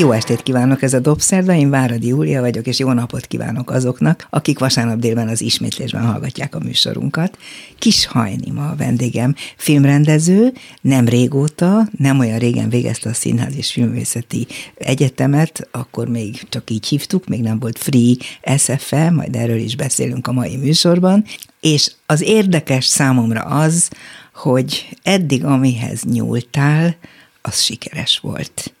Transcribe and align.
Jó 0.00 0.12
estét 0.12 0.42
kívánok, 0.42 0.82
ez 0.82 0.94
a 0.94 1.00
Dobszerda, 1.00 1.54
én 1.54 1.70
Váradi 1.70 2.06
Júlia 2.06 2.40
vagyok, 2.40 2.66
és 2.66 2.78
jó 2.78 2.92
napot 2.92 3.26
kívánok 3.26 3.70
azoknak, 3.70 4.26
akik 4.30 4.58
vasárnap 4.58 4.98
délben 4.98 5.28
az 5.28 5.40
ismétlésben 5.40 6.06
hallgatják 6.06 6.54
a 6.54 6.58
műsorunkat. 6.58 7.38
Kis 7.78 8.06
Hajni 8.06 8.50
ma 8.50 8.68
a 8.68 8.76
vendégem, 8.76 9.34
filmrendező, 9.56 10.52
nem 10.80 11.08
régóta, 11.08 11.88
nem 11.98 12.18
olyan 12.18 12.38
régen 12.38 12.68
végezte 12.68 13.08
a 13.08 13.14
Színház 13.14 13.56
és 13.56 13.72
Filmvészeti 13.72 14.46
Egyetemet, 14.74 15.68
akkor 15.70 16.08
még 16.08 16.48
csak 16.48 16.70
így 16.70 16.86
hívtuk, 16.86 17.26
még 17.26 17.40
nem 17.40 17.58
volt 17.58 17.78
Free 17.78 18.16
SFE, 18.56 19.10
majd 19.10 19.36
erről 19.36 19.58
is 19.58 19.76
beszélünk 19.76 20.26
a 20.26 20.32
mai 20.32 20.56
műsorban, 20.56 21.24
és 21.60 21.92
az 22.06 22.22
érdekes 22.22 22.84
számomra 22.84 23.40
az, 23.40 23.90
hogy 24.34 24.96
eddig 25.02 25.44
amihez 25.44 26.02
nyúltál, 26.02 26.96
az 27.42 27.60
sikeres 27.60 28.18
volt 28.18 28.72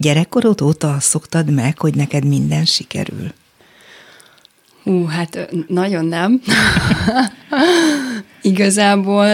Gyerekkorod 0.00 0.62
óta 0.62 0.92
azt 0.94 1.06
szoktad 1.06 1.50
meg, 1.50 1.78
hogy 1.78 1.94
neked 1.94 2.24
minden 2.24 2.64
sikerül? 2.64 3.32
Hú, 4.82 5.04
hát 5.04 5.48
nagyon 5.66 6.04
nem. 6.04 6.40
Igazából 8.42 9.26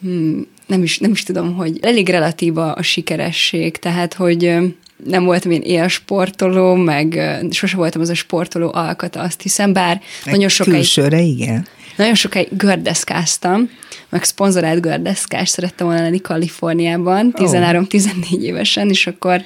hmm, 0.00 0.46
nem, 0.66 0.82
is, 0.82 0.98
nem 0.98 1.10
is 1.10 1.22
tudom, 1.22 1.54
hogy 1.54 1.78
elég 1.82 2.08
relatív 2.08 2.58
a, 2.58 2.74
a 2.74 2.82
sikeresség, 2.82 3.76
tehát, 3.76 4.14
hogy 4.14 4.56
nem 5.04 5.24
voltam 5.24 5.50
én 5.50 5.62
ilyen 5.62 5.88
sportoló, 5.88 6.74
meg 6.74 7.20
sose 7.50 7.76
voltam 7.76 8.00
az 8.00 8.08
a 8.08 8.14
sportoló 8.14 8.70
alkata, 8.74 9.20
azt 9.20 9.42
hiszem, 9.42 9.72
bár 9.72 10.00
Egy 10.24 10.32
nagyon 10.32 10.48
sokáig... 10.48 10.76
Külsőre, 10.76 11.20
igen. 11.20 11.66
Nagyon 11.96 12.14
sokáig 12.14 12.48
gördeszkáztam, 12.50 13.70
meg 14.08 14.24
szponzorált 14.24 14.80
gördeszkás 14.80 15.48
szerettem 15.48 15.86
volna 15.86 16.02
lenni 16.02 16.20
Kaliforniában, 16.20 17.34
13-14 17.36 18.40
évesen, 18.40 18.88
és 18.88 19.06
akkor 19.06 19.42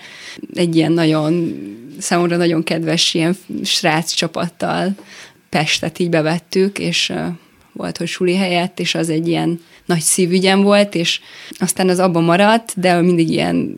egy 0.55 0.77
ilyen 0.77 0.93
nagyon, 0.93 1.55
számomra 1.99 2.37
nagyon 2.37 2.63
kedves 2.63 3.15
ilyen 3.15 3.37
srác 3.65 4.13
csapattal 4.13 4.95
Pestet 5.49 5.99
így 5.99 6.09
bevettük, 6.09 6.79
és 6.79 7.13
volt, 7.77 7.97
hogy 7.97 8.07
suli 8.07 8.37
helyett, 8.37 8.81
és 8.81 8.95
az 8.95 9.11
egy 9.11 9.29
ilyen 9.29 9.61
nagy 9.85 10.01
szívügyem 10.01 10.63
volt, 10.63 10.95
és 10.95 11.21
aztán 11.59 11.89
az 11.89 11.99
abban 11.99 12.25
maradt, 12.25 12.73
de 12.77 13.01
mindig 13.01 13.31
ilyen 13.31 13.77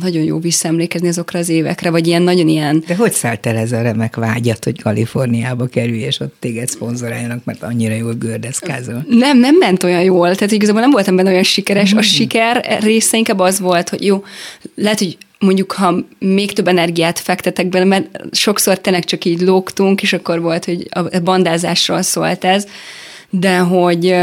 nagyon 0.00 0.22
jó 0.22 0.38
visszaemlékezni 0.38 1.08
azokra 1.08 1.38
az 1.38 1.48
évekre, 1.48 1.90
vagy 1.90 2.06
ilyen 2.06 2.22
nagyon 2.22 2.48
ilyen... 2.48 2.84
De 2.86 2.94
hogy 2.94 3.12
szállt 3.12 3.46
el 3.46 3.56
ez 3.56 3.72
a 3.72 3.82
remek 3.82 4.16
vágyat, 4.16 4.64
hogy 4.64 4.82
Kaliforniába 4.82 5.66
kerülj, 5.66 6.00
és 6.00 6.20
ott 6.20 6.34
téged 6.38 6.68
szponzoráljanak, 6.68 7.44
mert 7.44 7.62
annyira 7.62 7.94
jól 7.94 8.14
gördeszkázol? 8.14 9.04
Nem, 9.08 9.38
nem 9.38 9.56
ment 9.56 9.82
olyan 9.82 10.02
jól, 10.02 10.34
tehát 10.34 10.52
igazából 10.52 10.80
nem 10.80 10.90
voltam 10.90 11.16
benne 11.16 11.30
olyan 11.30 11.42
sikeres. 11.42 11.94
Mm. 11.94 11.98
A 11.98 12.02
siker 12.02 12.78
része 12.80 13.16
inkább 13.16 13.38
az 13.38 13.60
volt, 13.60 13.88
hogy 13.88 14.04
jó, 14.04 14.24
lehet, 14.74 14.98
hogy 14.98 15.18
mondjuk, 15.38 15.72
ha 15.72 15.94
még 16.18 16.52
több 16.52 16.68
energiát 16.68 17.18
fektetek 17.18 17.66
bele, 17.66 17.84
mert 17.84 18.06
sokszor 18.30 18.78
tényleg 18.78 19.04
csak 19.04 19.24
így 19.24 19.40
lógtunk, 19.40 20.02
és 20.02 20.12
akkor 20.12 20.40
volt, 20.40 20.64
hogy 20.64 20.88
a 20.90 21.18
bandázásról 21.18 22.02
szólt 22.02 22.44
ez, 22.44 22.66
de 23.34 23.58
hogy 23.58 24.14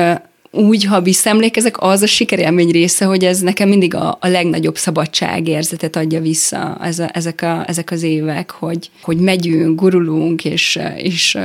úgy, 0.52 0.84
ha 0.84 1.02
visszaemlékezek, 1.02 1.82
az 1.82 2.02
a 2.02 2.08
sikerélmény 2.08 2.72
része, 2.72 3.06
hogy 3.06 3.24
ez 3.24 3.40
nekem 3.40 3.70
mindig 3.70 3.96
a, 3.96 4.18
a 4.22 4.28
legnagyobb 4.28 4.78
szabadságérzetet 4.78 5.96
adja 5.96 6.22
vissza 6.22 6.78
ez 6.82 7.00
a, 7.00 7.10
ezek, 7.14 7.42
a, 7.42 7.64
ezek 7.68 7.92
az 7.92 8.04
évek, 8.04 8.52
hogy, 8.52 8.90
hogy 9.02 9.18
megyünk, 9.18 9.80
gurulunk, 9.80 10.46
és, 10.46 10.80
és 10.98 11.38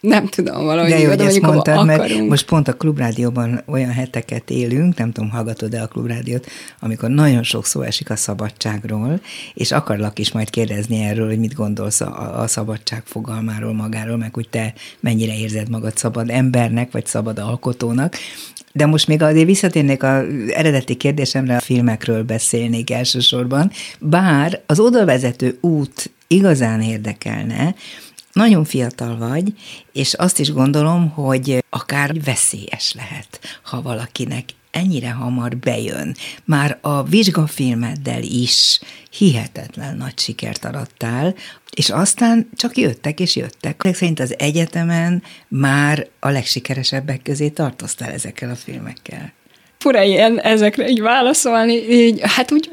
nem 0.00 0.26
tudom, 0.26 0.64
valahogy 0.64 0.90
De 0.90 0.98
jó, 0.98 1.08
hogy 1.08 1.20
ezt 1.20 1.40
mondtad, 1.40 1.86
mert 1.86 2.28
most 2.28 2.46
pont 2.46 2.68
a 2.68 2.72
Klubrádióban 2.72 3.62
olyan 3.66 3.90
heteket 3.90 4.50
élünk, 4.50 4.96
nem 4.96 5.12
tudom, 5.12 5.30
hallgatod-e 5.30 5.82
a 5.82 5.86
Klubrádiót, 5.86 6.46
amikor 6.80 7.08
nagyon 7.08 7.42
sok 7.42 7.66
szó 7.66 7.80
esik 7.80 8.10
a 8.10 8.16
szabadságról, 8.16 9.20
és 9.54 9.72
akarlak 9.72 10.18
is 10.18 10.32
majd 10.32 10.50
kérdezni 10.50 11.02
erről, 11.02 11.26
hogy 11.26 11.38
mit 11.38 11.54
gondolsz 11.54 12.00
a, 12.00 12.40
a 12.40 12.46
szabadság 12.46 13.02
fogalmáról 13.04 13.72
magáról, 13.72 14.16
meg 14.16 14.34
hogy 14.34 14.48
te 14.48 14.74
mennyire 15.00 15.38
érzed 15.38 15.70
magad 15.70 15.96
szabad 15.96 16.30
embernek, 16.30 16.92
vagy 16.92 17.06
szabad 17.06 17.38
alkotónak. 17.38 18.16
De 18.72 18.86
most 18.86 19.06
még 19.06 19.22
azért 19.22 19.46
visszatérnék 19.46 20.02
az 20.02 20.24
eredeti 20.54 20.94
kérdésemre, 20.94 21.56
a 21.56 21.60
filmekről 21.60 22.22
beszélnék 22.22 22.90
elsősorban, 22.90 23.70
bár 23.98 24.60
az 24.66 24.80
odavezető 24.80 25.58
út 25.60 26.10
igazán 26.26 26.80
érdekelne, 26.80 27.74
nagyon 28.32 28.64
fiatal 28.64 29.16
vagy, 29.16 29.52
és 29.92 30.14
azt 30.14 30.38
is 30.38 30.52
gondolom, 30.52 31.10
hogy 31.10 31.64
akár 31.70 32.22
veszélyes 32.22 32.92
lehet, 32.92 33.58
ha 33.62 33.82
valakinek 33.82 34.44
ennyire 34.70 35.10
hamar 35.10 35.56
bejön. 35.56 36.16
Már 36.44 36.78
a 36.80 37.02
vizsgafilmeddel 37.02 38.22
is 38.22 38.80
hihetetlen 39.10 39.96
nagy 39.96 40.18
sikert 40.18 40.64
arattál, 40.64 41.34
és 41.70 41.90
aztán 41.90 42.48
csak 42.56 42.76
jöttek 42.76 43.20
és 43.20 43.36
jöttek. 43.36 43.88
Szerint 43.92 44.20
az 44.20 44.34
egyetemen 44.38 45.22
már 45.48 46.06
a 46.20 46.28
legsikeresebbek 46.28 47.22
közé 47.22 47.48
tartoztál 47.48 48.10
ezekkel 48.10 48.50
a 48.50 48.56
filmekkel. 48.56 49.32
Fura 49.78 50.02
ilyen 50.02 50.40
ezekre 50.40 50.88
így 50.88 51.00
válaszolni, 51.00 51.74
így, 51.74 52.20
hát 52.22 52.52
úgy 52.52 52.70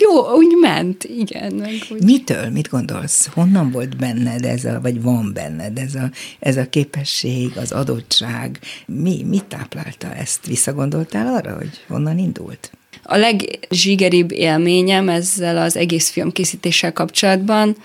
jó, 0.00 0.32
úgy 0.32 0.56
ment, 0.60 1.04
igen. 1.04 1.52
Meg 1.52 1.86
úgy. 1.90 2.02
Mitől, 2.02 2.48
mit 2.48 2.68
gondolsz? 2.68 3.26
Honnan 3.26 3.70
volt 3.70 3.96
benned 3.96 4.44
ez 4.44 4.64
a, 4.64 4.80
vagy 4.80 5.02
van 5.02 5.30
benned 5.34 5.78
ez 5.78 5.94
a, 5.94 6.10
ez 6.38 6.56
a 6.56 6.68
képesség, 6.68 7.52
az 7.56 7.72
adottság? 7.72 8.58
Mi, 8.86 9.24
mit 9.28 9.44
táplálta 9.44 10.14
ezt? 10.14 10.46
Visszagondoltál 10.46 11.34
arra, 11.34 11.56
hogy 11.56 11.70
honnan 11.88 12.18
indult? 12.18 12.70
A 13.02 13.16
legzsigeribb 13.16 14.32
élményem 14.32 15.08
ezzel 15.08 15.56
az 15.56 15.76
egész 15.76 16.10
filmkészítéssel 16.10 16.92
kapcsolatban 16.92 17.76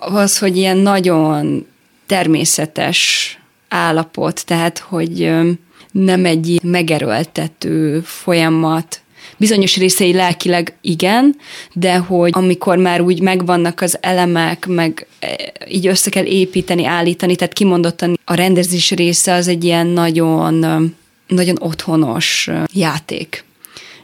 az, 0.00 0.38
hogy 0.38 0.56
ilyen 0.56 0.76
nagyon 0.76 1.66
természetes 2.06 3.38
állapot, 3.68 4.44
tehát, 4.46 4.78
hogy 4.78 5.32
nem 5.90 6.24
egy 6.24 6.60
megerőltető 6.62 8.00
folyamat, 8.00 9.00
bizonyos 9.42 9.76
részei 9.76 10.12
lelkileg 10.12 10.74
igen, 10.80 11.36
de 11.72 11.96
hogy 11.96 12.30
amikor 12.34 12.76
már 12.76 13.00
úgy 13.00 13.20
megvannak 13.20 13.80
az 13.80 13.98
elemek, 14.00 14.66
meg 14.66 15.06
e, 15.18 15.52
így 15.68 15.86
össze 15.86 16.10
kell 16.10 16.24
építeni, 16.24 16.84
állítani, 16.84 17.36
tehát 17.36 17.52
kimondottan 17.52 18.18
a 18.24 18.34
rendezés 18.34 18.90
része 18.90 19.32
az 19.34 19.48
egy 19.48 19.64
ilyen 19.64 19.86
nagyon, 19.86 20.54
nagyon 21.26 21.56
otthonos 21.60 22.50
játék 22.72 23.44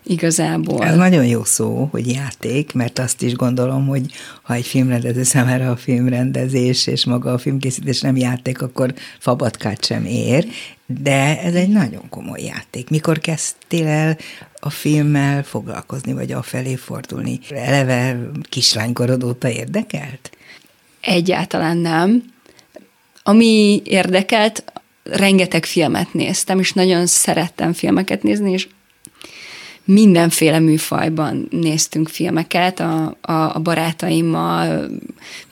igazából. 0.08 0.84
Ez 0.84 0.96
nagyon 0.96 1.26
jó 1.26 1.44
szó, 1.44 1.88
hogy 1.90 2.10
játék, 2.10 2.72
mert 2.72 2.98
azt 2.98 3.22
is 3.22 3.34
gondolom, 3.34 3.86
hogy 3.86 4.06
ha 4.42 4.54
egy 4.54 4.66
filmrendező 4.66 5.22
számára 5.22 5.70
a 5.70 5.76
filmrendezés 5.76 6.86
és 6.86 7.04
maga 7.04 7.32
a 7.32 7.38
filmkészítés 7.38 8.00
nem 8.00 8.16
játék, 8.16 8.62
akkor 8.62 8.94
fabatkát 9.18 9.84
sem 9.84 10.04
ér, 10.04 10.46
de 10.86 11.40
ez 11.42 11.54
egy 11.54 11.68
nagyon 11.68 12.08
komoly 12.10 12.42
játék. 12.42 12.90
Mikor 12.90 13.18
kezdtél 13.18 13.86
el 13.86 14.16
a 14.60 14.70
filmmel 14.70 15.42
foglalkozni, 15.42 16.12
vagy 16.12 16.32
a 16.32 16.42
felé 16.42 16.74
fordulni? 16.74 17.40
Eleve 17.50 18.20
kislánykorod 18.42 19.24
óta 19.24 19.48
érdekelt? 19.50 20.30
Egyáltalán 21.00 21.76
nem. 21.76 22.22
Ami 23.22 23.82
érdekelt, 23.84 24.64
rengeteg 25.02 25.64
filmet 25.64 26.12
néztem, 26.12 26.58
és 26.58 26.72
nagyon 26.72 27.06
szerettem 27.06 27.72
filmeket 27.72 28.22
nézni, 28.22 28.52
és 28.52 28.68
mindenféle 29.94 30.58
műfajban 30.58 31.48
néztünk 31.50 32.08
filmeket 32.08 32.80
a, 32.80 33.16
a, 33.20 33.32
a 33.32 33.58
barátaimmal, 33.62 34.90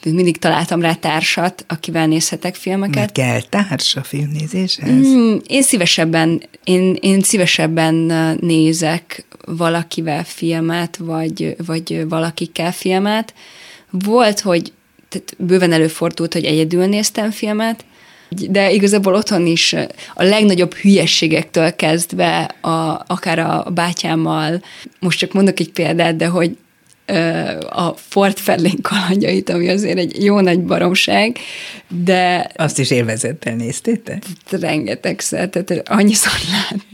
mindig 0.05 0.39
találtam 0.39 0.81
rá 0.81 0.95
társat, 0.95 1.65
akivel 1.69 2.07
nézhetek 2.07 2.55
filmeket. 2.55 2.95
Mert 2.95 3.13
kell 3.13 3.41
társ 3.41 3.97
a 3.97 4.03
filmnézéshez? 4.03 4.91
Mm, 4.91 5.37
én 5.47 5.63
szívesebben, 5.63 6.43
én, 6.65 6.97
én 7.01 7.23
szívesebben 7.23 7.95
nézek 8.41 9.25
valakivel 9.47 10.25
filmet, 10.25 10.97
vagy, 10.97 11.57
vagy 11.67 12.05
valakikkel 12.09 12.73
filmet. 12.73 13.35
Volt, 13.91 14.41
hogy 14.41 14.73
tehát 15.09 15.35
bőven 15.39 15.73
előfordult, 15.73 16.33
hogy 16.33 16.45
egyedül 16.45 16.87
néztem 16.87 17.31
filmet, 17.31 17.85
de 18.29 18.71
igazából 18.71 19.15
otthon 19.15 19.47
is 19.47 19.73
a 20.15 20.23
legnagyobb 20.23 20.75
hülyességektől 20.75 21.77
kezdve, 21.77 22.55
a, 22.61 23.05
akár 23.07 23.39
a 23.39 23.71
bátyámmal, 23.75 24.63
most 25.01 25.19
csak 25.19 25.33
mondok 25.33 25.61
egy 25.61 25.73
példát, 25.73 26.17
de 26.17 26.27
hogy 26.27 26.57
a 27.71 27.95
Fort 27.97 28.41
Fairlane 28.41 28.81
kalandjait, 28.83 29.51
ami 29.51 29.69
azért 29.69 29.99
egy 29.99 30.25
jó 30.25 30.41
nagy 30.41 30.61
baromság, 30.61 31.39
de... 32.05 32.51
Azt 32.57 32.79
is 32.79 32.91
élvezettel 32.91 33.55
néztétek? 33.55 34.23
Rengetegszer, 34.51 35.49
tehát 35.49 35.89
annyiszor 35.89 36.33
lát. 36.51 36.87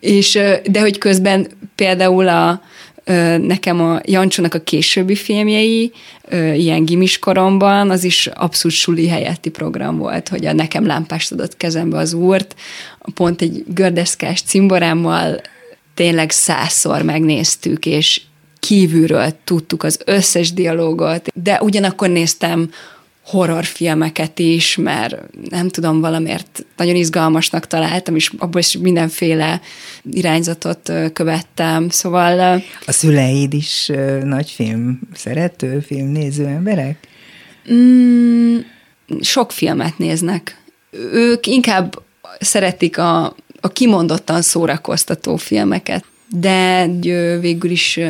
És, 0.00 0.38
de 0.64 0.80
hogy 0.80 0.98
közben 0.98 1.46
például 1.74 2.28
a, 2.28 2.62
nekem 3.38 3.80
a 3.80 4.00
Jancsónak 4.04 4.54
a 4.54 4.60
későbbi 4.60 5.14
filmjei, 5.14 5.92
ilyen 6.54 6.84
gimis 6.84 7.18
koromban, 7.18 7.90
az 7.90 8.04
is 8.04 8.26
abszolút 8.26 8.76
suli 8.76 9.08
helyetti 9.08 9.50
program 9.50 9.96
volt, 9.96 10.28
hogy 10.28 10.46
a 10.46 10.52
nekem 10.52 10.86
lámpást 10.86 11.32
adott 11.32 11.56
kezembe 11.56 11.98
az 11.98 12.12
úrt, 12.12 12.54
pont 13.14 13.42
egy 13.42 13.64
gördeszkás 13.66 14.42
cimborámmal 14.42 15.40
tényleg 15.94 16.30
százszor 16.30 17.02
megnéztük, 17.02 17.86
és 17.86 18.20
kívülről 18.58 19.36
tudtuk 19.44 19.82
az 19.82 20.00
összes 20.04 20.52
dialógot, 20.52 21.28
de 21.34 21.60
ugyanakkor 21.62 22.08
néztem 22.08 22.70
horrorfilmeket 23.24 24.38
is, 24.38 24.76
mert 24.76 25.16
nem 25.50 25.68
tudom, 25.68 26.00
valamiért 26.00 26.64
nagyon 26.76 26.94
izgalmasnak 26.94 27.66
találtam, 27.66 28.16
és 28.16 28.30
abból 28.38 28.60
is 28.60 28.76
mindenféle 28.76 29.60
irányzatot 30.10 30.92
követtem, 31.12 31.88
szóval... 31.88 32.62
A 32.86 32.92
szüleid 32.92 33.54
is 33.54 33.90
nagy 34.22 34.50
film 34.50 35.00
szerető, 35.14 35.80
filmnéző 35.80 36.46
emberek? 36.46 37.08
Mm, 37.72 38.58
sok 39.20 39.52
filmet 39.52 39.98
néznek. 39.98 40.62
Ők 41.12 41.46
inkább 41.46 42.02
szeretik 42.40 42.98
a, 42.98 43.24
a 43.60 43.68
kimondottan 43.72 44.42
szórakoztató 44.42 45.36
filmeket, 45.36 46.04
de 46.28 46.86
végül 47.40 47.70
is 47.70 48.00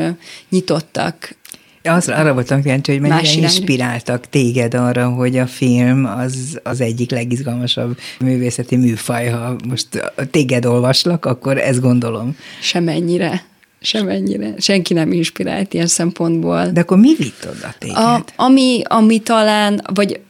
nyitottak 0.48 1.34
az, 1.82 2.08
arra 2.08 2.32
voltam 2.32 2.62
kíváncsi, 2.62 2.92
hogy 2.92 3.00
mennyire 3.00 3.32
inspiráltak 3.32 4.28
téged 4.28 4.74
arra, 4.74 5.08
hogy 5.08 5.38
a 5.38 5.46
film 5.46 6.04
az 6.04 6.60
az 6.62 6.80
egyik 6.80 7.10
legizgalmasabb 7.10 7.98
művészeti 8.20 8.76
műfaj. 8.76 9.28
Ha 9.28 9.56
most 9.68 10.12
téged 10.30 10.64
olvaslak, 10.64 11.24
akkor 11.24 11.58
ezt 11.58 11.80
gondolom. 11.80 12.36
Semennyire. 12.60 13.44
Semennyire. 13.80 14.54
Senki 14.58 14.94
nem 14.94 15.12
inspirált 15.12 15.74
ilyen 15.74 15.86
szempontból. 15.86 16.66
De 16.66 16.80
akkor 16.80 16.98
mi 16.98 17.14
vitt 17.18 17.46
oda 17.56 17.74
téged? 17.78 17.96
A, 17.96 18.24
ami, 18.36 18.82
ami 18.84 19.18
talán, 19.18 19.82
vagy 19.94 20.20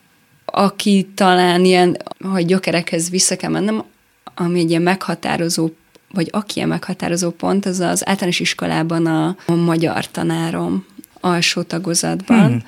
aki 0.45 1.09
talán 1.15 1.65
ilyen, 1.65 1.97
ha 2.25 2.41
gyökerekhez 2.41 3.11
vissza 3.11 3.37
kell 3.37 3.51
mennem, 3.51 3.85
ami 4.35 4.61
egy 4.61 4.71
ilyen 4.71 4.83
meghatározó 4.83 5.71
vagy 6.15 6.29
aki 6.33 6.53
ilyen 6.57 6.69
meghatározó 6.69 7.31
pont, 7.31 7.67
az 7.67 7.81
az 7.81 8.09
általános 8.09 8.41
iskolában 8.41 9.07
a, 9.07 9.37
a 9.47 9.55
magyar 9.55 10.11
tanárom, 10.11 10.87
alsó 11.23 11.63
tagozatban. 11.63 12.49
Hmm. 12.49 12.63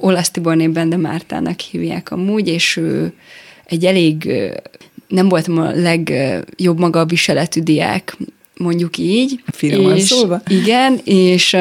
Olasz 0.00 0.30
Tiborné 0.30 0.66
de 0.66 0.96
Mártának 0.96 1.60
hívják 1.60 2.10
amúgy, 2.10 2.48
és 2.48 2.76
ő 2.76 3.12
egy 3.64 3.84
elég, 3.84 4.32
nem 5.08 5.28
voltam 5.28 5.58
a 5.58 5.70
legjobb 5.70 6.78
maga 6.78 7.00
a 7.00 7.04
viseletű 7.04 7.60
diák, 7.60 8.16
mondjuk 8.56 8.98
így. 8.98 9.42
Finoman 9.46 9.96
és, 9.96 10.02
szólva. 10.02 10.42
Igen, 10.46 11.00
és, 11.04 11.56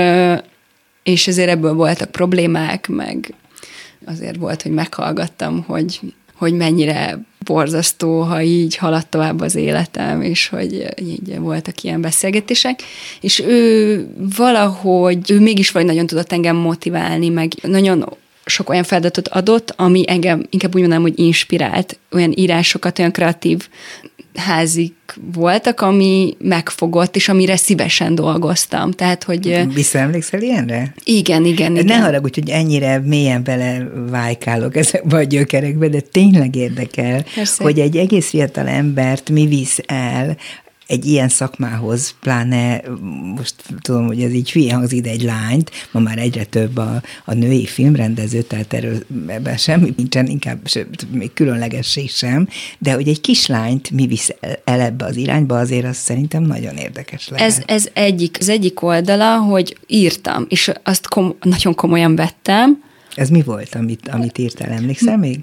és 1.03 1.27
ezért 1.27 1.49
ebből 1.49 1.73
voltak 1.73 2.11
problémák, 2.11 2.87
meg 2.87 3.33
azért 4.05 4.35
volt, 4.35 4.61
hogy 4.61 4.71
meghallgattam, 4.71 5.63
hogy 5.67 5.99
hogy 6.41 6.53
mennyire 6.53 7.19
borzasztó, 7.45 8.21
ha 8.21 8.41
így 8.41 8.75
haladt 8.75 9.07
tovább 9.09 9.41
az 9.41 9.55
életem, 9.55 10.21
és 10.21 10.47
hogy 10.47 10.87
így 10.99 11.39
voltak 11.39 11.83
ilyen 11.83 12.01
beszélgetések. 12.01 12.81
És 13.19 13.39
ő 13.39 14.07
valahogy, 14.37 15.31
ő 15.31 15.39
mégis 15.39 15.71
vagy 15.71 15.85
nagyon 15.85 16.07
tudott 16.07 16.31
engem 16.31 16.55
motiválni, 16.55 17.29
meg 17.29 17.51
nagyon 17.61 18.17
sok 18.45 18.69
olyan 18.69 18.83
feladatot 18.83 19.27
adott, 19.27 19.73
ami 19.75 20.03
engem 20.07 20.45
inkább 20.49 20.75
úgy 20.75 20.81
mondanám, 20.81 21.03
hogy 21.03 21.19
inspirált, 21.19 21.99
olyan 22.11 22.31
írásokat, 22.35 22.99
olyan 22.99 23.11
kreatív 23.11 23.67
házik 24.35 24.93
voltak, 25.33 25.81
ami 25.81 26.35
megfogott, 26.39 27.15
és 27.15 27.29
amire 27.29 27.55
szívesen 27.55 28.15
dolgoztam. 28.15 28.91
Tehát, 28.91 29.23
hogy... 29.23 29.73
Visszaemlékszel 29.73 30.41
ilyenre? 30.41 30.93
Igen, 31.03 31.45
igen, 31.45 31.71
igen. 31.71 31.85
Ne 31.85 31.97
haragudj, 31.97 32.39
hogy 32.39 32.49
ennyire 32.49 32.99
mélyen 32.99 33.43
bele 33.43 33.89
vájkálok 34.09 34.75
ezekbe 34.75 35.17
a 35.17 35.23
gyökerekbe, 35.23 35.87
de 35.87 35.99
tényleg 35.99 36.55
érdekel, 36.55 37.23
Persze. 37.35 37.63
hogy 37.63 37.79
egy 37.79 37.97
egész 37.97 38.29
fiatal 38.29 38.67
embert 38.67 39.29
mi 39.29 39.45
visz 39.45 39.79
el 39.85 40.37
egy 40.91 41.05
ilyen 41.05 41.29
szakmához, 41.29 42.15
pláne 42.19 42.81
most 43.35 43.55
tudom, 43.81 44.05
hogy 44.05 44.21
ez 44.21 44.31
így 44.31 44.51
hülye 44.51 44.73
hangzik, 44.73 45.01
de 45.01 45.09
egy 45.09 45.21
lányt, 45.21 45.71
ma 45.91 45.99
már 45.99 46.17
egyre 46.17 46.43
több 46.43 46.77
a, 46.77 47.01
a 47.25 47.33
női 47.33 47.65
filmrendező, 47.65 48.41
tehát 48.41 48.73
erről 48.73 49.03
ebben 49.27 49.57
semmi 49.57 49.93
nincsen, 49.97 50.27
inkább 50.27 50.59
még 51.11 51.33
különlegesség 51.33 52.09
sem, 52.09 52.47
de 52.79 52.93
hogy 52.93 53.07
egy 53.07 53.21
kislányt 53.21 53.91
mi 53.91 54.07
visz 54.07 54.29
el 54.63 54.81
ebbe 54.81 55.05
az 55.05 55.15
irányba, 55.15 55.59
azért 55.59 55.85
az 55.85 55.97
szerintem 55.97 56.43
nagyon 56.43 56.75
érdekes 56.75 57.27
lehet. 57.29 57.47
Ez, 57.47 57.61
ez 57.65 57.89
egyik, 57.93 58.37
az 58.39 58.49
egyik 58.49 58.81
oldala, 58.81 59.37
hogy 59.37 59.77
írtam, 59.87 60.45
és 60.49 60.71
azt 60.83 61.07
kom- 61.07 61.43
nagyon 61.43 61.75
komolyan 61.75 62.15
vettem. 62.15 62.83
Ez 63.15 63.29
mi 63.29 63.41
volt, 63.41 63.75
amit, 63.75 64.07
amit 64.07 64.37
írtál, 64.37 64.69
emlékszel 64.69 65.17
még? 65.17 65.39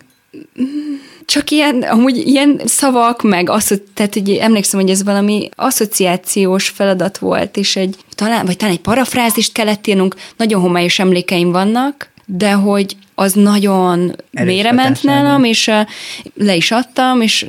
Csak 1.25 1.51
ilyen, 1.51 1.83
amúgy 1.83 2.17
ilyen 2.17 2.61
szavak, 2.65 3.23
meg 3.23 3.51
azt, 3.51 3.83
tehát 3.95 4.15
hogy 4.15 4.31
emlékszem, 4.31 4.81
hogy 4.81 4.91
ez 4.91 5.05
valami 5.05 5.49
asszociációs 5.55 6.69
feladat 6.69 7.19
volt, 7.19 7.57
és 7.57 7.77
egy, 7.77 7.97
talán, 8.15 8.47
vagy 8.47 8.57
talán 8.57 8.75
egy 8.75 8.81
parafrázist 8.81 9.53
kellett 9.53 9.87
írnunk, 9.87 10.15
nagyon 10.37 10.61
homályos 10.61 10.99
emlékeim 10.99 11.51
vannak, 11.51 12.11
de 12.27 12.53
hogy 12.53 12.97
az 13.19 13.33
nagyon 13.33 14.17
mélyre 14.31 14.73
ment 14.73 15.03
nálam, 15.03 15.45
és 15.45 15.71
le 16.35 16.55
is 16.55 16.71
adtam, 16.71 17.21
és 17.21 17.47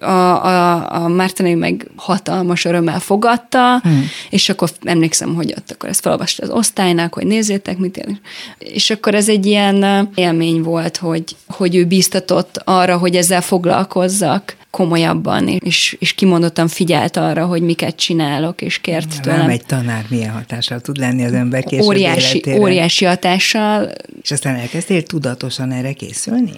a, 0.00 0.04
a, 0.04 0.92
a 0.94 1.08
Mártonai 1.08 1.54
meg 1.54 1.90
hatalmas 1.96 2.64
örömmel 2.64 3.00
fogadta, 3.00 3.80
hmm. 3.82 4.04
és 4.30 4.48
akkor 4.48 4.70
emlékszem, 4.82 5.34
hogy 5.34 5.54
ott 5.56 5.70
akkor 5.70 5.88
ezt 5.88 6.00
felolvasta 6.00 6.42
az 6.42 6.50
osztálynak, 6.50 7.14
hogy 7.14 7.26
nézzétek, 7.26 7.78
mit 7.78 7.96
én. 7.96 8.20
És 8.58 8.90
akkor 8.90 9.14
ez 9.14 9.28
egy 9.28 9.46
ilyen 9.46 10.08
élmény 10.14 10.62
volt, 10.62 10.96
hogy, 10.96 11.24
hogy 11.46 11.76
ő 11.76 11.84
bíztatott 11.84 12.60
arra, 12.64 12.96
hogy 12.96 13.16
ezzel 13.16 13.42
foglalkozzak 13.42 14.56
komolyabban, 14.72 15.48
és, 15.48 15.96
és 15.98 16.12
kimondottan 16.12 16.68
figyelt 16.68 17.16
arra, 17.16 17.46
hogy 17.46 17.62
miket 17.62 17.96
csinálok, 17.96 18.62
és 18.62 18.78
kért 18.78 19.20
tőlem. 19.20 19.38
Nem 19.38 19.48
egy 19.48 19.64
tanár 19.66 20.04
milyen 20.08 20.30
hatással 20.30 20.80
tud 20.80 20.96
lenni 20.96 21.24
az 21.24 21.32
ember 21.32 21.64
később 21.64 21.84
óriási, 21.84 22.36
életére. 22.36 22.58
Óriási 22.58 23.04
hatással. 23.04 23.92
És 24.22 24.30
aztán 24.30 24.54
elkezdtél 24.54 25.02
tudatosan 25.02 25.72
erre 25.72 25.92
készülni? 25.92 26.52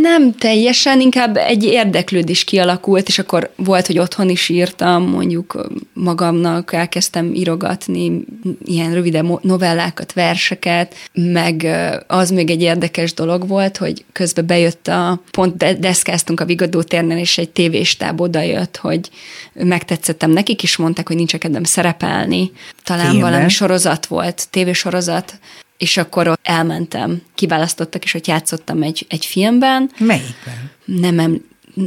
Nem 0.00 0.34
teljesen, 0.34 1.00
inkább 1.00 1.36
egy 1.36 1.64
érdeklődés 1.64 2.44
kialakult, 2.44 3.08
és 3.08 3.18
akkor 3.18 3.50
volt, 3.56 3.86
hogy 3.86 3.98
otthon 3.98 4.28
is 4.28 4.48
írtam, 4.48 5.02
mondjuk 5.08 5.68
magamnak 5.92 6.72
elkezdtem 6.72 7.34
írogatni 7.34 8.24
ilyen 8.64 8.92
rövidebb 8.92 9.42
novellákat, 9.42 10.12
verseket, 10.12 10.94
meg 11.12 11.66
az 12.06 12.30
még 12.30 12.50
egy 12.50 12.62
érdekes 12.62 13.14
dolog 13.14 13.48
volt, 13.48 13.76
hogy 13.76 14.04
közben 14.12 14.46
bejött 14.46 14.88
a, 14.88 15.22
pont 15.30 15.78
deszkáztunk 15.78 16.40
a 16.40 16.44
Vigadó 16.44 16.82
térnél, 16.82 17.18
és 17.18 17.38
egy 17.38 17.50
tévéstáb 17.50 18.20
odajött, 18.20 18.76
hogy 18.76 19.10
megtetszettem 19.52 20.30
nekik, 20.30 20.62
is 20.62 20.76
mondták, 20.76 21.06
hogy 21.06 21.16
nincs 21.16 21.36
kedvem 21.36 21.64
szerepelni. 21.64 22.52
Talán 22.84 23.10
Filmben? 23.10 23.30
valami 23.30 23.48
sorozat 23.48 24.06
volt, 24.06 24.48
tévésorozat, 24.50 25.38
és 25.78 25.96
akkor 25.96 26.28
ott 26.28 26.40
elmentem, 26.42 27.22
kiválasztottak, 27.34 28.04
és 28.04 28.12
hogy 28.12 28.26
játszottam 28.26 28.82
egy, 28.82 29.06
egy 29.08 29.24
filmben. 29.24 29.90
Melyikben? 29.98 30.70
Nem, 30.84 31.18
em, 31.18 31.44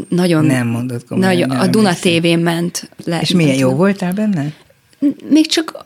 nagyon... 0.10 0.46
Nem 0.46 0.68
mondott 0.68 1.06
komolyan. 1.06 1.48
Nagyon, 1.50 1.50
a 1.50 1.68
Duna 1.68 1.94
tévén 1.94 2.40
ment. 2.40 2.90
Le, 3.04 3.20
és 3.22 3.32
milyen 3.32 3.56
jó 3.56 3.70
voltál 3.70 4.14
benne? 4.14 4.54
Még 5.30 5.48
csak 5.48 5.86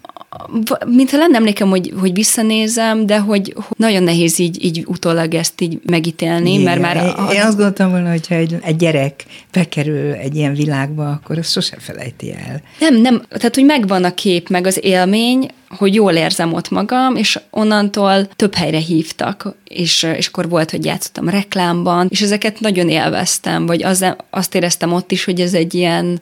mintha 0.86 1.17
lenne 1.17 1.38
emlékem, 1.38 1.69
hogy, 1.69 1.93
hogy 2.00 2.13
visszanézem, 2.13 3.05
de 3.05 3.19
hogy 3.19 3.55
nagyon 3.77 4.03
nehéz 4.03 4.39
így, 4.39 4.65
így 4.65 4.84
utólag 4.88 5.34
ezt 5.34 5.62
így 5.62 5.79
megítélni, 5.86 6.51
Igen, 6.51 6.63
mert 6.63 6.81
már... 6.81 6.98
A, 6.98 7.31
én 7.34 7.41
azt 7.41 7.55
gondoltam 7.55 7.89
volna, 7.89 8.10
hogyha 8.10 8.36
egy, 8.36 8.55
egy 8.62 8.75
gyerek 8.75 9.25
bekerül 9.51 10.12
egy 10.12 10.36
ilyen 10.36 10.53
világba, 10.53 11.10
akkor 11.10 11.38
azt 11.38 11.51
sosem 11.51 11.79
felejti 11.79 12.34
el. 12.34 12.62
Nem, 12.79 12.95
nem, 12.95 13.22
tehát 13.29 13.55
hogy 13.55 13.65
megvan 13.65 14.03
a 14.03 14.13
kép, 14.13 14.50
meg 14.50 14.67
az 14.67 14.79
élmény, 14.84 15.50
hogy 15.69 15.93
jól 15.93 16.13
érzem 16.13 16.53
ott 16.53 16.69
magam, 16.69 17.15
és 17.15 17.39
onnantól 17.50 18.25
több 18.25 18.55
helyre 18.55 18.79
hívtak, 18.79 19.55
és, 19.63 20.03
és 20.03 20.27
akkor 20.27 20.50
volt, 20.50 20.72
hogy 20.72 20.86
játszottam 20.86 21.29
reklámban, 21.29 22.07
és 22.10 22.22
ezeket 22.22 22.60
nagyon 22.60 22.89
élveztem, 22.89 23.65
vagy 23.65 23.84
az, 23.84 24.05
azt 24.29 24.55
éreztem 24.55 24.93
ott 24.93 25.12
is, 25.12 25.24
hogy 25.24 25.41
ez 25.41 25.53
egy 25.53 25.74
ilyen 25.74 26.22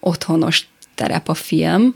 otthonos 0.00 0.66
terep 1.02 1.28
a 1.28 1.34
film, 1.34 1.94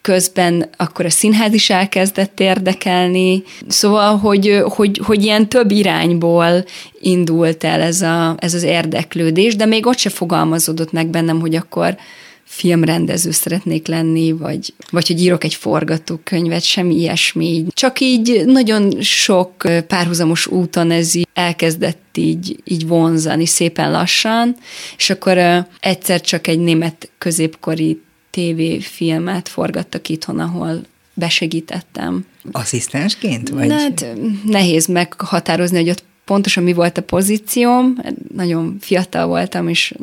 közben 0.00 0.68
akkor 0.76 1.04
a 1.04 1.10
színház 1.10 1.54
is 1.54 1.70
elkezdett 1.70 2.40
érdekelni, 2.40 3.42
szóval, 3.68 4.16
hogy, 4.16 4.62
hogy, 4.64 5.00
hogy 5.04 5.24
ilyen 5.24 5.48
több 5.48 5.70
irányból 5.70 6.64
indult 7.00 7.64
el 7.64 7.80
ez, 7.80 8.00
a, 8.00 8.36
ez 8.38 8.54
az 8.54 8.62
érdeklődés, 8.62 9.56
de 9.56 9.66
még 9.66 9.86
ott 9.86 9.98
se 9.98 10.10
fogalmazódott 10.10 10.92
meg 10.92 11.06
bennem, 11.06 11.40
hogy 11.40 11.54
akkor 11.54 11.96
filmrendező 12.44 13.30
szeretnék 13.30 13.86
lenni, 13.86 14.32
vagy, 14.32 14.74
vagy 14.90 15.06
hogy 15.06 15.22
írok 15.22 15.44
egy 15.44 15.54
forgatókönyvet, 15.54 16.62
semmi 16.62 16.94
ilyesmi. 16.94 17.64
Csak 17.68 18.00
így 18.00 18.42
nagyon 18.46 19.00
sok 19.00 19.52
párhuzamos 19.86 20.46
úton 20.46 20.90
ez 20.90 21.14
így 21.14 21.28
elkezdett 21.34 22.16
így, 22.16 22.56
így 22.64 22.86
vonzani 22.86 23.46
szépen 23.46 23.90
lassan, 23.90 24.56
és 24.96 25.10
akkor 25.10 25.66
egyszer 25.80 26.20
csak 26.20 26.46
egy 26.46 26.58
német 26.58 27.10
középkori 27.18 28.00
tévéfilmet 28.32 29.48
forgattak 29.48 30.08
itthon, 30.08 30.38
ahol 30.38 30.80
besegítettem. 31.14 32.26
Asszisztensként? 32.52 33.48
Vagy? 33.48 33.70
Hát 33.70 34.06
nehéz 34.44 34.86
meghatározni, 34.86 35.76
hogy 35.76 35.90
ott 35.90 36.04
pontosan 36.24 36.62
mi 36.62 36.72
volt 36.72 36.98
a 36.98 37.02
pozícióm. 37.02 37.98
Nagyon 38.34 38.76
fiatal 38.80 39.26
voltam, 39.26 39.68
és 39.68 39.94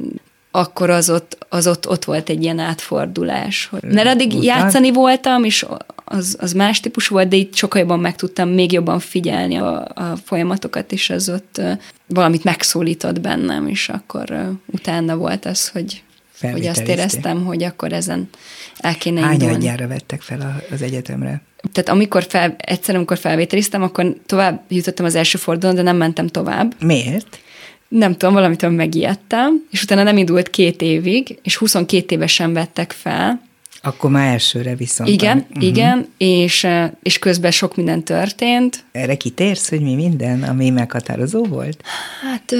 akkor 0.51 0.89
az 0.89 1.09
ott, 1.09 1.45
az 1.49 1.67
ott, 1.67 1.89
ott 1.89 2.05
volt 2.05 2.29
egy 2.29 2.43
ilyen 2.43 2.59
átfordulás. 2.59 3.65
Hogy 3.65 3.83
mert 3.83 4.07
addig 4.07 4.27
Után? 4.27 4.43
játszani 4.43 4.91
voltam, 4.91 5.43
és 5.43 5.65
az, 6.05 6.37
az 6.39 6.53
más 6.53 6.79
típus 6.79 7.07
volt, 7.07 7.27
de 7.27 7.35
itt 7.35 7.55
sokkal 7.55 7.81
jobban 7.81 7.99
meg 7.99 8.15
tudtam 8.15 8.49
még 8.49 8.71
jobban 8.71 8.99
figyelni 8.99 9.55
a, 9.55 9.87
a 9.93 10.15
folyamatokat, 10.23 10.91
és 10.91 11.09
az 11.09 11.29
ott 11.29 11.61
valamit 12.05 12.43
megszólított 12.43 13.21
bennem, 13.21 13.67
és 13.67 13.89
akkor 13.89 14.51
utána 14.65 15.15
volt 15.17 15.45
az, 15.45 15.67
hogy 15.67 16.03
hogy 16.41 16.65
azt 16.65 16.87
éreztem, 16.87 17.45
hogy 17.45 17.63
akkor 17.63 17.93
ezen 17.93 18.29
el 18.77 18.95
kéne 18.95 19.21
Hány 19.21 19.49
adjára 19.49 19.87
vettek 19.87 20.21
fel 20.21 20.63
az 20.71 20.81
egyetemre? 20.81 21.41
Tehát 21.71 21.89
amikor 21.89 22.25
fel, 22.29 22.55
egyszer, 22.57 22.95
amikor 22.95 23.17
felvételiztem, 23.17 23.81
akkor 23.83 24.15
tovább 24.25 24.61
jutottam 24.67 25.05
az 25.05 25.15
első 25.15 25.37
fordulón, 25.37 25.75
de 25.75 25.81
nem 25.81 25.97
mentem 25.97 26.27
tovább. 26.27 26.75
Miért? 26.83 27.39
Nem 27.87 28.15
tudom, 28.17 28.33
valamitől 28.33 28.69
megijedtem, 28.69 29.65
és 29.71 29.83
utána 29.83 30.03
nem 30.03 30.17
indult 30.17 30.49
két 30.49 30.81
évig, 30.81 31.39
és 31.43 31.57
22 31.57 32.15
évesen 32.15 32.53
vettek 32.53 32.91
fel, 32.91 33.41
akkor 33.81 34.09
már 34.09 34.31
elsőre 34.31 34.75
viszont. 34.75 35.09
Igen, 35.09 35.37
uh-huh. 35.49 35.63
igen, 35.63 36.07
és, 36.17 36.67
és 37.03 37.19
közben 37.19 37.51
sok 37.51 37.75
minden 37.75 38.03
történt. 38.03 38.83
Erre 38.91 39.15
kitérsz, 39.15 39.69
hogy 39.69 39.81
mi 39.81 39.95
minden, 39.95 40.43
ami 40.43 40.69
meghatározó 40.69 41.43
volt? 41.43 41.83
Hát 42.21 42.55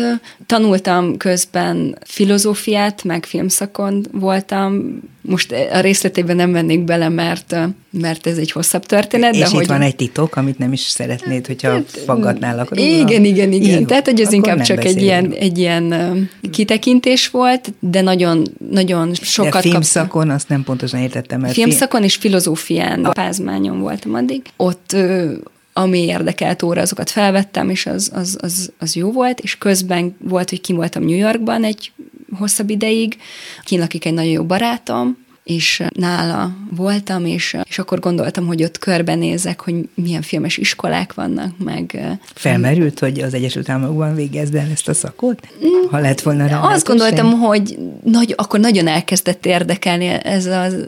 tanultam 0.46 1.18
közben 1.18 1.98
filozófiát, 2.06 3.04
meg 3.04 3.26
filmszakon 3.26 4.06
voltam, 4.12 5.00
most 5.30 5.52
a 5.72 5.80
részletében 5.80 6.36
nem 6.36 6.52
vennék 6.52 6.84
bele, 6.84 7.10
mert, 7.10 7.56
mert 7.90 8.28
ez 8.28 8.38
egy 8.38 8.52
hosszabb 8.52 8.86
történet. 8.86 9.34
És 9.34 9.40
de 9.40 9.46
itt 9.46 9.52
hogy... 9.52 9.68
van 9.68 9.82
egy 9.82 9.96
titok, 9.96 10.36
amit 10.36 10.58
nem 10.58 10.74
is 10.74 10.80
szeretnéd, 10.80 11.48
hogyha 11.48 11.70
hát, 11.70 12.02
faggatnálak 12.06 12.76
róla. 12.76 12.90
Igen, 12.90 13.24
igen, 13.24 13.52
igen. 13.52 13.80
Jó, 13.80 13.86
Tehát, 13.86 14.06
hogy 14.06 14.22
ez 14.22 14.34
inkább 14.34 14.62
csak 14.62 14.86
egy 14.86 15.02
ilyen, 15.02 15.32
egy 15.32 15.58
ilyen 15.58 16.30
kitekintés 16.52 17.28
volt, 17.28 17.74
de 17.80 18.02
nagyon, 18.02 18.44
nagyon 18.72 19.14
sokat 19.14 19.54
De 19.64 19.70
filmszakon, 19.70 20.28
kap... 20.28 20.36
azt 20.36 20.50
nem 20.50 20.64
pontosan 20.64 21.00
értettem. 21.00 21.40
Mert 21.40 21.54
filmszakon 21.54 22.04
és 22.04 22.16
filozófián 22.16 23.06
a 23.06 23.12
pázmányon 23.12 23.80
voltam 23.80 24.14
addig. 24.14 24.42
Ott 24.58 24.96
ami 25.74 26.00
érdekelt 26.00 26.64
óra, 26.64 26.82
azokat 26.82 27.10
felvettem, 27.10 27.70
és 27.70 27.86
az, 27.86 28.12
az, 28.14 28.38
az, 28.42 28.72
az 28.78 28.96
jó 28.96 29.12
volt, 29.12 29.40
és 29.40 29.58
közben 29.58 30.16
volt, 30.20 30.50
hogy 30.50 30.62
ki 30.62 30.74
voltam 30.74 31.04
New 31.04 31.18
Yorkban 31.18 31.64
egy 31.64 31.92
hosszabb 32.38 32.70
ideig, 32.70 33.18
kint 33.64 33.82
lakik 33.82 34.06
egy 34.06 34.14
nagyon 34.14 34.32
jó 34.32 34.44
barátom, 34.44 35.18
és 35.50 35.84
nála 35.94 36.56
voltam, 36.76 37.26
és, 37.26 37.58
és 37.64 37.80
akkor 37.80 38.00
gondoltam, 38.00 38.48
hogy 38.48 38.64
ott 38.64 38.78
körbenézek, 38.78 39.62
hogy 39.62 39.76
milyen 39.94 40.22
filmes 40.22 40.58
iskolák 40.58 41.14
vannak, 41.14 41.58
meg... 41.58 42.18
Felmerült, 42.34 43.00
hogy 43.00 43.20
az 43.20 43.34
Egyesült 43.34 43.70
Államokban 43.70 44.16
végezd 44.16 44.56
el 44.56 44.68
ezt 44.72 44.88
a 44.88 44.94
szakot? 44.94 45.48
Ha 45.92 46.00
lett 46.00 46.22
volna 46.22 46.48
rá 46.48 46.60
Azt 46.60 46.88
gondoltam, 46.88 47.32
hogy 47.32 47.78
nagy, 48.04 48.34
akkor 48.38 48.60
nagyon 48.60 48.88
elkezdett 48.88 49.46
érdekelni 49.46 50.06
ez 50.08 50.46
az 50.46 50.88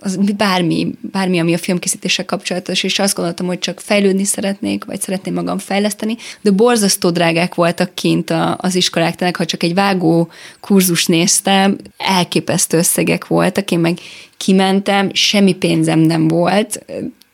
az 0.00 0.16
bármi, 0.36 0.90
bármi, 1.00 1.38
ami 1.38 1.54
a 1.54 1.58
filmkészítéssel 1.58 2.24
kapcsolatos, 2.24 2.82
és 2.82 2.98
azt 2.98 3.14
gondoltam, 3.14 3.46
hogy 3.46 3.58
csak 3.58 3.80
fejlődni 3.80 4.24
szeretnék, 4.24 4.84
vagy 4.84 5.00
szeretném 5.00 5.34
magam 5.34 5.58
fejleszteni, 5.58 6.16
de 6.40 6.50
borzasztó 6.50 7.10
drágák 7.10 7.54
voltak 7.54 7.94
kint 7.94 8.30
a, 8.30 8.56
az 8.60 8.74
iskolák, 8.74 9.16
tehát 9.16 9.36
ha 9.36 9.44
csak 9.44 9.62
egy 9.62 9.74
vágó 9.74 10.28
kurzus 10.60 11.06
néztem, 11.06 11.76
elképesztő 11.96 12.78
összegek 12.78 13.26
voltak, 13.26 13.70
én 13.70 13.78
meg 13.78 13.98
kimentem, 14.36 15.10
semmi 15.12 15.54
pénzem 15.54 15.98
nem 15.98 16.28
volt, 16.28 16.84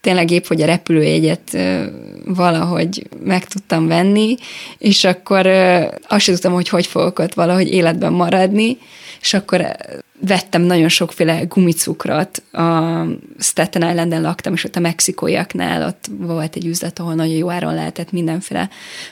tényleg 0.00 0.30
épp, 0.30 0.46
hogy 0.46 0.62
a 0.62 0.66
repülőjegyet 0.66 1.56
valahogy 2.24 3.08
meg 3.24 3.44
tudtam 3.44 3.86
venni, 3.86 4.36
és 4.78 5.04
akkor 5.04 5.46
azt 6.08 6.24
sem 6.24 6.34
tudtam, 6.34 6.52
hogy 6.52 6.68
hogy 6.68 6.86
fogok 6.86 7.18
ott 7.18 7.34
valahogy 7.34 7.72
életben 7.72 8.12
maradni, 8.12 8.78
és 9.20 9.34
akkor 9.34 9.76
vettem 10.26 10.62
nagyon 10.62 10.88
sokféle 10.88 11.44
gumicukrot, 11.44 12.42
a 12.52 13.04
Staten 13.38 13.90
Islanden 13.90 14.22
laktam, 14.22 14.52
és 14.52 14.64
ott 14.64 14.76
a 14.76 14.80
mexikóiaknál 14.80 15.86
ott 15.86 16.04
volt 16.18 16.56
egy 16.56 16.66
üzlet, 16.66 16.98
ahol 16.98 17.14
nagyon 17.14 17.34
jó 17.34 17.50
áron 17.50 17.74
lehetett 17.74 18.12
mindenféle 18.12 18.68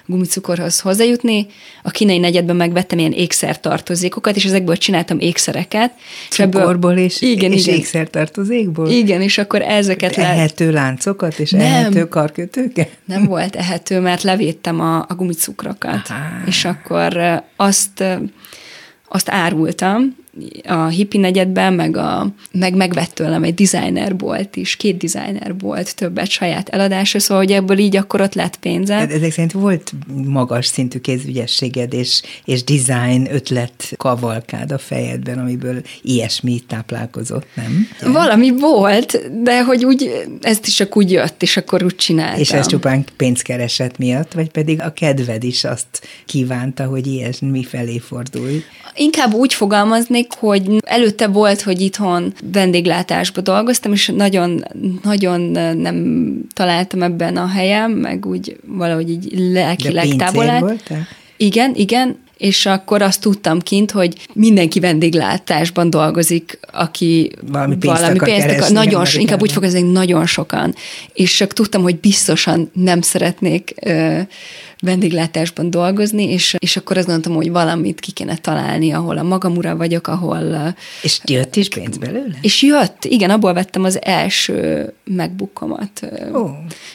gumicukorhoz 0.06 0.80
hozzájutni. 0.80 1.46
A 1.82 1.90
kínai 1.90 2.18
negyedben 2.18 2.56
megvettem 2.56 2.98
ilyen 2.98 3.12
ékszertartozékokat, 3.12 4.36
és 4.36 4.44
ezekből 4.44 4.76
csináltam 4.76 5.18
ékszereket. 5.18 5.92
Cukorból 6.30 6.96
és, 6.96 7.20
igen, 7.20 7.52
és 7.52 7.66
igen. 7.66 7.78
ékszertartozékból? 7.78 8.88
Igen, 8.88 9.20
és 9.20 9.38
akkor 9.38 9.62
ezeket... 9.62 10.16
Ehető 10.16 10.70
le... 10.70 10.80
láncokat 10.80 11.38
és 11.38 11.50
nem, 11.50 11.60
ehető 11.60 12.08
karkötőket? 12.08 12.90
Nem 13.04 13.24
volt 13.24 13.56
ehető, 13.56 14.00
mert 14.00 14.22
levédtem 14.22 14.80
a, 14.80 14.98
a 14.98 15.14
gumicukrokat. 15.16 16.08
Aha. 16.08 16.46
És 16.46 16.64
akkor 16.64 17.42
azt 17.56 18.04
azt 19.14 19.30
árultam, 19.30 20.16
a 20.66 20.86
hippi 20.86 21.18
negyedben, 21.18 21.72
meg, 21.72 21.96
a, 21.96 22.26
meg 22.52 22.74
megvett 22.74 23.10
tőlem 23.10 23.42
egy 23.42 23.54
designerbolt 23.54 24.56
is, 24.56 24.76
két 24.76 24.96
designerbolt, 24.96 25.96
többet 25.96 26.28
saját 26.28 26.68
eladásra, 26.68 27.18
szóval 27.18 27.44
hogy 27.44 27.52
ebből 27.52 27.78
így 27.78 27.96
akkor 27.96 28.20
ott 28.20 28.34
lett 28.34 28.56
pénzem. 28.56 28.98
Hát 28.98 29.12
ezek 29.12 29.32
szerint 29.32 29.52
volt 29.52 29.92
magas 30.24 30.66
szintű 30.66 30.98
kézügyességed 30.98 31.92
és, 31.92 32.22
és 32.44 32.64
design 32.64 33.28
ötlet 33.30 33.92
kavalkád 33.96 34.72
a 34.72 34.78
fejedben, 34.78 35.38
amiből 35.38 35.82
ilyesmi 36.02 36.60
táplálkozott, 36.66 37.46
nem? 37.54 37.88
Valami 38.12 38.58
volt, 38.58 39.42
de 39.42 39.64
hogy 39.64 39.84
úgy, 39.84 40.26
ez 40.40 40.58
is 40.64 40.74
csak 40.74 40.96
úgy 40.96 41.10
jött, 41.10 41.42
és 41.42 41.56
akkor 41.56 41.84
úgy 41.84 41.96
csináltam. 41.96 42.40
És 42.40 42.52
ez 42.52 42.66
csupán 42.66 43.04
pénzkereset 43.16 43.98
miatt, 43.98 44.32
vagy 44.32 44.50
pedig 44.50 44.80
a 44.80 44.92
kedved 44.92 45.44
is 45.44 45.64
azt 45.64 46.08
kívánta, 46.26 46.84
hogy 46.84 47.06
ilyesmi 47.06 47.64
felé 47.64 47.98
fordulj? 47.98 48.62
Inkább 48.94 49.34
úgy 49.34 49.54
fogalmazni, 49.54 50.21
emlékszik, 50.22 50.32
hogy 50.38 50.82
előtte 50.86 51.26
volt, 51.26 51.62
hogy 51.62 51.80
itthon 51.80 52.32
vendéglátásba 52.52 53.40
dolgoztam, 53.40 53.92
és 53.92 54.12
nagyon, 54.16 54.64
nagyon 55.02 55.40
nem 55.76 56.38
találtam 56.54 57.02
ebben 57.02 57.36
a 57.36 57.46
helyem, 57.46 57.92
meg 57.92 58.26
úgy 58.26 58.56
valahogy 58.66 59.10
így 59.10 59.32
lelkileg 59.52 60.08
távol 60.16 60.78
Igen, 61.36 61.72
igen, 61.74 62.16
és 62.36 62.66
akkor 62.66 63.02
azt 63.02 63.20
tudtam 63.20 63.60
kint, 63.60 63.90
hogy 63.90 64.26
mindenki 64.32 64.80
vendéglátásban 64.80 65.90
dolgozik, 65.90 66.58
aki 66.72 67.32
valami 67.46 67.76
pénzt 67.76 68.00
valami 68.00 68.18
akar 68.18 68.28
pénzt 68.28 68.48
akar, 68.48 68.70
nagyon, 68.70 69.04
inkább 69.14 69.42
úgy 69.42 69.52
fogalmazni, 69.52 69.90
nagyon 69.90 70.26
sokan. 70.26 70.74
És 71.12 71.36
csak 71.36 71.52
tudtam, 71.52 71.82
hogy 71.82 71.96
biztosan 72.00 72.70
nem 72.72 73.00
szeretnék 73.00 73.74
ö, 73.80 74.20
vendéglátásban 74.80 75.70
dolgozni, 75.70 76.32
és, 76.32 76.56
és 76.58 76.76
akkor 76.76 76.96
azt 76.96 77.06
gondoltam, 77.06 77.34
hogy 77.34 77.50
valamit 77.50 78.00
ki 78.00 78.10
kéne 78.10 78.36
találni, 78.36 78.92
ahol 78.92 79.18
a 79.18 79.22
magam 79.22 79.56
ura 79.56 79.76
vagyok, 79.76 80.06
ahol... 80.06 80.74
És 81.02 81.20
jött 81.24 81.56
is 81.56 81.68
pénz 81.68 81.96
belőle? 81.96 82.34
És 82.40 82.62
jött, 82.62 83.04
igen, 83.04 83.30
abból 83.30 83.52
vettem 83.52 83.84
az 83.84 83.98
első 84.02 84.92
megbukkomat. 85.04 86.10
Oh. 86.32 86.50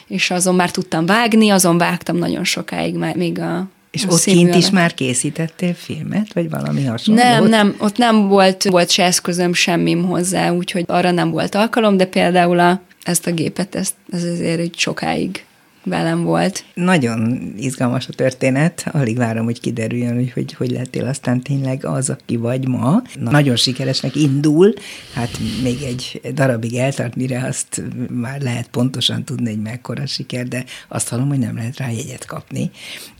És 0.06 0.30
azon 0.30 0.54
már 0.54 0.70
tudtam 0.70 1.06
vágni, 1.06 1.50
azon 1.50 1.78
vágtam 1.78 2.16
nagyon 2.16 2.44
sokáig, 2.44 2.94
még 3.14 3.38
a 3.38 3.68
és 3.90 4.04
a 4.04 4.08
ott 4.08 4.22
kint 4.22 4.54
is 4.54 4.70
már 4.70 4.94
készítettél 4.94 5.74
filmet, 5.74 6.32
vagy 6.32 6.50
valami 6.50 6.84
hasonló? 6.84 7.22
Nem, 7.22 7.46
nem, 7.46 7.74
ott 7.78 7.96
nem 7.96 8.28
volt, 8.28 8.62
volt 8.62 8.90
se 8.90 9.04
eszközöm 9.04 9.52
semmim 9.52 10.04
hozzá, 10.04 10.50
úgyhogy 10.50 10.84
arra 10.86 11.10
nem 11.10 11.30
volt 11.30 11.54
alkalom, 11.54 11.96
de 11.96 12.06
például 12.06 12.58
a, 12.58 12.80
ezt 13.02 13.26
a 13.26 13.32
gépet, 13.32 13.74
ezt, 13.74 13.94
ez 14.12 14.22
azért 14.24 14.60
egy 14.60 14.74
sokáig 14.76 15.44
velem 15.88 16.22
volt. 16.22 16.64
Nagyon 16.74 17.52
izgalmas 17.58 18.08
a 18.08 18.12
történet, 18.12 18.86
alig 18.92 19.16
várom, 19.16 19.44
hogy 19.44 19.60
kiderüljön, 19.60 20.14
hogy 20.14 20.32
hogy, 20.32 20.52
hogy 20.52 20.70
lettél 20.70 21.06
aztán 21.06 21.42
tényleg 21.42 21.84
az, 21.84 22.10
aki 22.10 22.36
vagy 22.36 22.68
ma. 22.68 23.02
Na, 23.18 23.30
nagyon 23.30 23.56
sikeresnek 23.56 24.16
indul, 24.16 24.74
hát 25.14 25.38
még 25.62 25.82
egy 25.82 26.20
darabig 26.34 26.74
eltart, 26.74 27.16
mire 27.16 27.44
azt 27.46 27.82
már 28.10 28.40
lehet 28.40 28.68
pontosan 28.68 29.24
tudni, 29.24 29.50
hogy 29.50 29.62
mekkora 29.62 30.06
siker, 30.06 30.48
de 30.48 30.64
azt 30.88 31.08
hallom, 31.08 31.28
hogy 31.28 31.38
nem 31.38 31.56
lehet 31.56 31.76
rá 31.76 31.90
jegyet 31.90 32.24
kapni. 32.24 32.70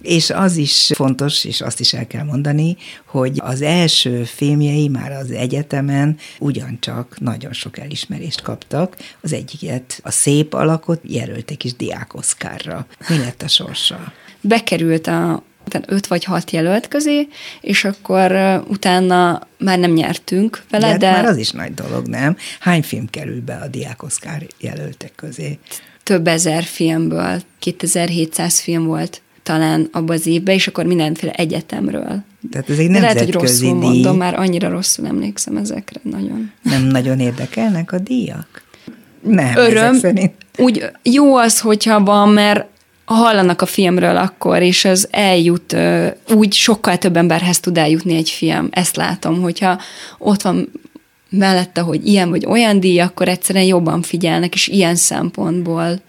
És 0.01 0.31
az 0.31 0.57
is 0.57 0.91
fontos, 0.95 1.45
és 1.45 1.61
azt 1.61 1.81
is 1.81 1.95
el 1.95 2.07
kell 2.07 2.25
mondani, 2.25 2.77
hogy 3.05 3.39
az 3.43 3.63
első 3.63 4.25
filmjei 4.25 4.89
már 4.89 5.13
az 5.13 5.31
egyetemen 5.31 6.17
ugyancsak 6.39 7.21
nagyon 7.21 7.53
sok 7.53 7.79
elismerést 7.79 8.41
kaptak. 8.41 8.97
Az 9.21 9.33
egyiket 9.33 10.01
a 10.03 10.11
szép 10.11 10.55
alakot 10.55 11.01
jelölték 11.03 11.65
is 11.65 11.77
Diák 11.77 12.15
Oszkárra. 12.59 12.87
Mi 13.09 13.19
lett 13.19 13.43
a 13.43 13.49
sorsa? 13.49 14.13
Bekerült 14.41 15.07
a 15.07 15.43
öt 15.87 16.07
vagy 16.07 16.25
hat 16.25 16.51
jelölt 16.51 16.89
közé, 16.89 17.29
és 17.61 17.85
akkor 17.85 18.33
utána 18.69 19.41
már 19.59 19.79
nem 19.79 19.93
nyertünk 19.93 20.63
vele, 20.71 20.87
de... 20.87 20.91
Hát 20.91 20.99
de... 20.99 21.11
már 21.11 21.25
az 21.25 21.37
is 21.37 21.51
nagy 21.51 21.75
dolog, 21.75 22.07
nem? 22.07 22.37
Hány 22.61 22.83
film 22.83 23.07
kerül 23.11 23.41
be 23.41 23.55
a 23.55 23.69
Diák 23.69 24.03
Oszkár 24.03 24.47
jelöltek 24.61 25.13
közé? 25.15 25.59
Több 26.03 26.27
ezer 26.27 26.63
filmből, 26.63 27.43
2700 27.59 28.61
film 28.61 28.85
volt 28.85 29.23
talán 29.43 29.89
abban 29.93 30.17
az 30.17 30.27
évben, 30.27 30.55
és 30.55 30.67
akkor 30.67 30.85
mindenféle 30.85 31.33
egyetemről. 31.33 32.23
Tehát 32.51 32.71
ez 32.71 32.79
egy 32.79 32.91
nemzetközi 32.91 33.01
Lehet, 33.01 33.25
hogy 33.25 33.33
rosszul 33.33 33.79
díj. 33.79 33.89
mondom, 33.89 34.17
már 34.17 34.35
annyira 34.35 34.69
rosszul 34.69 35.07
emlékszem 35.07 35.57
ezekre 35.57 36.01
nagyon. 36.03 36.53
Nem 36.63 36.83
nagyon 36.83 37.21
érdekelnek 37.21 37.93
a 37.93 37.99
díjak? 37.99 38.67
Nem, 39.23 39.57
öröm. 39.57 40.01
Úgy 40.59 40.85
jó 41.03 41.37
az, 41.37 41.61
hogyha 41.61 42.05
van, 42.05 42.29
mert 42.29 42.67
hallanak 43.05 43.63
a 43.63 43.67
filmről 43.67 44.17
akkor, 44.17 44.63
és 44.63 44.85
az 44.85 45.09
eljut, 45.11 45.77
úgy 46.35 46.53
sokkal 46.53 46.99
több 46.99 47.17
emberhez 47.17 47.61
tud 47.61 47.79
eljutni 47.79 48.17
egy 48.17 48.31
film. 48.31 48.69
Ezt 48.71 48.97
látom, 48.97 49.41
hogyha 49.41 49.81
ott 50.19 50.43
van 50.43 50.73
mellette, 51.31 51.81
hogy 51.81 52.07
ilyen 52.07 52.31
vagy 52.31 52.47
olyan 52.47 52.81
díj, 52.81 53.01
akkor 53.01 53.29
egyszerűen 53.29 53.65
jobban 53.65 54.03
figyelnek, 54.03 54.55
és 54.55 54.69
ilyen 54.69 54.97
szempontból 54.97 56.01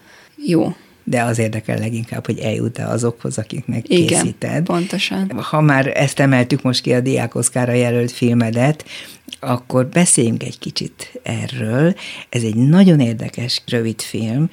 jó. 0.46 0.74
De 1.04 1.22
az 1.22 1.38
érdekel 1.38 1.78
leginkább, 1.78 2.26
hogy 2.26 2.38
eljut-e 2.38 2.86
azokhoz, 2.86 3.38
akiknek 3.38 3.88
Igen, 3.88 4.06
készíted. 4.06 4.64
pontosan. 4.64 5.40
Ha 5.50 5.60
már 5.60 5.92
ezt 5.96 6.20
emeltük 6.20 6.62
most 6.62 6.82
ki 6.82 6.92
a 6.92 7.00
Diákoszkára 7.00 7.72
jelölt 7.72 8.10
filmedet, 8.12 8.84
akkor 9.40 9.86
beszéljünk 9.86 10.42
egy 10.42 10.58
kicsit 10.58 11.20
erről. 11.22 11.94
Ez 12.28 12.42
egy 12.42 12.54
nagyon 12.54 13.00
érdekes 13.00 13.62
rövid 13.66 14.00
film, 14.00 14.50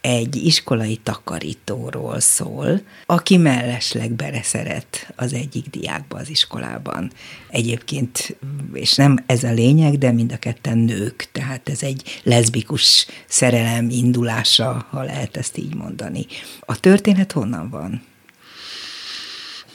egy 0.00 0.36
iskolai 0.36 0.96
takarítóról 0.96 2.20
szól, 2.20 2.80
aki 3.06 3.36
mellesleg 3.36 4.12
beleszeret 4.12 5.12
az 5.16 5.32
egyik 5.32 5.70
diákba 5.70 6.18
az 6.18 6.30
iskolában. 6.30 7.12
Egyébként, 7.48 8.36
és 8.72 8.94
nem 8.94 9.16
ez 9.26 9.42
a 9.42 9.52
lényeg, 9.52 9.98
de 9.98 10.12
mind 10.12 10.32
a 10.32 10.36
ketten 10.36 10.78
nők, 10.78 11.28
tehát 11.32 11.68
ez 11.68 11.82
egy 11.82 12.20
leszbikus 12.22 13.06
szerelem 13.26 13.90
indulása, 13.90 14.86
ha 14.90 15.02
lehet 15.02 15.36
ezt 15.36 15.58
így 15.58 15.74
mondani. 15.74 16.26
A 16.60 16.80
történet 16.80 17.32
honnan 17.32 17.70
van? 17.70 18.02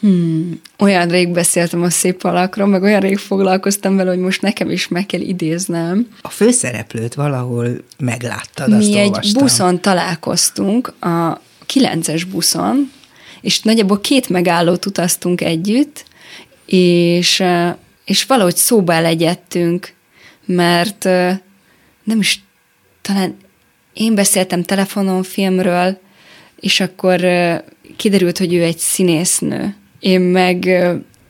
Hmm, 0.06 0.62
olyan 0.78 1.08
rég 1.08 1.30
beszéltem 1.30 1.82
a 1.82 1.90
szép 1.90 2.24
alakról, 2.24 2.68
meg 2.68 2.84
olyan 2.84 3.00
rég 3.00 3.18
foglalkoztam 3.18 3.96
vele, 3.96 4.10
hogy 4.10 4.20
most 4.20 4.42
nekem 4.42 4.70
is 4.70 4.88
meg 4.88 5.06
kell 5.06 5.20
idéznem. 5.20 6.08
A 6.22 6.30
főszereplőt 6.30 7.14
valahol 7.14 7.68
megláttad, 7.98 8.70
Mi 8.70 8.76
azt 8.76 8.88
egy 8.88 9.08
olvastam. 9.08 9.42
buszon 9.42 9.82
találkoztunk, 9.82 10.94
a 11.00 11.42
9-es 11.74 12.24
buszon, 12.32 12.92
és 13.42 13.62
nagyjából 13.62 14.02
két 14.02 14.30
megállót 14.30 14.86
utaztunk 14.86 15.42
együtt, 15.42 16.06
és, 16.66 17.44
és 18.06 18.24
valahogy 18.24 18.56
szóba 18.56 19.02
legyettünk, 19.02 19.94
mert 20.46 21.04
nem 22.04 22.20
is, 22.20 22.44
talán 23.02 23.38
én 23.94 24.16
beszéltem 24.16 24.64
telefonon 24.64 25.24
filmről, 25.24 26.00
és 26.60 26.80
akkor 26.80 27.22
kiderült, 27.98 28.38
hogy 28.38 28.54
ő 28.54 28.64
egy 28.64 28.78
színésznő 28.78 29.76
én 30.00 30.22
meg, 30.22 30.66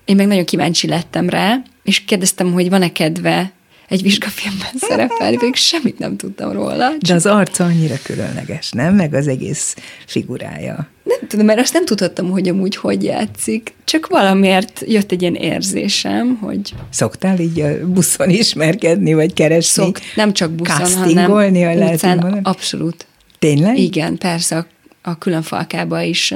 én 0.06 0.16
meg 0.16 0.28
nagyon 0.28 0.46
kíváncsi 0.46 0.88
lettem 0.88 1.30
rá, 1.30 1.62
és 1.84 2.06
kérdeztem, 2.06 2.52
hogy 2.52 2.70
van-e 2.70 2.92
kedve 2.92 3.54
egy 3.90 4.02
vizsgafilmben 4.02 4.72
szerepelni, 4.90 5.38
pedig 5.38 5.56
semmit 5.56 6.00
nem 6.00 6.18
tudtam 6.18 6.52
róla. 6.52 6.90
Csak... 6.90 7.02
De 7.02 7.14
az 7.14 7.26
arca 7.26 7.64
annyira 7.64 7.96
különleges, 8.04 8.72
nem? 8.72 8.96
Meg 8.96 9.14
az 9.14 9.28
egész 9.28 9.76
figurája. 10.06 10.88
Nem 11.04 11.28
tudom, 11.28 11.46
mert 11.46 11.60
azt 11.60 11.74
nem 11.74 11.86
tudhattam, 11.86 12.30
hogy 12.30 12.48
amúgy 12.48 12.76
hogy 12.76 13.04
játszik. 13.04 13.74
Csak 13.84 14.08
valamiért 14.08 14.84
jött 14.88 15.12
egy 15.12 15.22
ilyen 15.22 15.36
érzésem, 15.36 16.38
hogy... 16.42 16.74
Szoktál 16.90 17.40
így 17.40 17.60
a 17.60 17.88
buszon 17.88 18.30
ismerkedni, 18.30 19.14
vagy 19.14 19.34
keresni? 19.34 19.84
Szok, 19.84 20.00
nem 20.16 20.34
csak 20.34 20.52
buszon, 20.52 20.94
hanem 20.94 21.32
utcán, 21.32 22.40
abszolút. 22.44 23.06
Tényleg? 23.40 23.78
Igen, 23.78 24.18
persze, 24.18 24.68
a 25.08 25.18
külön 25.18 25.42
falkába 25.42 26.02
is. 26.02 26.34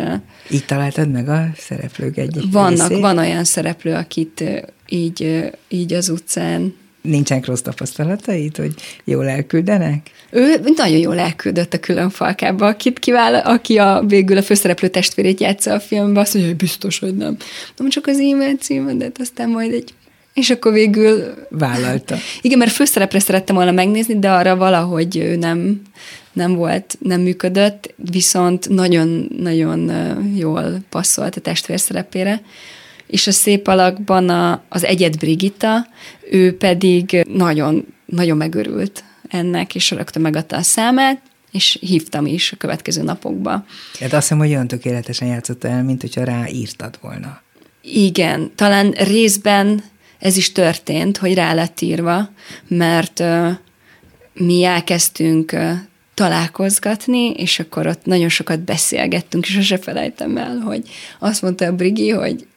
Így 0.50 0.66
találtad 0.66 1.12
meg 1.12 1.30
a 1.30 1.48
szereplők 1.58 2.18
egyik 2.18 2.52
Vannak, 2.52 2.88
részét? 2.88 3.04
van 3.04 3.18
olyan 3.18 3.44
szereplő, 3.44 3.94
akit 3.94 4.44
így, 4.88 5.50
így 5.68 5.94
az 5.94 6.10
utcán 6.10 6.74
Nincsenek 7.02 7.46
rossz 7.46 7.62
tapasztalatait, 7.62 8.58
hogy 8.58 8.74
jól 9.04 9.28
elküldenek? 9.28 10.10
Ő 10.32 10.60
nagyon 10.76 10.98
jól 10.98 11.20
elküldött 11.20 11.74
a 11.74 11.80
külön 11.80 12.10
falkába, 12.10 12.68
akit 12.68 13.00
kivál, 13.00 13.36
aki 13.36 13.78
a, 13.78 14.04
végül 14.08 14.38
a 14.38 14.42
főszereplő 14.42 14.88
testvérét 14.88 15.40
játsza 15.40 15.74
a 15.74 15.80
filmben, 15.80 16.24
azt 16.24 16.34
mondja, 16.34 16.52
hogy 16.52 16.62
biztos, 16.62 17.00
hogy 17.00 17.16
nem. 17.16 17.38
Nem 17.78 17.90
csak 17.90 18.08
az 18.08 18.20
e-mail 18.20 18.56
címedet, 18.56 19.20
aztán 19.20 19.50
majd 19.50 19.74
egy 19.74 19.94
és 20.34 20.50
akkor 20.50 20.74
végül... 20.74 21.34
Vállalta. 21.50 22.16
Igen, 22.42 22.58
mert 22.58 22.72
főszerepre 22.72 23.20
szerettem 23.20 23.56
volna 23.56 23.72
megnézni, 23.72 24.20
de 24.20 24.32
arra 24.32 24.56
valahogy 24.56 25.18
ő 25.18 25.36
nem, 25.36 25.82
nem 26.40 26.54
volt, 26.54 26.98
nem 27.00 27.22
működött, 27.22 27.94
viszont 27.96 28.70
nagyon-nagyon 28.70 29.92
jól 30.36 30.80
passzolt 30.90 31.36
a 31.36 31.42
testvér 31.42 31.80
szerepére. 31.80 32.42
És 33.08 33.28
a 33.28 33.32
szép 33.32 33.68
alakban 33.68 34.30
a, 34.30 34.64
az 34.70 34.84
egyed 34.84 35.18
Brigitta, 35.18 35.88
ő 36.32 36.58
pedig 36.58 37.26
nagyon, 37.34 37.86
nagyon 38.06 38.38
megörült 38.38 39.04
ennek, 39.28 39.76
és 39.76 39.92
rögtön 39.92 40.22
megadta 40.22 40.56
a 40.56 40.62
számát, 40.62 41.22
és 41.52 41.78
hívtam 41.82 42.26
is 42.26 42.52
a 42.52 42.58
következő 42.58 43.02
napokba. 43.04 43.52
Hát 44.00 44.14
azt 44.14 44.22
hiszem, 44.22 44.38
hogy 44.38 44.50
olyan 44.50 44.68
tökéletesen 44.68 45.28
játszott 45.28 45.64
el, 45.64 45.84
mint 45.84 46.02
hogyha 46.02 46.24
ráírtad 46.24 46.98
volna. 47.02 47.42
Igen, 47.82 48.52
talán 48.56 48.92
részben 48.92 49.84
ez 50.20 50.38
is 50.38 50.52
történt, 50.52 51.18
hogy 51.18 51.34
rá 51.34 51.54
lett 51.54 51.82
írva, 51.82 52.30
mert 52.68 53.20
uh, 53.20 53.50
mi 54.34 54.64
elkezdtünk 54.64 55.52
uh, 55.54 55.72
találkozgatni, 56.20 57.30
és 57.30 57.60
akkor 57.60 57.88
ott 57.88 58.06
nagyon 58.06 58.30
sokat 58.30 58.60
beszélgettünk, 58.60 59.46
és 59.46 59.54
sose 59.54 59.78
felejtem 59.78 60.38
el, 60.38 60.58
hogy 60.58 60.82
azt 61.20 61.42
mondta 61.42 61.66
a 61.66 61.76
Brigi, 61.76 62.10
hogy 62.10 62.48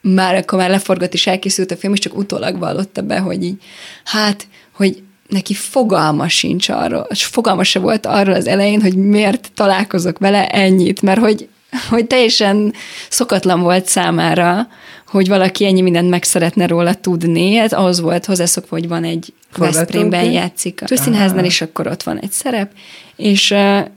már 0.00 0.34
akkor 0.34 0.58
már 0.58 0.70
leforgott 0.70 1.12
és 1.12 1.26
elkészült 1.26 1.70
a 1.70 1.76
film, 1.76 1.92
és 1.92 1.98
csak 1.98 2.16
utólag 2.16 2.58
vallotta 2.58 3.02
be, 3.02 3.18
hogy 3.18 3.42
így, 3.42 3.62
hát, 4.04 4.46
hogy 4.72 5.02
neki 5.28 5.54
fogalma 5.54 6.28
sincs 6.28 6.68
arról, 6.68 7.06
és 7.10 7.24
fogalma 7.24 7.64
se 7.64 7.78
volt 7.78 8.06
arról 8.06 8.34
az 8.34 8.46
elején, 8.46 8.82
hogy 8.82 8.96
miért 8.96 9.50
találkozok 9.54 10.18
vele 10.18 10.48
ennyit, 10.48 11.02
mert 11.02 11.20
hogy, 11.20 11.48
hogy 11.88 12.06
teljesen 12.06 12.72
szokatlan 13.08 13.60
volt 13.60 13.86
számára, 13.86 14.68
hogy 15.06 15.28
valaki 15.28 15.64
ennyi 15.64 15.80
mindent 15.80 16.10
meg 16.10 16.22
szeretne 16.22 16.66
róla 16.66 16.94
tudni. 16.94 17.56
Ez 17.56 17.72
ahhoz 17.72 18.00
volt 18.00 18.24
hozzászokva, 18.24 18.76
hogy 18.76 18.88
van 18.88 19.04
egy 19.04 19.32
Veszprémben 19.56 20.32
játszik 20.32 20.82
a 20.82 20.96
színháznál, 20.96 21.44
és 21.44 21.60
akkor 21.60 21.86
ott 21.86 22.02
van 22.02 22.18
egy 22.18 22.30
szerep, 22.30 22.72
és 23.16 23.50
uh, 23.50 23.88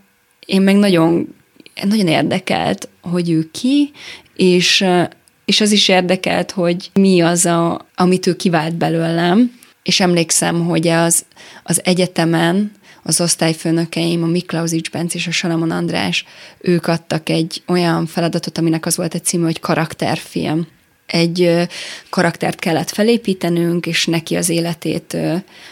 én 0.45 0.62
meg 0.62 0.76
nagyon, 0.76 1.36
nagyon 1.84 2.08
érdekelt, 2.08 2.89
hogy 3.02 3.30
ő 3.30 3.50
ki, 3.52 3.91
és, 4.36 4.82
uh, 4.82 5.04
és 5.45 5.62
az 5.62 5.72
is 5.72 5.88
érdekelt, 5.88 6.52
hogy 6.52 6.89
mi 6.93 7.22
az, 7.22 7.45
a, 7.45 7.88
amit 7.95 8.28
ő 8.28 8.36
kivált 8.36 8.76
belőlem, 8.76 9.58
és 9.84 10.00
emlékszem, 10.00 10.65
hogy 10.65 10.88
az, 10.88 11.26
az 11.63 11.82
egyetemen 11.84 12.72
az 13.04 13.22
osztályfőnökeim, 13.22 14.24
a 14.24 14.28
Miklausics 14.28 14.91
Benc 14.91 15.13
és 15.13 15.28
a 15.28 15.32
Salamon 15.32 15.72
András, 15.72 16.26
ők 16.60 16.88
adtak 16.88 17.30
egy 17.30 17.62
olyan 17.67 18.06
feladatot, 18.06 18.58
aminek 18.58 18.86
az 18.86 18.98
volt 18.98 19.13
egy 19.13 19.24
címe, 19.24 19.45
hogy 19.45 19.60
karakterfilm 19.60 20.67
egy 21.12 21.67
karaktert 22.10 22.60
kellett 22.60 22.89
felépítenünk, 22.89 23.86
és 23.86 24.06
neki 24.06 24.36
az 24.36 24.50
életét 24.50 25.17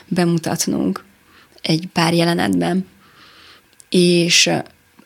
bemutatnunk 0.07 1.03
egy 1.61 1.87
pár 1.93 2.13
jelenetben. 2.13 2.87
És 3.89 4.49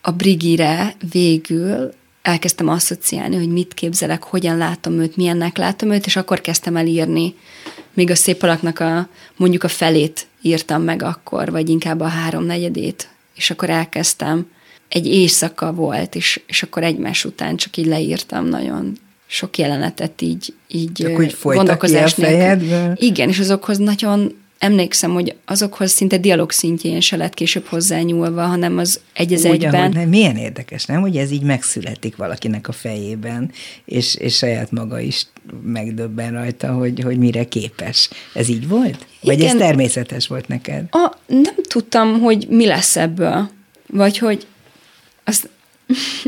a 0.00 0.10
Brigire 0.10 0.94
végül 1.12 1.92
elkezdtem 2.22 2.68
asszociálni, 2.68 3.36
hogy 3.36 3.48
mit 3.48 3.74
képzelek, 3.74 4.22
hogyan 4.22 4.56
látom 4.56 5.00
őt, 5.00 5.16
milyennek 5.16 5.56
látom 5.56 5.90
őt, 5.90 6.06
és 6.06 6.16
akkor 6.16 6.40
kezdtem 6.40 6.76
el 6.76 6.86
írni. 6.86 7.34
Még 7.94 8.10
a 8.10 8.14
szép 8.14 8.42
alaknak 8.42 8.78
a, 8.78 9.08
mondjuk 9.36 9.64
a 9.64 9.68
felét 9.68 10.26
írtam 10.42 10.82
meg 10.82 11.02
akkor, 11.02 11.50
vagy 11.50 11.68
inkább 11.68 12.00
a 12.00 12.06
háromnegyedét, 12.06 13.08
és 13.34 13.50
akkor 13.50 13.70
elkezdtem. 13.70 14.50
Egy 14.88 15.06
éjszaka 15.06 15.72
volt, 15.72 16.14
és, 16.14 16.40
és 16.46 16.62
akkor 16.62 16.82
egymás 16.82 17.24
után 17.24 17.56
csak 17.56 17.76
így 17.76 17.86
leírtam 17.86 18.46
nagyon 18.46 18.98
sok 19.32 19.58
jelenetet 19.58 20.22
így, 20.22 20.54
így 20.68 21.04
úgy 21.04 21.36
gondolkozás 21.42 22.14
nélkül. 22.14 22.92
Igen, 22.94 23.28
és 23.28 23.38
azokhoz 23.38 23.78
nagyon 23.78 24.40
emlékszem, 24.58 25.12
hogy 25.12 25.34
azokhoz 25.44 25.90
szinte 25.90 26.18
dialog 26.18 26.50
szintjén 26.50 27.00
se 27.00 27.16
lett 27.16 27.34
később 27.34 27.64
hozzányúlva, 27.64 28.42
hanem 28.42 28.78
az 28.78 29.00
egy 29.12 29.32
az 29.32 29.44
egyben. 29.44 29.90
nem, 29.90 30.08
milyen 30.08 30.36
érdekes, 30.36 30.84
nem? 30.84 31.00
Hogy 31.00 31.16
ez 31.16 31.30
így 31.30 31.42
megszületik 31.42 32.16
valakinek 32.16 32.68
a 32.68 32.72
fejében, 32.72 33.50
és, 33.84 34.14
és 34.14 34.36
saját 34.36 34.70
maga 34.70 35.00
is 35.00 35.26
megdöbben 35.62 36.32
rajta, 36.32 36.72
hogy, 36.72 37.00
hogy 37.00 37.18
mire 37.18 37.44
képes. 37.44 38.10
Ez 38.34 38.48
így 38.48 38.68
volt? 38.68 39.06
Vagy 39.20 39.38
Igen. 39.38 39.56
ez 39.56 39.66
természetes 39.66 40.26
volt 40.26 40.48
neked? 40.48 40.84
A, 40.90 41.12
nem 41.26 41.54
tudtam, 41.68 42.20
hogy 42.20 42.46
mi 42.48 42.66
lesz 42.66 42.96
ebből. 42.96 43.50
Vagy 43.86 44.18
hogy 44.18 44.46
azt 45.24 45.48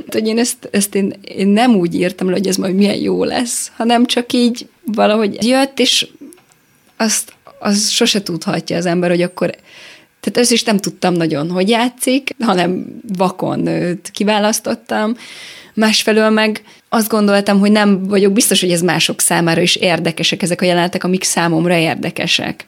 hogy 0.07 0.27
én 0.27 0.39
ezt, 0.39 0.69
ezt 0.71 0.95
én, 0.95 1.15
én 1.25 1.49
nem 1.49 1.75
úgy 1.75 1.95
írtam 1.95 2.27
le, 2.27 2.33
hogy 2.33 2.47
ez 2.47 2.57
majd 2.57 2.75
milyen 2.75 2.97
jó 2.97 3.25
lesz, 3.25 3.71
hanem 3.77 4.07
csak 4.07 4.33
így 4.33 4.69
valahogy 4.85 5.47
jött, 5.47 5.79
és 5.79 6.07
azt 6.97 7.33
az 7.59 7.89
sose 7.91 8.23
tudhatja 8.23 8.77
az 8.77 8.87
ember, 8.87 9.11
hogy 9.11 9.23
akkor 9.23 9.57
tehát 10.21 10.39
ezt 10.39 10.53
is 10.53 10.63
nem 10.63 10.77
tudtam 10.77 11.15
nagyon, 11.15 11.51
hogy 11.51 11.69
játszik, 11.69 12.31
hanem 12.41 13.01
vakon 13.17 13.67
őt 13.67 14.11
kiválasztottam. 14.13 15.17
Másfelől 15.75 16.31
meg 16.31 16.63
azt 16.89 17.09
gondoltam, 17.09 17.59
hogy 17.59 17.73
nem 17.73 18.07
vagyok 18.07 18.33
biztos, 18.33 18.61
hogy 18.61 18.71
ez 18.71 18.83
mások 18.83 19.21
számára 19.21 19.61
is 19.61 19.77
érdekesek 19.77 20.43
ezek 20.43 20.61
a 20.61 20.65
jelenetek, 20.65 21.05
amik 21.05 21.23
számomra 21.23 21.77
érdekesek. 21.77 22.67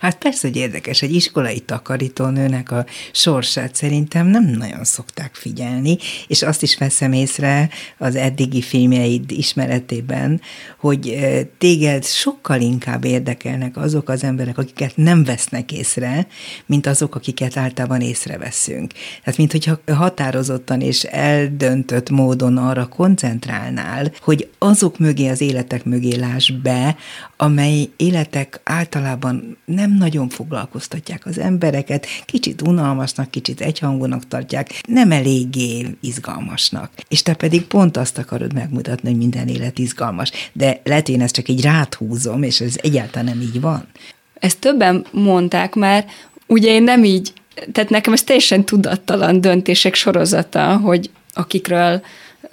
Hát 0.00 0.18
persze, 0.18 0.48
hogy 0.48 0.56
érdekes, 0.56 1.02
egy 1.02 1.14
iskolai 1.14 1.60
takarítónőnek 1.60 2.70
a 2.70 2.86
sorsát 3.12 3.74
szerintem 3.74 4.26
nem 4.26 4.44
nagyon 4.44 4.84
szokták 4.84 5.34
figyelni, 5.34 5.96
és 6.26 6.42
azt 6.42 6.62
is 6.62 6.78
veszem 6.78 7.12
észre 7.12 7.68
az 7.98 8.16
eddigi 8.16 8.62
filmjeid 8.62 9.30
ismeretében, 9.30 10.40
hogy 10.78 11.18
téged 11.58 12.04
sokkal 12.04 12.60
inkább 12.60 13.04
érdekelnek 13.04 13.76
azok 13.76 14.08
az 14.08 14.24
emberek, 14.24 14.58
akiket 14.58 14.96
nem 14.96 15.24
vesznek 15.24 15.72
észre, 15.72 16.26
mint 16.66 16.86
azok, 16.86 17.14
akiket 17.14 17.56
általában 17.56 18.00
észreveszünk. 18.00 18.92
Tehát, 19.22 19.38
mint 19.38 19.52
hogyha 19.52 19.78
határozottan 19.86 20.80
és 20.80 21.02
eldöntött 21.02 22.10
módon 22.10 22.56
arra 22.56 22.86
koncentrálnál, 22.86 24.12
hogy 24.20 24.48
azok 24.58 24.98
mögé, 24.98 25.28
az 25.28 25.40
életek 25.40 25.84
mögé 25.84 26.14
láss 26.14 26.50
be, 26.50 26.96
amely 27.36 27.88
életek 27.96 28.60
általában 28.64 29.56
nem 29.64 29.96
nagyon 29.98 30.28
foglalkoztatják 30.28 31.26
az 31.26 31.38
embereket, 31.38 32.06
kicsit 32.24 32.62
unalmasnak, 32.62 33.30
kicsit 33.30 33.60
egyhangúnak 33.60 34.28
tartják, 34.28 34.80
nem 34.88 35.12
eléggé 35.12 35.86
izgalmasnak. 36.00 36.90
És 37.08 37.22
te 37.22 37.34
pedig 37.34 37.62
pont 37.62 37.96
azt 37.96 38.18
akarod 38.18 38.54
megmutatni, 38.54 39.08
hogy 39.08 39.18
minden 39.18 39.48
élet 39.48 39.78
izgalmas. 39.78 40.30
De 40.52 40.80
lehet, 40.84 41.08
én 41.08 41.20
ezt 41.20 41.34
csak 41.34 41.48
így 41.48 41.62
ráthúzom, 41.62 42.42
és 42.42 42.60
ez 42.60 42.74
egyáltalán 42.82 43.24
nem 43.24 43.40
így 43.40 43.60
van. 43.60 43.86
Ezt 44.34 44.58
többen 44.58 45.06
mondták 45.12 45.74
már, 45.74 46.06
ugye 46.46 46.70
én 46.70 46.82
nem 46.82 47.04
így, 47.04 47.32
tehát 47.72 47.90
nekem 47.90 48.12
ez 48.12 48.22
teljesen 48.22 48.64
tudattalan 48.64 49.40
döntések 49.40 49.94
sorozata, 49.94 50.76
hogy 50.76 51.10
akikről 51.32 52.02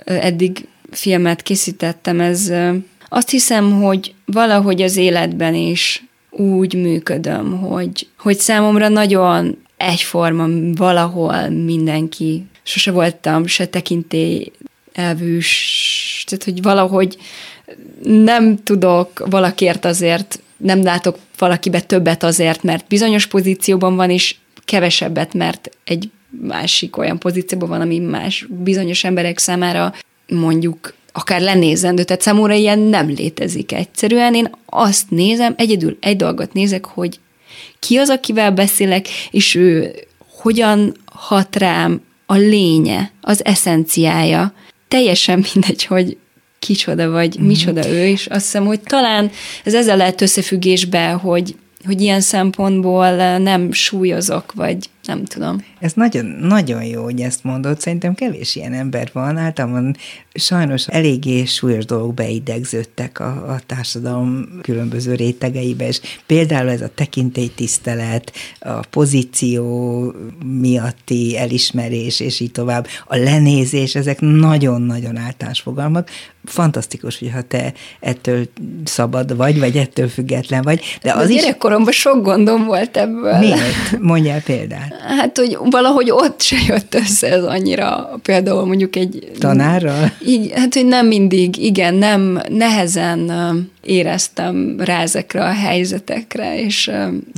eddig 0.05 0.67
filmet 0.91 1.41
készítettem, 1.41 2.19
ez 2.19 2.51
azt 3.09 3.29
hiszem, 3.29 3.81
hogy 3.81 4.13
valahogy 4.25 4.81
az 4.81 4.95
életben 4.95 5.55
is 5.55 6.03
úgy 6.31 6.73
működöm, 6.73 7.57
hogy, 7.59 8.07
hogy 8.17 8.37
számomra 8.37 8.87
nagyon 8.87 9.57
egyforma 9.77 10.47
valahol 10.75 11.49
mindenki. 11.49 12.45
Sose 12.63 12.91
voltam 12.91 13.45
se 13.45 13.65
tekintély 13.65 14.51
elvűs, 14.93 16.23
tehát 16.27 16.43
hogy 16.43 16.61
valahogy 16.61 17.17
nem 18.03 18.63
tudok 18.63 19.27
valakért 19.29 19.85
azért, 19.85 20.39
nem 20.57 20.83
látok 20.83 21.17
valakibe 21.37 21.81
többet 21.81 22.23
azért, 22.23 22.63
mert 22.63 22.87
bizonyos 22.87 23.27
pozícióban 23.27 23.95
van, 23.95 24.09
és 24.09 24.35
kevesebbet, 24.65 25.33
mert 25.33 25.69
egy 25.83 26.09
másik 26.29 26.97
olyan 26.97 27.19
pozícióban 27.19 27.69
van, 27.69 27.81
ami 27.81 27.99
más 27.99 28.45
bizonyos 28.49 29.03
emberek 29.03 29.37
számára 29.37 29.93
mondjuk 30.27 30.93
akár 31.11 31.41
lenézendő, 31.41 32.03
tehát 32.03 32.21
számomra 32.21 32.53
ilyen 32.53 32.79
nem 32.79 33.07
létezik 33.07 33.71
egyszerűen. 33.71 34.33
Én 34.33 34.49
azt 34.65 35.09
nézem, 35.09 35.53
egyedül 35.57 35.97
egy 35.99 36.15
dolgot 36.15 36.53
nézek, 36.53 36.85
hogy 36.85 37.19
ki 37.79 37.97
az, 37.97 38.09
akivel 38.09 38.51
beszélek, 38.51 39.07
és 39.31 39.55
ő 39.55 39.93
hogyan 40.41 40.95
hat 41.05 41.55
rám 41.55 42.01
a 42.25 42.35
lénye, 42.35 43.11
az 43.21 43.45
eszenciája. 43.45 44.53
Teljesen 44.87 45.45
mindegy, 45.53 45.85
hogy 45.85 46.17
kicsoda 46.59 47.09
vagy, 47.09 47.39
mm. 47.39 47.45
micsoda 47.45 47.87
ő, 47.87 48.05
és 48.05 48.25
azt 48.25 48.43
hiszem, 48.43 48.65
hogy 48.65 48.79
talán 48.79 49.31
ez 49.63 49.73
ezzel 49.73 49.97
lehet 49.97 50.21
összefüggésbe, 50.21 51.09
hogy 51.11 51.55
hogy 51.85 52.01
ilyen 52.01 52.21
szempontból 52.21 53.37
nem 53.37 53.71
súlyozok, 53.71 54.53
vagy 54.53 54.77
nem 55.05 55.25
tudom. 55.25 55.65
Ez 55.79 55.93
nagyon, 55.93 56.25
nagyon 56.25 56.83
jó, 56.83 57.03
hogy 57.03 57.21
ezt 57.21 57.43
mondod. 57.43 57.79
Szerintem 57.79 58.13
kevés 58.13 58.55
ilyen 58.55 58.73
ember 58.73 59.09
van. 59.13 59.37
Általában 59.37 59.95
sajnos 60.33 60.87
eléggé 60.87 61.45
súlyos 61.45 61.85
dolgok 61.85 62.13
beidegződtek 62.13 63.19
a, 63.19 63.25
a 63.25 63.59
társadalom 63.65 64.59
különböző 64.61 65.15
rétegeibe, 65.15 65.87
és 65.87 65.99
például 66.25 66.69
ez 66.69 66.81
a 66.81 66.89
tekintélytisztelet, 66.95 68.31
a 68.59 68.79
pozíció 68.89 70.13
miatti 70.45 71.37
elismerés, 71.37 72.19
és 72.19 72.39
így 72.39 72.51
tovább, 72.51 72.87
a 73.07 73.15
lenézés, 73.15 73.95
ezek 73.95 74.19
nagyon-nagyon 74.19 75.17
általános 75.17 75.59
fogalmak. 75.59 76.09
Fantasztikus, 76.45 77.19
hogyha 77.19 77.41
te 77.41 77.73
ettől 77.99 78.47
szabad 78.83 79.35
vagy, 79.35 79.59
vagy 79.59 79.77
ettől 79.77 80.07
független 80.07 80.61
vagy. 80.61 80.81
De 81.01 81.13
az 81.13 81.27
de 81.27 81.33
is... 81.33 81.41
gyerekkoromban 81.41 81.93
sok 81.93 82.23
gondom 82.23 82.65
volt 82.65 82.97
ebből. 82.97 83.37
Miért? 83.37 83.99
Mondjál 83.99 84.41
példát. 84.41 84.90
Hát, 84.99 85.37
hogy 85.37 85.57
valahogy 85.69 86.11
ott 86.11 86.41
se 86.41 86.57
jött 86.67 86.95
össze 86.95 87.27
ez 87.27 87.43
annyira, 87.43 88.19
például 88.21 88.65
mondjuk 88.65 88.95
egy... 88.95 89.31
Tanárral? 89.39 90.11
Így, 90.25 90.51
hát, 90.55 90.73
hogy 90.73 90.85
nem 90.85 91.07
mindig, 91.07 91.57
igen, 91.57 91.93
nem, 91.93 92.41
nehezen 92.49 93.31
éreztem 93.81 94.75
rá 94.79 95.01
ezekre 95.01 95.43
a 95.43 95.53
helyzetekre, 95.53 96.59
és... 96.61 96.91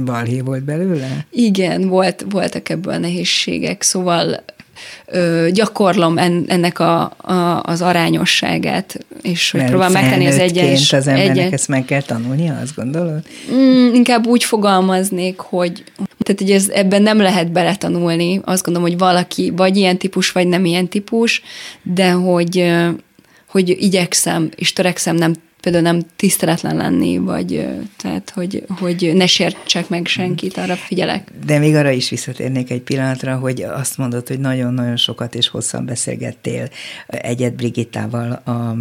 Balhé 0.06 0.40
volt 0.40 0.64
belőle? 0.64 1.26
Igen, 1.32 1.88
volt, 1.88 2.26
voltak 2.30 2.70
ebből 2.70 2.98
nehézségek, 2.98 3.82
szóval 3.82 4.44
gyakorlom 5.52 6.18
en, 6.18 6.44
ennek 6.48 6.80
a, 6.80 7.02
a, 7.18 7.62
az 7.64 7.82
arányosságát, 7.82 9.06
és 9.22 9.52
hogy 9.52 9.64
próbál 9.64 9.90
megtenni 9.90 10.26
az 10.26 10.38
egyes... 10.38 10.94
az 10.94 11.08
embernek 11.08 11.38
egyes... 11.38 11.52
ezt 11.52 11.68
meg 11.68 11.86
kell 11.86 12.02
tanulnia, 12.02 12.58
azt 12.62 12.76
gondolod? 12.76 13.22
Mm, 13.54 13.94
inkább 13.94 14.28
úgy 14.28 14.44
fogalmaznék, 14.44 15.40
hogy 15.40 15.84
tehát 16.18 16.42
hogy 16.42 16.52
ez, 16.52 16.70
ebben 16.70 17.02
nem 17.02 17.18
lehet 17.18 17.52
beletanulni. 17.52 18.42
Azt 18.44 18.64
gondolom, 18.64 18.90
hogy 18.90 18.98
valaki 18.98 19.54
vagy 19.56 19.78
ilyen 19.78 19.98
típus, 19.98 20.32
vagy 20.32 20.48
nem 20.48 20.66
ilyen 20.66 20.88
típus, 20.88 21.42
de 21.84 22.12
hogy, 22.12 22.74
hogy 23.48 23.70
igyekszem 23.70 24.50
és 24.56 24.74
törekszem 24.74 25.16
nem 25.16 25.34
például 25.64 25.84
nem 25.84 26.02
tiszteletlen 26.16 26.76
lenni, 26.76 27.18
vagy 27.18 27.68
tehát, 27.98 28.30
hogy, 28.30 28.64
hogy 28.80 29.12
ne 29.14 29.28
sértsek 29.28 29.90
meg 29.90 30.06
senkit, 30.06 30.58
arra 30.58 30.76
figyelek. 30.76 31.32
De 31.46 31.60
még 31.60 31.76
arra 31.76 31.92
is 31.92 32.10
visszatérnék 32.10 32.72
egy 32.72 32.82
pillanatra, 32.82 33.36
hogy 33.38 33.62
azt 33.62 33.98
mondod, 33.98 34.28
hogy 34.28 34.40
nagyon-nagyon 34.40 34.98
sokat 34.98 35.36
és 35.36 35.48
hosszan 35.48 35.86
beszélgettél 35.86 36.70
Egyet 37.08 37.56
Brigittával, 37.56 38.32
a 38.32 38.76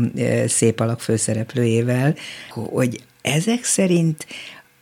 szép 0.46 0.80
alak 0.80 1.00
főszereplőjével, 1.00 2.14
hogy 2.50 3.00
ezek 3.20 3.64
szerint 3.64 4.26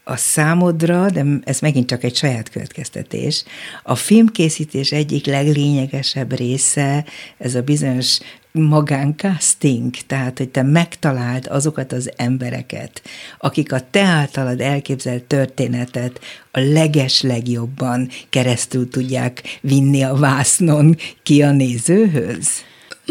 a 0.05 0.17
számodra, 0.17 1.11
de 1.11 1.25
ez 1.45 1.61
megint 1.61 1.87
csak 1.87 2.05
egy 2.05 2.17
saját 2.17 2.51
következtetés, 2.51 3.45
a 3.83 3.95
filmkészítés 3.95 4.93
egyik 4.93 5.27
leglényegesebb 5.27 6.37
része 6.37 7.05
ez 7.39 7.55
a 7.55 7.63
bizonyos 7.63 8.19
magáncasting, 8.53 9.95
tehát 10.07 10.39
hogy 10.39 10.49
te 10.49 10.63
megtaláld 10.63 11.47
azokat 11.47 11.93
az 11.93 12.11
embereket, 12.17 13.03
akik 13.39 13.73
a 13.73 13.81
te 13.91 14.03
általad 14.03 14.61
elképzelt 14.61 15.23
történetet 15.23 16.21
a 16.51 16.61
leges 16.61 17.23
legjobban 17.23 18.09
keresztül 18.31 18.89
tudják 18.89 19.59
vinni 19.61 20.03
a 20.03 20.15
vásznon 20.15 20.97
ki 21.23 21.43
a 21.43 21.51
nézőhöz? 21.51 22.49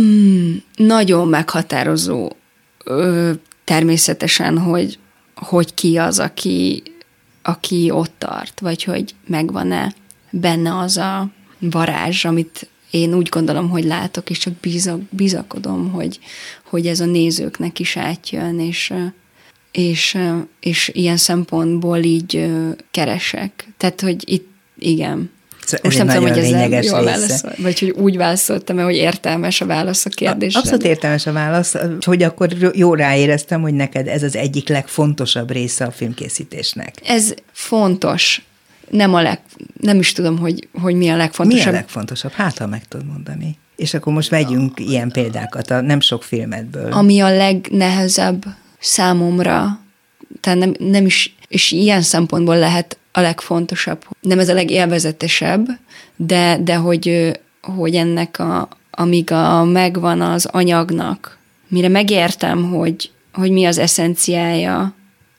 Mm, 0.02 0.56
nagyon 0.75 1.28
meghatározó 1.28 2.32
ö, 2.84 3.32
természetesen, 3.63 4.58
hogy 4.58 4.99
hogy 5.39 5.73
ki 5.73 5.97
az, 5.97 6.19
aki, 6.19 6.84
aki 7.41 7.89
ott 7.91 8.13
tart, 8.17 8.60
vagy 8.60 8.84
hogy 8.84 9.15
megvan-e 9.28 9.93
benne 10.30 10.78
az 10.78 10.97
a 10.97 11.30
varázs, 11.60 12.25
amit 12.25 12.69
én 12.91 13.13
úgy 13.13 13.30
gondolom, 13.30 13.69
hogy 13.69 13.84
látok, 13.84 14.30
és 14.30 14.38
csak 14.38 14.54
bízak, 14.54 15.02
bizakodom, 15.10 15.91
hogy, 15.91 16.19
hogy 16.63 16.88
ez 16.88 16.99
a 16.99 17.06
nézőknek 17.06 17.80
is 17.80 17.97
átjön, 17.97 18.60
és, 18.60 18.93
és, 19.71 20.17
és 20.60 20.91
ilyen 20.93 21.17
szempontból 21.17 21.97
így 21.97 22.49
keresek. 22.91 23.67
Tehát, 23.78 24.02
hogy 24.02 24.32
itt 24.32 24.47
igen, 24.78 25.30
Szóval 25.69 25.80
Most 25.84 25.97
nem 25.97 26.08
tudom, 26.08 26.30
hogy 26.30 26.73
ez 26.73 26.86
jól 26.86 27.04
válaszol, 27.04 27.52
vagy 27.58 27.80
hogy 27.80 27.89
úgy 27.89 28.17
válaszoltam 28.17 28.78
hogy 28.78 28.95
értelmes 28.95 29.62
a 29.62 29.65
válasz 29.65 30.06
a 30.06 30.10
kérdésre. 30.10 30.60
Abszolút 30.60 30.84
értelmes 30.84 31.28
a 31.28 31.32
válasz, 31.32 31.75
hogy 32.06 32.23
akkor 32.23 32.49
jó 32.73 32.93
ráéreztem, 32.93 33.62
hogy 33.62 33.73
neked 33.73 34.08
ez 34.08 34.23
az 34.23 34.36
egyik 34.36 34.67
legfontosabb 34.67 35.52
része 35.52 35.86
a 35.86 35.91
filmkészítésnek. 35.91 36.93
Ez 37.04 37.34
fontos. 37.52 38.41
Nem, 38.89 39.13
a 39.13 39.21
leg, 39.21 39.39
nem 39.82 39.99
is 39.99 40.12
tudom, 40.12 40.38
hogy, 40.38 40.67
hogy 40.82 40.95
mi 40.95 41.10
a 41.10 41.15
legfontosabb. 41.15 41.71
Mi 41.71 41.78
a 41.78 41.80
legfontosabb? 41.80 42.32
Hát, 42.32 42.58
ha 42.58 42.67
meg 42.67 42.88
tudod 42.88 43.06
mondani. 43.06 43.58
És 43.75 43.93
akkor 43.93 44.13
most 44.13 44.30
vegyünk 44.30 44.80
ilyen 44.80 45.12
példákat, 45.12 45.69
a 45.69 45.82
nem 45.82 45.99
sok 45.99 46.23
filmedből. 46.23 46.91
Ami 46.91 47.19
a 47.19 47.36
legnehezebb 47.36 48.45
számomra, 48.80 49.80
tehát 50.39 50.60
nem, 50.60 50.73
nem 50.80 51.06
is, 51.06 51.36
és 51.47 51.71
ilyen 51.71 52.02
szempontból 52.02 52.58
lehet 52.58 52.97
a 53.12 53.19
legfontosabb. 53.19 54.06
Nem 54.21 54.39
ez 54.39 54.49
a 54.49 54.54
legélvezetesebb, 54.54 55.67
de, 56.15 56.58
de 56.63 56.75
hogy, 56.75 57.32
hogy 57.62 57.95
ennek 57.95 58.39
a, 58.39 58.67
amíg 58.91 59.32
a, 59.32 59.63
megvan 59.63 60.21
az 60.21 60.45
anyagnak, 60.45 61.38
mire 61.67 61.88
megértem, 61.88 62.71
hogy, 62.71 63.12
hogy 63.34 63.52
mi 63.52 63.65
az 63.65 63.78
eszenciája 63.78 64.93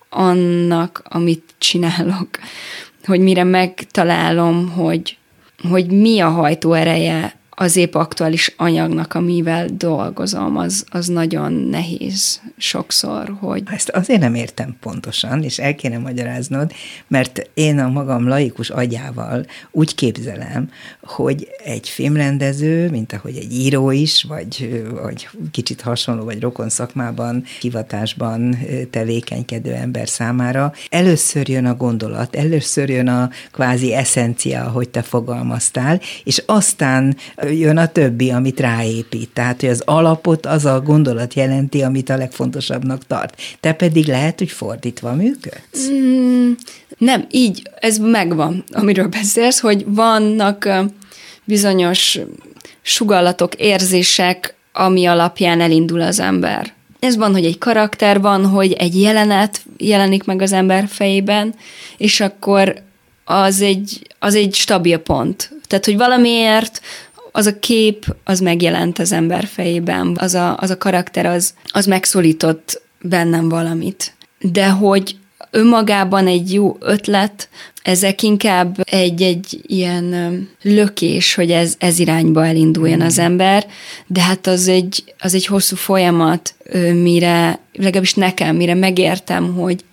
annak, 0.08 1.02
amit 1.04 1.54
csinálok, 1.58 2.28
hogy 3.04 3.20
mire 3.20 3.44
megtalálom, 3.44 4.70
hogy, 4.70 5.16
hogy 5.68 5.90
mi 5.90 6.20
a 6.20 6.28
hajtó 6.28 6.72
az 7.60 7.76
épp 7.76 7.94
aktuális 7.94 8.54
anyagnak, 8.56 9.14
amivel 9.14 9.68
dolgozom, 9.72 10.56
az, 10.56 10.84
az 10.90 11.06
nagyon 11.06 11.52
nehéz 11.52 12.40
sokszor, 12.56 13.36
hogy... 13.40 13.62
Ezt 13.66 13.88
azért 13.88 14.20
nem 14.20 14.34
értem 14.34 14.76
pontosan, 14.80 15.42
és 15.42 15.58
el 15.58 15.74
kéne 15.74 15.98
magyaráznod, 15.98 16.72
mert 17.08 17.50
én 17.54 17.78
a 17.78 17.88
magam 17.88 18.28
laikus 18.28 18.70
agyával 18.70 19.46
úgy 19.70 19.94
képzelem, 19.94 20.70
hogy 21.02 21.48
egy 21.64 21.88
filmrendező, 21.88 22.90
mint 22.90 23.12
ahogy 23.12 23.36
egy 23.36 23.52
író 23.52 23.90
is, 23.90 24.22
vagy, 24.22 24.84
vagy 25.02 25.28
kicsit 25.50 25.80
hasonló, 25.80 26.24
vagy 26.24 26.40
rokon 26.40 26.68
szakmában, 26.68 27.44
hivatásban 27.60 28.58
tevékenykedő 28.90 29.72
ember 29.72 30.08
számára, 30.08 30.72
először 30.88 31.48
jön 31.48 31.66
a 31.66 31.74
gondolat, 31.74 32.36
először 32.36 32.88
jön 32.88 33.08
a 33.08 33.30
kvázi 33.52 33.94
eszencia, 33.94 34.64
ahogy 34.64 34.88
te 34.88 35.02
fogalmaztál, 35.02 36.00
és 36.24 36.42
aztán 36.46 37.16
jön 37.52 37.76
a 37.76 37.86
többi, 37.86 38.30
amit 38.30 38.60
ráépít. 38.60 39.30
Tehát, 39.32 39.60
hogy 39.60 39.68
az 39.68 39.82
alapot 39.84 40.46
az 40.46 40.64
a 40.64 40.80
gondolat 40.80 41.34
jelenti, 41.34 41.82
amit 41.82 42.10
a 42.10 42.16
legfontosabbnak 42.16 43.06
tart. 43.06 43.40
Te 43.60 43.72
pedig 43.72 44.06
lehet, 44.06 44.38
hogy 44.38 44.50
fordítva 44.50 45.14
működsz? 45.14 45.88
Mm, 45.90 46.52
nem, 46.98 47.26
így, 47.30 47.62
ez 47.80 47.98
megvan, 47.98 48.64
amiről 48.70 49.08
beszélsz, 49.08 49.60
hogy 49.60 49.84
vannak 49.86 50.68
bizonyos 51.44 52.18
sugallatok, 52.82 53.54
érzések, 53.54 54.54
ami 54.72 55.06
alapján 55.06 55.60
elindul 55.60 56.00
az 56.00 56.20
ember. 56.20 56.72
Ez 57.00 57.16
van, 57.16 57.32
hogy 57.32 57.44
egy 57.44 57.58
karakter 57.58 58.20
van, 58.20 58.46
hogy 58.46 58.72
egy 58.72 59.00
jelenet 59.00 59.62
jelenik 59.76 60.24
meg 60.24 60.42
az 60.42 60.52
ember 60.52 60.88
fejében, 60.88 61.54
és 61.96 62.20
akkor 62.20 62.82
az 63.24 63.60
egy, 63.60 64.06
az 64.18 64.34
egy 64.34 64.54
stabil 64.54 64.98
pont. 64.98 65.52
Tehát, 65.66 65.84
hogy 65.84 65.96
valamiért 65.96 66.80
az 67.32 67.46
a 67.46 67.58
kép, 67.58 68.14
az 68.24 68.40
megjelent 68.40 68.98
az 68.98 69.12
ember 69.12 69.44
fejében, 69.44 70.16
az 70.20 70.34
a, 70.34 70.56
az 70.56 70.70
a 70.70 70.78
karakter, 70.78 71.26
az, 71.26 71.54
az 71.66 71.86
megszólított 71.86 72.82
bennem 73.00 73.48
valamit. 73.48 74.14
De 74.38 74.68
hogy 74.68 75.16
önmagában 75.50 76.26
egy 76.26 76.52
jó 76.52 76.76
ötlet, 76.80 77.48
ezek 77.82 78.22
inkább 78.22 78.80
egy-egy 78.90 79.60
ilyen 79.66 80.48
lökés, 80.62 81.34
hogy 81.34 81.50
ez, 81.50 81.74
ez 81.78 81.98
irányba 81.98 82.46
elinduljon 82.46 83.00
az 83.00 83.20
mm. 83.20 83.24
ember, 83.24 83.66
de 84.06 84.22
hát 84.22 84.46
az 84.46 84.68
egy, 84.68 85.14
az 85.18 85.34
egy 85.34 85.46
hosszú 85.46 85.76
folyamat, 85.76 86.54
mire, 86.92 87.60
legalábbis 87.72 88.14
nekem, 88.14 88.56
mire 88.56 88.74
megértem, 88.74 89.54
hogy, 89.54 89.84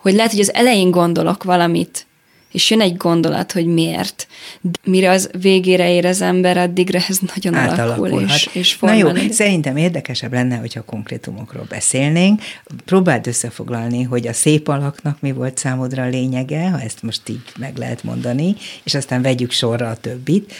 hogy 0.00 0.14
lehet, 0.14 0.30
hogy 0.30 0.40
az 0.40 0.54
elején 0.54 0.90
gondolok 0.90 1.42
valamit, 1.42 2.06
és 2.52 2.70
jön 2.70 2.80
egy 2.80 2.96
gondolat, 2.96 3.52
hogy 3.52 3.66
miért. 3.66 4.26
De 4.60 4.70
mire 4.84 5.10
az 5.10 5.30
végére 5.40 5.90
ér 5.92 6.06
az 6.06 6.20
ember, 6.20 6.56
addigra 6.56 6.98
ez 7.08 7.18
nagyon 7.34 7.54
alakul, 7.54 8.20
és, 8.20 8.48
és 8.52 8.78
Na 8.78 8.92
jó, 8.92 9.08
szerintem 9.30 9.76
érdekesebb 9.76 10.32
lenne, 10.32 10.56
hogyha 10.56 10.82
konkrétumokról 10.82 11.66
beszélnénk. 11.68 12.40
Próbáld 12.84 13.26
összefoglalni, 13.26 14.02
hogy 14.02 14.26
a 14.26 14.32
szép 14.32 14.68
alaknak 14.68 15.20
mi 15.20 15.32
volt 15.32 15.58
számodra 15.58 16.02
a 16.02 16.08
lényege, 16.08 16.70
ha 16.70 16.80
ezt 16.80 17.02
most 17.02 17.28
így 17.28 17.42
meg 17.58 17.76
lehet 17.76 18.02
mondani, 18.02 18.56
és 18.82 18.94
aztán 18.94 19.22
vegyük 19.22 19.50
sorra 19.50 19.88
a 19.88 19.96
többit, 19.96 20.52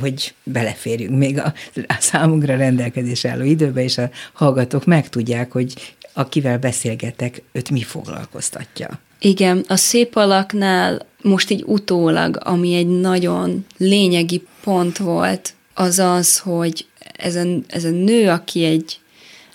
hogy 0.00 0.34
beleférjünk 0.42 1.16
még 1.16 1.38
a, 1.38 1.52
a 1.86 1.96
számunkra 2.00 2.56
rendelkezés 2.56 3.24
álló 3.24 3.44
időbe, 3.44 3.82
és 3.82 3.98
a 3.98 4.10
hallgatók 4.32 4.84
megtudják, 4.84 5.52
hogy 5.52 5.95
akivel 6.16 6.58
beszélgetek, 6.58 7.42
őt 7.52 7.70
mi 7.70 7.82
foglalkoztatja. 7.82 9.00
Igen, 9.18 9.64
a 9.68 9.76
szép 9.76 10.16
alaknál 10.16 11.06
most 11.22 11.50
így 11.50 11.62
utólag, 11.66 12.40
ami 12.44 12.74
egy 12.74 12.86
nagyon 12.86 13.66
lényegi 13.76 14.42
pont 14.62 14.98
volt, 14.98 15.54
az 15.74 15.98
az, 15.98 16.38
hogy 16.38 16.86
ez 17.16 17.36
a, 17.36 17.44
ez 17.66 17.84
a 17.84 17.90
nő, 17.90 18.28
aki 18.28 18.64
egy 18.64 19.00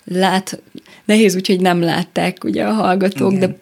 lát, 0.04 0.62
nehéz 1.06 1.36
úgy, 1.36 1.48
hogy 1.48 1.60
nem 1.60 1.82
látták 1.82 2.44
ugye 2.44 2.64
a 2.64 2.74
hallgatók, 2.74 3.32
Igen. 3.32 3.50
de 3.50 3.58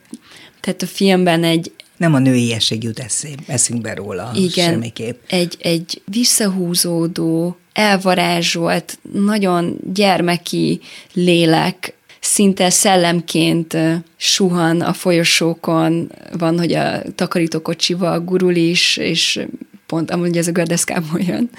tehát 0.60 0.82
a 0.82 0.88
filmben 0.88 1.44
egy 1.44 1.72
nem 1.98 2.14
a 2.14 2.20
nőiesség 2.20 2.84
jut 2.84 3.04
eszünkbe 3.48 3.94
róla 3.94 4.32
Igen, 4.36 4.72
semmiképp. 4.72 5.22
Egy, 5.28 5.58
egy 5.60 6.02
visszahúzódó, 6.06 7.58
elvarázsolt, 7.74 9.00
nagyon 9.14 9.78
gyermeki 9.94 10.80
lélek 11.14 11.94
szinte 12.30 12.70
szellemként 12.70 13.78
suhan 14.18 14.82
a 14.82 14.94
folyosókon, 14.94 16.12
van, 16.38 16.58
hogy 16.58 16.74
a 16.74 17.02
takarítókocsival 17.16 18.20
gurul 18.20 18.56
is, 18.56 18.98
és 18.98 19.46
pont 19.86 20.12
amúgy 20.12 20.38
ez 20.38 20.48
a 20.48 20.52
gördeszkából 20.52 21.20
jön, 21.20 21.50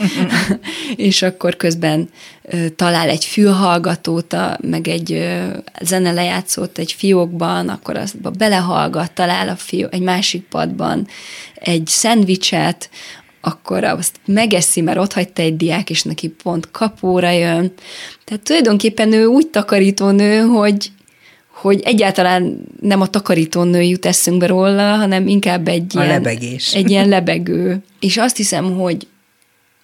és 0.96 1.22
akkor 1.22 1.56
közben 1.56 2.08
talál 2.76 3.08
egy 3.08 3.24
fülhallgatót, 3.24 4.36
meg 4.60 4.88
egy 4.88 5.28
zene 5.80 6.12
lejátszót 6.12 6.78
egy 6.78 6.92
fiókban, 6.92 7.68
akkor 7.68 7.96
azt 7.96 8.36
belehallgat, 8.36 9.12
talál 9.12 9.48
a 9.48 9.56
fió, 9.56 9.88
egy 9.90 10.02
másik 10.02 10.42
padban 10.42 11.06
egy 11.54 11.86
szendvicset, 11.86 12.90
akkor 13.40 13.84
azt 13.84 14.20
megeszi, 14.24 14.80
mert 14.80 14.98
ott 14.98 15.12
hagyta 15.12 15.42
egy 15.42 15.56
diák, 15.56 15.90
és 15.90 16.02
neki 16.02 16.28
pont 16.28 16.70
kapóra 16.70 17.30
jön. 17.30 17.72
Tehát 18.24 18.42
tulajdonképpen 18.42 19.12
ő 19.12 19.24
úgy 19.24 19.46
takarítónő, 19.46 20.40
hogy, 20.40 20.90
hogy 21.48 21.80
egyáltalán 21.80 22.64
nem 22.80 23.00
a 23.00 23.06
takarítónő 23.06 23.82
jut 23.82 24.06
eszünkbe 24.06 24.46
róla, 24.46 24.96
hanem 24.96 25.26
inkább 25.26 25.68
egy 25.68 25.96
a 25.96 26.02
ilyen, 26.02 26.22
lebegés. 26.22 26.74
egy 26.74 26.90
ilyen 26.90 27.08
lebegő. 27.08 27.82
És 28.00 28.16
azt 28.16 28.36
hiszem, 28.36 28.78
hogy 28.78 29.06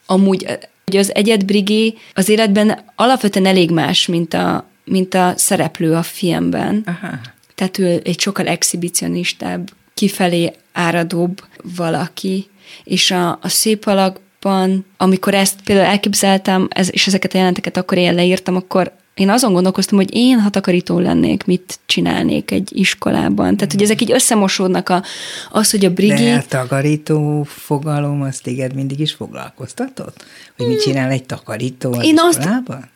amúgy 0.07 0.47
hogy 0.87 0.97
az 0.97 1.15
egyedbrigé 1.15 1.95
az 2.15 2.29
életben 2.29 2.79
alapvetően 2.95 3.47
elég 3.47 3.71
más, 3.71 4.07
mint 4.07 4.35
a, 4.35 4.69
mint 4.85 5.15
a 5.15 5.33
szereplő 5.37 5.95
a 5.95 6.03
filmben. 6.03 6.83
Aha. 6.87 7.19
Tehát 7.55 7.79
ő 7.79 8.01
egy 8.05 8.21
sokkal 8.21 8.47
exhibicionistább, 8.47 9.71
kifelé 9.95 10.53
áradóbb 10.73 11.43
valaki, 11.77 12.47
és 12.85 13.11
a, 13.11 13.31
a 13.31 13.49
szép 13.49 13.87
alakban, 13.87 14.87
amikor 14.97 15.35
ezt 15.35 15.61
például 15.65 15.89
elképzeltem, 15.89 16.69
ez, 16.71 16.89
és 16.93 17.07
ezeket 17.07 17.35
a 17.35 17.39
jelenteket 17.39 17.77
akkor 17.77 17.99
én 17.99 18.15
leírtam, 18.15 18.57
akkor 18.57 18.93
én 19.17 19.31
azon 19.31 19.53
gondolkoztam, 19.53 19.99
hogy 19.99 20.15
én, 20.15 20.41
ha 20.41 20.51
takarító 20.51 20.99
lennék, 20.99 21.45
mit 21.45 21.79
csinálnék 21.87 22.51
egy 22.51 22.71
iskolában. 22.73 23.57
Tehát, 23.57 23.73
hogy 23.73 23.83
ezek 23.83 24.01
így 24.01 24.13
összemosódnak 24.13 24.89
a, 24.89 25.03
az, 25.51 25.71
hogy 25.71 25.85
a 25.85 25.91
brigi... 25.91 26.25
De 26.25 26.35
a 26.35 26.45
takarító 26.49 27.43
fogalom, 27.43 28.23
azt 28.23 28.43
téged 28.43 28.75
mindig 28.75 29.01
is 29.01 29.13
foglalkoztatott? 29.13 30.25
Hogy 30.57 30.67
mit 30.67 30.83
csinál 30.83 31.11
egy 31.11 31.25
takarító 31.25 31.93
az 31.93 32.05
én 32.05 32.19
iskolában? 32.31 32.77
Azt, 32.77 32.89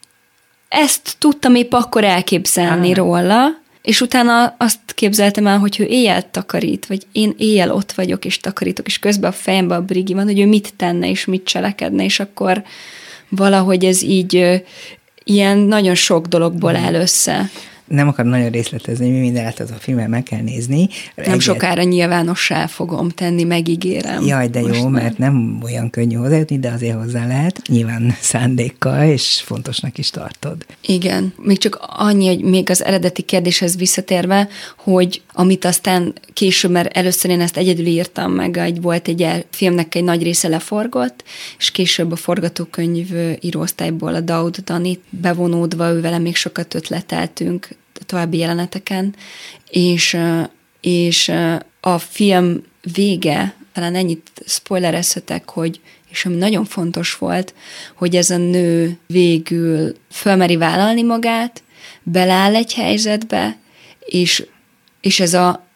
ezt 0.68 1.16
tudtam 1.18 1.54
épp 1.54 1.72
akkor 1.72 2.04
elképzelni 2.04 2.90
ah. 2.90 2.96
róla, 2.96 3.59
és 3.82 4.00
utána 4.00 4.54
azt 4.58 4.78
képzeltem 4.94 5.46
el, 5.46 5.58
hogy 5.58 5.80
ő 5.80 5.84
éjjel 5.84 6.30
takarít, 6.30 6.86
vagy 6.86 7.06
én 7.12 7.34
éjjel 7.38 7.72
ott 7.72 7.92
vagyok 7.92 8.24
és 8.24 8.38
takarítok, 8.38 8.86
és 8.86 8.98
közben 8.98 9.30
a 9.30 9.34
fejemben 9.34 9.78
a 9.78 9.84
brigi 9.84 10.14
van, 10.14 10.24
hogy 10.24 10.40
ő 10.40 10.46
mit 10.46 10.74
tenne 10.76 11.08
és 11.08 11.24
mit 11.24 11.44
cselekedne, 11.44 12.04
és 12.04 12.20
akkor 12.20 12.62
valahogy 13.28 13.84
ez 13.84 14.02
így 14.02 14.62
ilyen 15.24 15.58
nagyon 15.58 15.94
sok 15.94 16.26
dologból 16.26 16.76
áll 16.76 16.94
össze 16.94 17.50
nem 17.90 18.08
akarom 18.08 18.30
nagyon 18.30 18.50
részletezni, 18.50 19.10
mi 19.10 19.18
minden 19.18 19.42
lehet 19.42 19.60
az 19.60 19.70
a 19.70 19.74
filmmel 19.74 20.08
meg 20.08 20.22
kell 20.22 20.40
nézni. 20.40 20.88
Nem 21.14 21.26
Egyet... 21.26 21.40
sokára 21.40 21.82
nyilvánossá 21.82 22.66
fogom 22.66 23.08
tenni, 23.08 23.44
megígérem. 23.44 24.26
Jaj, 24.26 24.48
de 24.48 24.60
jó, 24.60 24.66
nem. 24.68 24.90
mert 24.90 25.18
nem 25.18 25.60
olyan 25.62 25.90
könnyű 25.90 26.14
hozzájutni, 26.14 26.58
de 26.58 26.70
azért 26.70 26.96
hozzá 26.96 27.26
lehet. 27.26 27.60
Nyilván 27.68 28.14
szándékkal, 28.20 29.08
és 29.08 29.42
fontosnak 29.44 29.98
is 29.98 30.10
tartod. 30.10 30.66
Igen. 30.86 31.32
Még 31.36 31.58
csak 31.58 31.78
annyi, 31.80 32.26
hogy 32.26 32.40
még 32.42 32.70
az 32.70 32.84
eredeti 32.84 33.22
kérdéshez 33.22 33.76
visszatérve, 33.76 34.48
hogy 34.76 35.22
amit 35.32 35.64
aztán 35.64 36.12
később, 36.32 36.70
mert 36.70 36.96
először 36.96 37.30
én 37.30 37.40
ezt 37.40 37.56
egyedül 37.56 37.86
írtam 37.86 38.32
meg, 38.32 38.56
egy, 38.56 38.80
volt 38.80 39.08
egy 39.08 39.22
el, 39.22 39.42
filmnek 39.50 39.94
egy 39.94 40.04
nagy 40.04 40.22
része 40.22 40.48
leforgott, 40.48 41.24
és 41.58 41.70
később 41.70 42.12
a 42.12 42.16
forgatókönyv 42.16 43.08
íróosztályból 43.40 44.14
a 44.14 44.20
Daud 44.20 44.56
Danit 44.56 45.00
bevonódva, 45.10 45.90
ővel 45.90 46.20
még 46.20 46.36
sokat 46.36 46.74
ötleteltünk, 46.74 47.68
további 48.06 48.38
jeleneteken, 48.38 49.14
és, 49.70 50.16
és 50.80 51.32
a 51.80 51.98
film 51.98 52.62
vége, 52.94 53.54
talán 53.72 53.94
ennyit 53.94 54.30
spoilerezhetek, 54.46 55.50
hogy 55.50 55.80
és 56.10 56.24
ami 56.24 56.36
nagyon 56.36 56.64
fontos 56.64 57.18
volt, 57.18 57.54
hogy 57.94 58.16
ez 58.16 58.30
a 58.30 58.36
nő 58.36 58.98
végül 59.06 59.94
fölmeri 60.10 60.56
vállalni 60.56 61.02
magát, 61.02 61.62
beláll 62.02 62.54
egy 62.54 62.74
helyzetbe, 62.74 63.56
és, 63.98 64.46
és 65.00 65.20
ez 65.20 65.34
a 65.34 65.66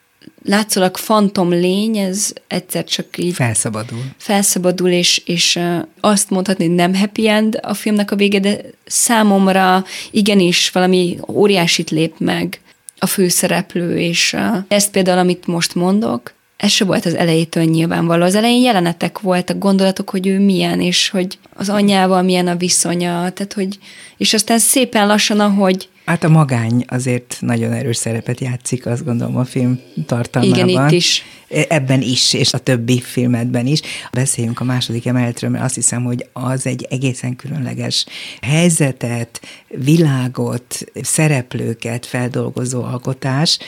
látszólag 0.45 0.97
fantom 0.97 1.51
lény, 1.51 1.97
ez 1.97 2.33
egyszer 2.47 2.85
csak 2.85 3.19
így... 3.19 3.35
Felszabadul. 3.35 4.03
Felszabadul, 4.17 4.91
és, 4.91 5.23
és 5.25 5.59
azt 6.01 6.31
mondhatni, 6.31 6.67
hogy 6.67 6.75
nem 6.75 6.95
happy 6.95 7.29
end 7.29 7.59
a 7.63 7.75
filmnek 7.75 8.11
a 8.11 8.17
vége, 8.17 8.39
de 8.39 8.61
számomra 8.85 9.85
igenis 10.11 10.71
valami 10.71 11.19
óriásit 11.29 11.91
lép 11.91 12.15
meg 12.19 12.61
a 12.99 13.07
főszereplő, 13.07 13.99
és 13.99 14.37
ezt 14.69 14.91
például, 14.91 15.19
amit 15.19 15.47
most 15.47 15.75
mondok, 15.75 16.33
ez 16.57 16.71
se 16.71 16.85
volt 16.85 17.07
az 17.07 17.15
elejétől 17.15 17.65
nyilvánvaló. 17.65 18.25
Az 18.25 18.35
elején 18.35 18.63
jelenetek 18.63 19.21
voltak, 19.21 19.59
gondolatok, 19.59 20.11
hogy 20.11 20.27
ő 20.27 20.39
milyen, 20.39 20.81
és 20.81 21.09
hogy 21.09 21.39
az 21.55 21.69
anyjával 21.69 22.23
milyen 22.23 22.47
a 22.47 22.57
viszonya, 22.57 23.31
tehát 23.31 23.53
hogy, 23.55 23.79
és 24.17 24.35
aztán 24.35 24.59
szépen 24.59 25.07
lassan, 25.07 25.41
ahogy 25.41 25.89
Hát 26.05 26.25
a 26.25 26.29
magány 26.29 26.85
azért 26.89 27.37
nagyon 27.41 27.73
erős 27.73 27.97
szerepet 27.97 28.41
játszik, 28.41 28.87
azt 28.87 29.05
gondolom 29.05 29.37
a 29.37 29.45
film 29.45 29.81
tartalmában. 30.07 30.69
Igen, 30.69 30.87
itt 30.87 30.93
is. 30.93 31.23
E, 31.49 31.65
ebben 31.69 32.01
is, 32.01 32.33
és 32.33 32.53
a 32.53 32.59
többi 32.59 33.01
filmedben 33.01 33.67
is. 33.67 33.81
Beszéljünk 34.13 34.61
a 34.61 34.65
második 34.65 35.07
emeletről, 35.07 35.51
mert 35.51 35.65
azt 35.65 35.75
hiszem, 35.75 36.05
hogy 36.05 36.27
az 36.33 36.67
egy 36.67 36.87
egészen 36.91 37.37
különleges 37.37 38.07
helyzetet, 38.41 39.41
világot, 39.69 40.85
szereplőket 41.03 42.07
feldolgozó 42.07 42.83
alkotás. 42.83 43.59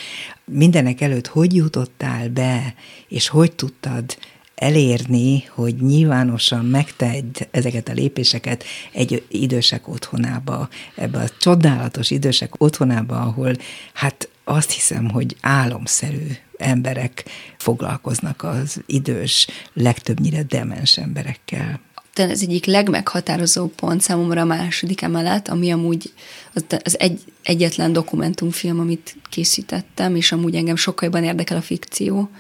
Mindenek 0.44 1.01
előtt 1.01 1.27
hogy 1.27 1.55
jutottál 1.55 2.29
be, 2.29 2.75
és 3.09 3.29
hogy 3.29 3.53
tudtad 3.53 4.16
elérni, 4.56 5.44
hogy 5.48 5.76
nyilvánosan 5.76 6.64
megtedd 6.64 7.36
ezeket 7.50 7.88
a 7.88 7.92
lépéseket 7.92 8.64
egy 8.92 9.24
idősek 9.28 9.88
otthonába, 9.88 10.68
ebbe 10.94 11.18
a 11.18 11.28
csodálatos 11.38 12.10
idősek 12.10 12.62
otthonába, 12.62 13.20
ahol 13.20 13.52
hát 13.92 14.28
azt 14.44 14.70
hiszem, 14.70 15.10
hogy 15.10 15.36
álomszerű 15.40 16.26
emberek 16.56 17.24
foglalkoznak 17.58 18.42
az 18.42 18.82
idős, 18.86 19.46
legtöbbnyire 19.72 20.42
demens 20.42 20.98
emberekkel. 20.98 21.80
Tehát 22.12 22.30
ez 22.30 22.42
egyik 22.42 22.64
legmeghatározó 22.64 23.66
pont 23.66 24.00
számomra 24.00 24.40
a 24.40 24.44
második 24.44 25.02
emelet, 25.02 25.48
ami 25.48 25.70
amúgy 25.70 26.12
az, 26.52 26.64
az 26.84 26.98
egy, 26.98 27.20
egyetlen 27.42 27.92
dokumentumfilm, 27.92 28.80
amit 28.80 29.16
készítettem, 29.30 30.16
és 30.16 30.32
amúgy 30.32 30.54
engem 30.54 30.76
sokkal 30.76 31.08
jobban 31.08 31.24
érdekel 31.24 31.56
a 31.56 31.62
fikció 31.62 32.30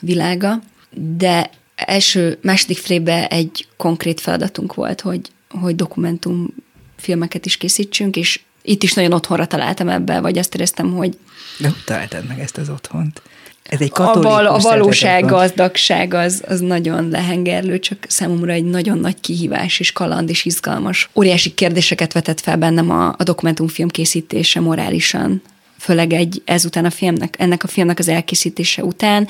világa, 0.00 0.62
de 0.96 1.50
első, 1.74 2.38
második 2.42 2.78
flébe 2.78 3.26
egy 3.26 3.66
konkrét 3.76 4.20
feladatunk 4.20 4.74
volt, 4.74 5.00
hogy, 5.00 5.20
hogy 5.60 5.76
dokumentum 5.76 6.54
filmeket 6.96 7.46
is 7.46 7.56
készítsünk, 7.56 8.16
és 8.16 8.40
itt 8.62 8.82
is 8.82 8.92
nagyon 8.92 9.12
otthonra 9.12 9.46
találtam 9.46 9.88
ebbe, 9.88 10.20
vagy 10.20 10.38
azt 10.38 10.54
éreztem, 10.54 10.92
hogy... 10.94 11.18
De 11.58 11.72
találtad 11.84 12.24
meg 12.28 12.40
ezt 12.40 12.56
az 12.56 12.68
otthont? 12.68 13.22
Ez 13.62 13.80
egy 13.80 13.90
katolikus 13.90 14.32
a, 14.32 14.42
val- 14.42 14.64
a 14.64 14.68
valóság 14.68 15.24
gazdagság 15.24 16.14
az, 16.14 16.42
az 16.48 16.60
nagyon 16.60 17.08
lehengerlő, 17.08 17.78
csak 17.78 18.04
számomra 18.08 18.52
egy 18.52 18.64
nagyon 18.64 18.98
nagy 18.98 19.20
kihívás 19.20 19.80
és 19.80 19.92
kaland 19.92 20.28
és 20.28 20.44
izgalmas. 20.44 21.10
Óriási 21.14 21.54
kérdéseket 21.54 22.12
vetett 22.12 22.40
fel 22.40 22.56
bennem 22.56 22.90
a, 22.90 23.08
a 23.18 23.22
dokumentumfilm 23.22 23.88
készítése 23.88 24.60
morálisan, 24.60 25.42
főleg 25.84 26.12
egy, 26.12 26.42
ezután 26.44 26.84
a 26.84 26.90
filmnek, 26.90 27.34
ennek 27.38 27.64
a 27.64 27.66
filmnek 27.66 27.98
az 27.98 28.08
elkészítése 28.08 28.84
után. 28.84 29.28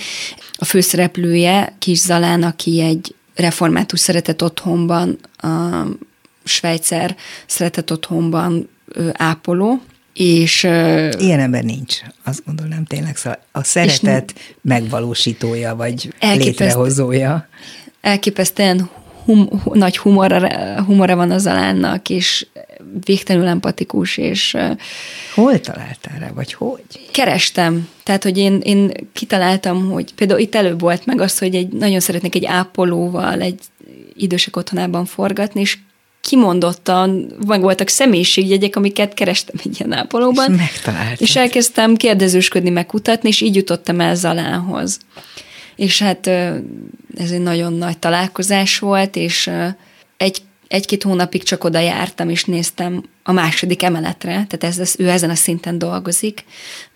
A 0.52 0.64
főszereplője 0.64 1.76
Kis 1.78 1.98
Zalán, 1.98 2.42
aki 2.42 2.80
egy 2.80 3.14
református 3.34 4.00
szeretett 4.00 4.42
otthonban, 4.42 5.18
a 5.36 5.82
Svájcer 6.44 7.16
szeretett 7.46 7.92
otthonban 7.92 8.68
ápoló, 9.12 9.80
és, 10.12 10.62
Ilyen 11.18 11.40
ember 11.40 11.64
nincs, 11.64 11.94
azt 12.24 12.42
gondolom 12.46 12.84
tényleg. 12.84 13.16
Szóval 13.16 13.38
a 13.52 13.64
szeretet 13.64 14.34
megvalósítója, 14.60 15.76
vagy 15.76 16.14
létrehozója. 16.20 17.48
Elképesztően 18.00 18.90
hum, 19.24 19.48
nagy 19.72 19.98
humora, 19.98 20.82
humora 20.82 21.16
van 21.16 21.30
az 21.30 21.46
alánnak, 21.46 22.08
és 22.08 22.46
végtelenül 23.04 23.48
empatikus, 23.48 24.16
és... 24.16 24.56
Hol 25.34 25.60
találtál 25.60 26.18
rá, 26.18 26.30
vagy 26.34 26.52
hogy? 26.52 26.82
Kerestem. 27.10 27.88
Tehát, 28.02 28.22
hogy 28.22 28.38
én, 28.38 28.60
én 28.64 28.92
kitaláltam, 29.12 29.90
hogy 29.90 30.14
például 30.14 30.40
itt 30.40 30.54
előbb 30.54 30.80
volt 30.80 31.06
meg 31.06 31.20
az, 31.20 31.38
hogy 31.38 31.54
egy, 31.54 31.68
nagyon 31.68 32.00
szeretnék 32.00 32.34
egy 32.34 32.44
ápolóval 32.44 33.40
egy 33.40 33.60
idősek 34.14 34.56
otthonában 34.56 35.04
forgatni, 35.04 35.60
és 35.60 35.78
kimondottan 36.20 37.32
meg 37.46 37.60
voltak 37.60 37.88
személyiségjegyek, 37.88 38.76
amiket 38.76 39.14
kerestem 39.14 39.56
egy 39.64 39.80
ilyen 39.80 39.92
ápolóban. 39.92 40.52
És 40.52 40.58
megtaláltad. 40.58 41.20
És 41.20 41.36
elkezdtem 41.36 41.96
kérdezősködni, 41.96 42.70
megkutatni, 42.70 43.28
és 43.28 43.40
így 43.40 43.54
jutottam 43.54 44.00
el 44.00 44.14
Zalához. 44.14 44.98
És 45.76 46.02
hát 46.02 46.26
ez 46.26 47.30
egy 47.30 47.40
nagyon 47.40 47.72
nagy 47.72 47.98
találkozás 47.98 48.78
volt, 48.78 49.16
és 49.16 49.50
egy 50.16 50.42
egy-két 50.74 51.02
hónapig 51.02 51.42
csak 51.42 51.64
oda 51.64 51.78
jártam, 51.78 52.28
és 52.28 52.44
néztem 52.44 53.02
a 53.22 53.32
második 53.32 53.82
emeletre, 53.82 54.32
tehát 54.32 54.64
ez, 54.64 54.78
ez, 54.78 54.94
ő 54.98 55.08
ezen 55.08 55.30
a 55.30 55.34
szinten 55.34 55.78
dolgozik, 55.78 56.44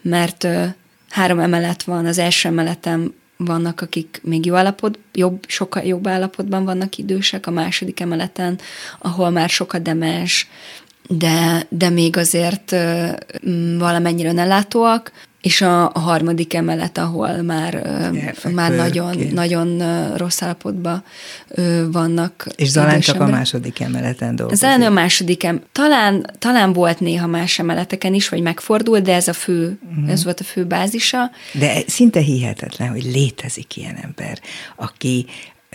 mert 0.02 0.44
ö, 0.44 0.64
három 1.10 1.38
emelet 1.38 1.82
van, 1.82 2.06
az 2.06 2.18
első 2.18 2.48
emeletem 2.48 3.14
vannak, 3.36 3.80
akik 3.80 4.20
még 4.22 4.46
jó 4.46 4.54
állapot, 4.54 4.98
jobb, 5.12 5.44
sokkal 5.46 5.82
jobb 5.82 6.06
állapotban 6.06 6.64
vannak 6.64 6.96
idősek, 6.96 7.46
a 7.46 7.50
második 7.50 8.00
emeleten, 8.00 8.58
ahol 8.98 9.30
már 9.30 9.48
sokkal 9.48 9.80
demens, 9.80 10.48
de, 11.08 11.66
de 11.68 11.88
még 11.88 12.16
azért 12.16 12.72
ö, 12.72 13.08
valamennyire 13.78 14.28
önellátóak, 14.28 15.12
és 15.48 15.60
a, 15.60 15.84
a 15.84 15.98
harmadik 15.98 16.54
emelet, 16.54 16.98
ahol 16.98 17.42
már, 17.42 17.74
Elfekvő, 17.74 18.50
már 18.50 18.72
nagyon, 18.72 19.16
nagyon 19.32 19.82
rossz 20.16 20.42
állapotban 20.42 21.04
vannak. 21.90 22.46
És 22.56 22.68
Zalán 22.68 23.00
csak 23.00 23.20
a 23.20 23.26
második 23.26 23.80
emeleten 23.80 24.36
dolgozik. 24.36 24.62
Zalán 24.62 24.82
a 24.82 24.90
második 24.90 25.44
em- 25.44 25.62
talán, 25.72 26.30
talán 26.38 26.72
volt 26.72 27.00
néha 27.00 27.26
más 27.26 27.58
emeleteken 27.58 28.14
is, 28.14 28.28
vagy 28.28 28.42
megfordult, 28.42 29.02
de 29.02 29.14
ez 29.14 29.28
a 29.28 29.32
fő, 29.32 29.78
uh-huh. 29.90 30.10
ez 30.10 30.24
volt 30.24 30.40
a 30.40 30.44
fő 30.44 30.64
bázisa. 30.64 31.30
De 31.52 31.82
szinte 31.86 32.20
hihetetlen, 32.20 32.88
hogy 32.88 33.04
létezik 33.04 33.76
ilyen 33.76 33.96
ember, 34.02 34.40
aki 34.76 35.26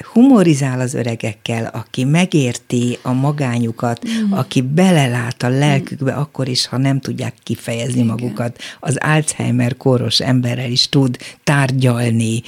humorizál 0.02 0.80
az 0.80 0.94
öregekkel, 0.94 1.66
aki 1.66 2.04
megérti 2.04 2.98
a 3.02 3.12
magányukat, 3.12 4.08
mm. 4.08 4.32
aki 4.32 4.62
belelát 4.62 5.44
a 5.44 5.50
lelkükbe 5.50 6.14
mm. 6.14 6.18
akkor 6.18 6.48
is, 6.48 6.66
ha 6.66 6.78
nem 6.78 7.00
tudják 7.00 7.34
kifejezni 7.44 7.94
Igen. 7.94 8.06
magukat. 8.06 8.58
Az 8.80 8.98
Alzheimer 9.00 9.78
kóros 9.78 10.20
emberrel 10.20 10.72
is 10.72 10.90
tud 10.90 11.18
tárgyalni, 11.44 12.42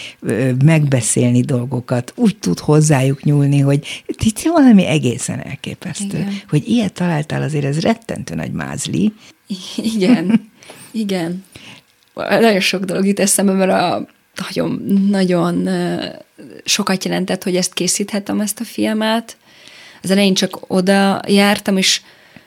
megbeszélni 0.63 1.41
dolgokat, 1.41 2.13
úgy 2.15 2.37
tud 2.37 2.59
hozzájuk 2.59 3.23
nyúlni, 3.23 3.59
hogy 3.59 4.03
itt 4.05 4.39
valami 4.41 4.85
egészen 4.85 5.39
elképesztő. 5.39 6.17
Igen. 6.17 6.41
Hogy 6.49 6.67
ilyet 6.67 6.93
találtál, 6.93 7.41
azért 7.41 7.65
ez 7.65 7.79
rettentő 7.79 8.35
nagy 8.35 8.51
mázli. 8.51 9.13
Igen, 9.75 10.49
igen. 10.91 11.43
Nagyon 12.13 12.59
sok 12.59 12.83
dolog 12.83 13.05
itt 13.05 13.19
eszembe, 13.19 13.53
mert 13.53 13.71
a 13.71 14.07
nagyon, 14.49 14.85
nagyon 15.09 15.69
sokat 16.63 17.05
jelentett, 17.05 17.43
hogy 17.43 17.55
ezt 17.55 17.73
készíthetem, 17.73 18.39
ezt 18.39 18.59
a 18.59 18.63
filmet. 18.63 19.37
Az 20.03 20.11
elején 20.11 20.33
csak 20.33 20.59
oda 20.67 21.21
jártam, 21.27 21.77
és 21.77 22.01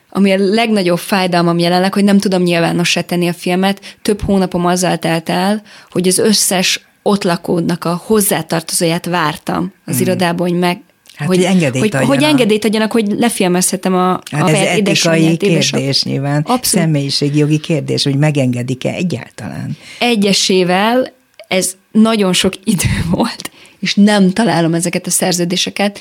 ami 0.09 0.31
a 0.31 0.37
legnagyobb 0.37 0.99
fájdalmam 0.99 1.57
jelenleg, 1.57 1.93
hogy 1.93 2.03
nem 2.03 2.17
tudom 2.17 2.43
nyilvánossá 2.43 3.01
tenni 3.01 3.27
a 3.27 3.33
filmet, 3.33 3.97
több 4.01 4.21
hónapom 4.21 4.65
azzal 4.65 4.97
telt 4.97 5.29
el, 5.29 5.61
hogy 5.89 6.07
az 6.07 6.17
összes 6.17 6.87
ott 7.01 7.23
lakódnak 7.23 7.85
a 7.85 8.01
hozzátartozóját 8.05 9.05
vártam 9.05 9.73
az 9.85 9.97
mm. 9.97 10.01
irodában, 10.01 10.49
hogy 10.49 10.59
meg, 10.59 10.81
Hát, 11.15 11.27
hogy, 11.27 11.37
hogy 11.37 11.45
engedélyt 11.45 11.95
hogy, 11.95 12.05
hogy 12.05 12.23
engedélyt 12.23 12.65
adjanak, 12.65 12.91
hogy 12.91 13.11
lefilmezhetem 13.17 13.93
a, 13.93 14.19
hát 14.31 14.41
a 14.41 14.49
ez 14.49 14.77
etikai 14.77 15.37
kérdés 15.37 16.03
nyilván, 16.03 16.37
Abszolút. 16.37 16.65
személyiségi 16.65 17.37
jogi 17.37 17.59
kérdés, 17.59 18.03
hogy 18.03 18.15
megengedik-e 18.15 18.93
egyáltalán. 18.93 19.77
Egyesével 19.99 21.13
ez 21.47 21.75
nagyon 21.91 22.33
sok 22.33 22.53
idő 22.63 23.03
volt, 23.11 23.51
és 23.79 23.95
nem 23.95 24.31
találom 24.31 24.73
ezeket 24.73 25.07
a 25.07 25.09
szerződéseket. 25.09 25.99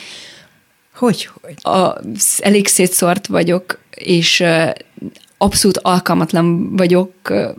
Hogy, 0.95 1.29
hogy? 1.41 1.73
A, 1.73 2.01
elég 2.39 2.67
szétszort 2.67 3.27
vagyok, 3.27 3.81
és 3.95 4.45
abszolút 5.39 5.79
alkalmatlan 5.79 6.77
vagyok, 6.77 7.13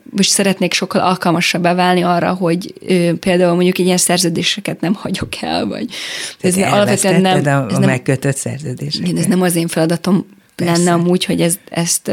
most 0.10 0.30
szeretnék 0.30 0.74
sokkal 0.74 1.02
alkalmasabbá 1.02 1.74
válni 1.74 2.02
arra, 2.02 2.34
hogy 2.34 2.74
például 3.20 3.54
mondjuk 3.54 3.78
ilyen 3.78 3.98
szerződéseket 3.98 4.82
nem 4.82 4.94
hagyok 4.94 5.42
el, 5.42 5.66
vagy 5.66 5.86
ez 6.42 6.58
alapvetően 6.58 7.22
nem... 7.22 7.46
A, 7.46 7.74
a 7.74 7.80
nem, 7.80 7.90
megkötött 7.90 8.36
szerződéseket. 8.36 9.08
Igen, 9.08 9.22
ez 9.22 9.28
nem 9.28 9.42
az 9.42 9.56
én 9.56 9.68
feladatom 9.68 10.26
Persze. 10.56 10.74
lenne 10.74 10.94
amúgy, 10.94 11.26
hogy 11.26 11.42
ez, 11.42 11.60
ezt, 11.70 12.12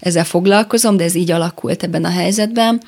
ezzel 0.00 0.24
foglalkozom, 0.24 0.96
de 0.96 1.04
ez 1.04 1.14
így 1.14 1.30
alakult 1.30 1.82
ebben 1.82 2.04
a 2.04 2.10
helyzetben 2.10 2.82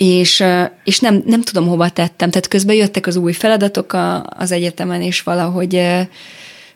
és, 0.00 0.44
és 0.84 0.98
nem, 0.98 1.22
nem 1.26 1.42
tudom, 1.42 1.66
hova 1.66 1.88
tettem. 1.88 2.30
Tehát 2.30 2.48
közben 2.48 2.76
jöttek 2.76 3.06
az 3.06 3.16
új 3.16 3.32
feladatok 3.32 3.92
a, 3.92 4.26
az 4.26 4.52
egyetemen, 4.52 5.02
és 5.02 5.22
valahogy 5.22 5.72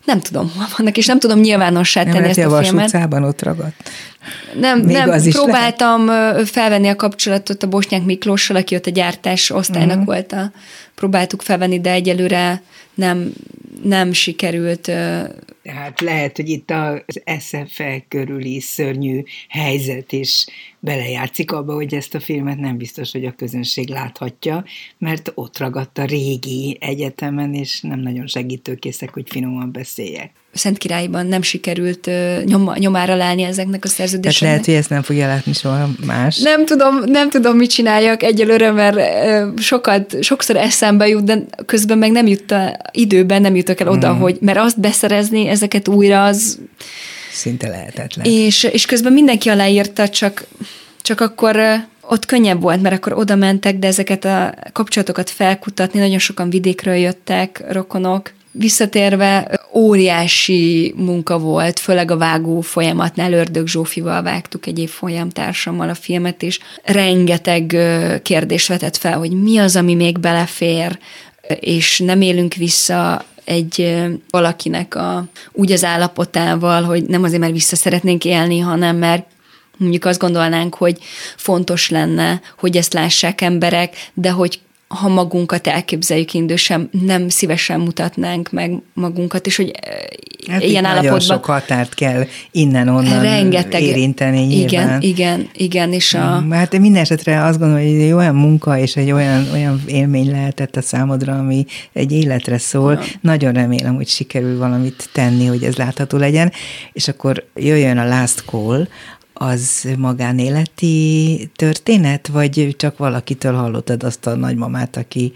nem 0.04 0.20
tudom, 0.20 0.52
hol 0.56 0.66
vannak, 0.76 0.96
és 0.96 1.06
nem 1.06 1.18
tudom 1.18 1.40
nyilvánossá 1.40 2.02
tenni 2.02 2.18
nem, 2.18 2.28
ezt 2.28 2.38
a, 2.38 2.56
a 2.56 2.62
filmet. 2.62 2.92
Nem, 2.92 3.22
ott 3.22 3.42
ragadt. 3.42 3.90
Nem, 4.60 4.80
Még 4.80 4.96
nem 4.96 5.10
az 5.10 5.30
próbáltam 5.30 6.06
lehet. 6.06 6.48
felvenni 6.48 6.88
a 6.88 6.96
kapcsolatot 6.96 7.62
a 7.62 7.68
Bosnyák 7.68 8.04
Miklóssal, 8.04 8.56
aki 8.56 8.74
ott 8.74 8.86
a 8.86 8.90
gyártás 8.90 9.50
osztálynak 9.50 9.90
uh-huh. 9.90 10.04
volt 10.04 10.32
a, 10.32 10.52
próbáltuk 10.94 11.42
felvenni, 11.42 11.80
de 11.80 11.90
egyelőre 11.90 12.62
nem, 12.94 13.32
nem 13.82 14.12
sikerült 14.12 14.90
tehát 15.64 16.00
lehet, 16.00 16.36
hogy 16.36 16.48
itt 16.48 16.70
az 16.70 17.22
SFE 17.40 18.04
körüli 18.08 18.60
szörnyű 18.60 19.22
helyzet 19.48 20.12
is 20.12 20.46
belejátszik 20.78 21.52
abba, 21.52 21.74
hogy 21.74 21.94
ezt 21.94 22.14
a 22.14 22.20
filmet 22.20 22.58
nem 22.58 22.76
biztos, 22.76 23.12
hogy 23.12 23.24
a 23.24 23.32
közönség 23.32 23.88
láthatja, 23.88 24.64
mert 24.98 25.32
ott 25.34 25.58
ragadt 25.58 25.98
a 25.98 26.04
régi 26.04 26.76
egyetemen, 26.80 27.54
és 27.54 27.80
nem 27.80 28.00
nagyon 28.00 28.26
segítőkészek, 28.26 29.10
hogy 29.10 29.30
finoman 29.30 29.72
beszéljek. 29.72 30.30
Szent 30.54 30.78
Királyban 30.78 31.26
nem 31.26 31.42
sikerült 31.42 32.10
nyom, 32.44 32.72
nyomára 32.74 33.14
lelni 33.14 33.42
ezeknek 33.42 33.84
a 33.84 33.88
szerződéseknek. 33.88 34.40
Tehát 34.40 34.50
lehet, 34.50 34.64
hogy 34.64 34.74
ezt 34.74 34.90
nem 34.90 35.02
fogja 35.02 35.26
látni 35.26 35.52
soha 35.52 35.88
más. 36.06 36.38
Nem 36.38 36.66
tudom, 36.66 37.02
nem 37.06 37.30
tudom, 37.30 37.56
mit 37.56 37.70
csináljak 37.70 38.22
egyelőre, 38.22 38.70
mert 38.70 38.98
sokat, 39.60 40.22
sokszor 40.22 40.56
eszembe 40.56 41.08
jut, 41.08 41.24
de 41.24 41.38
közben 41.66 41.98
meg 41.98 42.10
nem 42.10 42.26
jut 42.26 42.50
a, 42.50 42.76
időben 42.92 43.40
nem 43.40 43.56
jutok 43.56 43.80
el 43.80 43.88
oda, 43.88 44.14
mm. 44.14 44.18
hogy 44.18 44.36
mert 44.40 44.58
azt 44.58 44.80
beszerezni, 44.80 45.48
ezeket 45.48 45.88
újra 45.88 46.24
az... 46.24 46.58
Szinte 47.32 47.68
lehetetlen. 47.68 48.26
És, 48.26 48.62
és 48.62 48.86
közben 48.86 49.12
mindenki 49.12 49.48
aláírta, 49.48 50.08
csak, 50.08 50.46
csak 51.02 51.20
akkor 51.20 51.84
ott 52.00 52.26
könnyebb 52.26 52.60
volt, 52.60 52.82
mert 52.82 52.94
akkor 52.94 53.12
oda 53.12 53.34
mentek, 53.34 53.78
de 53.78 53.86
ezeket 53.86 54.24
a 54.24 54.54
kapcsolatokat 54.72 55.30
felkutatni, 55.30 55.98
nagyon 55.98 56.18
sokan 56.18 56.50
vidékről 56.50 56.94
jöttek, 56.94 57.64
rokonok, 57.68 58.32
Visszatérve, 58.56 59.60
óriási 59.72 60.94
munka 60.96 61.38
volt, 61.38 61.78
főleg 61.78 62.10
a 62.10 62.16
vágó 62.16 62.60
folyamatnál 62.60 63.32
Ördög 63.32 63.66
Zsófival 63.66 64.22
vágtuk 64.22 64.66
egy 64.66 64.78
év 64.78 64.90
folyamtársammal 64.90 65.88
a 65.88 65.94
filmet, 65.94 66.42
és 66.42 66.60
rengeteg 66.82 67.76
kérdést 68.22 68.68
vetett 68.68 68.96
fel, 68.96 69.18
hogy 69.18 69.30
mi 69.30 69.58
az, 69.58 69.76
ami 69.76 69.94
még 69.94 70.18
belefér, 70.18 70.98
és 71.60 71.98
nem 71.98 72.20
élünk 72.20 72.54
vissza 72.54 73.24
egy 73.44 74.04
valakinek 74.30 74.94
a, 74.94 75.24
úgy 75.52 75.72
az 75.72 75.84
állapotával, 75.84 76.82
hogy 76.82 77.04
nem 77.04 77.22
azért, 77.22 77.40
mert 77.40 77.52
vissza 77.52 77.76
szeretnénk 77.76 78.24
élni, 78.24 78.58
hanem 78.58 78.96
mert 78.96 79.26
mondjuk 79.76 80.04
azt 80.04 80.20
gondolnánk, 80.20 80.74
hogy 80.74 80.98
fontos 81.36 81.90
lenne, 81.90 82.40
hogy 82.58 82.76
ezt 82.76 82.92
lássák 82.92 83.40
emberek, 83.40 84.10
de 84.14 84.30
hogy 84.30 84.60
ha 84.94 85.08
magunkat 85.08 85.66
elképzeljük 85.66 86.34
indősen, 86.34 86.88
nem 87.04 87.28
szívesen 87.28 87.80
mutatnánk 87.80 88.52
meg 88.52 88.82
magunkat, 88.94 89.46
és 89.46 89.56
hogy 89.56 89.70
hát 90.48 90.62
ilyen 90.62 90.84
állapotban... 90.84 91.18
Nagyon 91.18 91.36
sok 91.36 91.44
határt 91.44 91.94
kell 91.94 92.26
innen-onnan 92.50 93.22
rengeteg, 93.22 93.82
érinteni 93.82 94.40
nyilván. 94.40 94.68
Igen, 94.68 95.00
igen, 95.00 95.48
igen, 95.52 95.92
és 95.92 96.14
a... 96.14 96.40
Mm, 96.40 96.50
hát 96.50 96.78
minden 96.78 97.02
esetre 97.02 97.44
azt 97.44 97.58
gondolom, 97.58 97.82
hogy 97.82 98.00
egy 98.00 98.12
olyan 98.12 98.34
munka 98.34 98.78
és 98.78 98.96
egy 98.96 99.10
olyan, 99.10 99.46
olyan 99.52 99.82
élmény 99.86 100.30
lehetett 100.30 100.76
a 100.76 100.82
számodra, 100.82 101.38
ami 101.38 101.66
egy 101.92 102.12
életre 102.12 102.58
szól. 102.58 102.92
Ja. 102.92 103.00
Nagyon 103.20 103.52
remélem, 103.52 103.94
hogy 103.94 104.08
sikerül 104.08 104.58
valamit 104.58 105.08
tenni, 105.12 105.46
hogy 105.46 105.62
ez 105.62 105.76
látható 105.76 106.18
legyen, 106.18 106.52
és 106.92 107.08
akkor 107.08 107.44
jöjjön 107.54 107.98
a 107.98 108.08
Last 108.08 108.44
Call, 108.46 108.86
az 109.34 109.88
magánéleti 109.98 111.50
történet, 111.56 112.26
vagy 112.26 112.74
csak 112.78 112.98
valakitől 112.98 113.52
hallottad 113.54 114.02
azt 114.02 114.26
a 114.26 114.34
nagymamát, 114.34 114.96
aki 114.96 115.32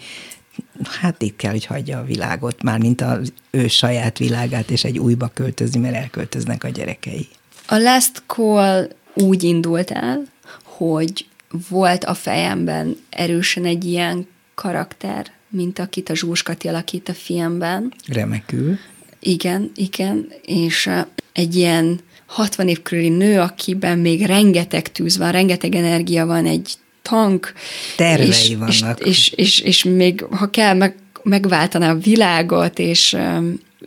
hát 1.00 1.22
itt 1.22 1.36
kell, 1.36 1.50
hogy 1.50 1.64
hagyja 1.64 1.98
a 1.98 2.04
világot, 2.04 2.62
mármint 2.62 3.00
az 3.00 3.32
ő 3.50 3.68
saját 3.68 4.18
világát, 4.18 4.70
és 4.70 4.84
egy 4.84 4.98
újba 4.98 5.30
költözni, 5.34 5.80
mert 5.80 5.94
elköltöznek 5.94 6.64
a 6.64 6.68
gyerekei. 6.68 7.28
A 7.66 7.76
Last 7.76 8.22
Call 8.26 8.88
úgy 9.14 9.42
indult 9.42 9.90
el, 9.90 10.22
hogy 10.62 11.26
volt 11.68 12.04
a 12.04 12.14
fejemben 12.14 12.96
erősen 13.10 13.64
egy 13.64 13.84
ilyen 13.84 14.26
karakter, 14.54 15.26
mint 15.48 15.78
akit 15.78 16.08
a 16.08 16.14
Zsúskati 16.14 16.68
alakít 16.68 17.08
a 17.08 17.14
filmben. 17.14 17.92
Remekül. 18.06 18.78
Igen, 19.20 19.70
igen, 19.74 20.28
és 20.42 20.90
egy 21.32 21.56
ilyen 21.56 22.00
60 22.28 22.68
év 22.68 22.82
körüli 22.82 23.08
nő, 23.08 23.40
akiben 23.40 23.98
még 23.98 24.26
rengeteg 24.26 24.92
tűz 24.92 25.18
van, 25.18 25.32
rengeteg 25.32 25.74
energia 25.74 26.26
van, 26.26 26.46
egy 26.46 26.72
tank. 27.02 27.52
Tervei 27.96 28.28
és, 28.28 28.54
vannak. 28.58 29.00
És, 29.00 29.06
és, 29.06 29.30
és, 29.30 29.60
és 29.60 29.84
még, 29.84 30.24
ha 30.30 30.50
kell, 30.50 30.74
meg, 30.74 30.94
megváltaná 31.22 31.90
a 31.90 31.98
világot, 31.98 32.78
és 32.78 33.16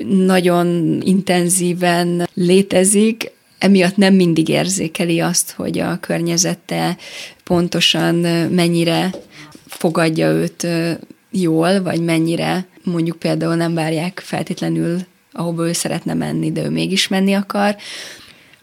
nagyon 0.07 0.97
intenzíven 1.03 2.29
létezik, 2.33 3.31
emiatt 3.59 3.97
nem 3.97 4.13
mindig 4.13 4.47
érzékeli 4.49 5.19
azt, 5.19 5.51
hogy 5.51 5.79
a 5.79 5.97
környezete 5.99 6.97
pontosan 7.43 8.15
mennyire 8.49 9.09
fogadja 9.67 10.27
őt 10.27 10.67
jól, 11.31 11.81
vagy 11.81 12.01
mennyire 12.01 12.65
mondjuk 12.83 13.19
például 13.19 13.55
nem 13.55 13.73
várják 13.73 14.21
feltétlenül, 14.25 14.99
ahova 15.31 15.67
ő 15.67 15.73
szeretne 15.73 16.13
menni, 16.13 16.51
de 16.51 16.63
ő 16.63 16.69
mégis 16.69 17.07
menni 17.07 17.33
akar. 17.33 17.75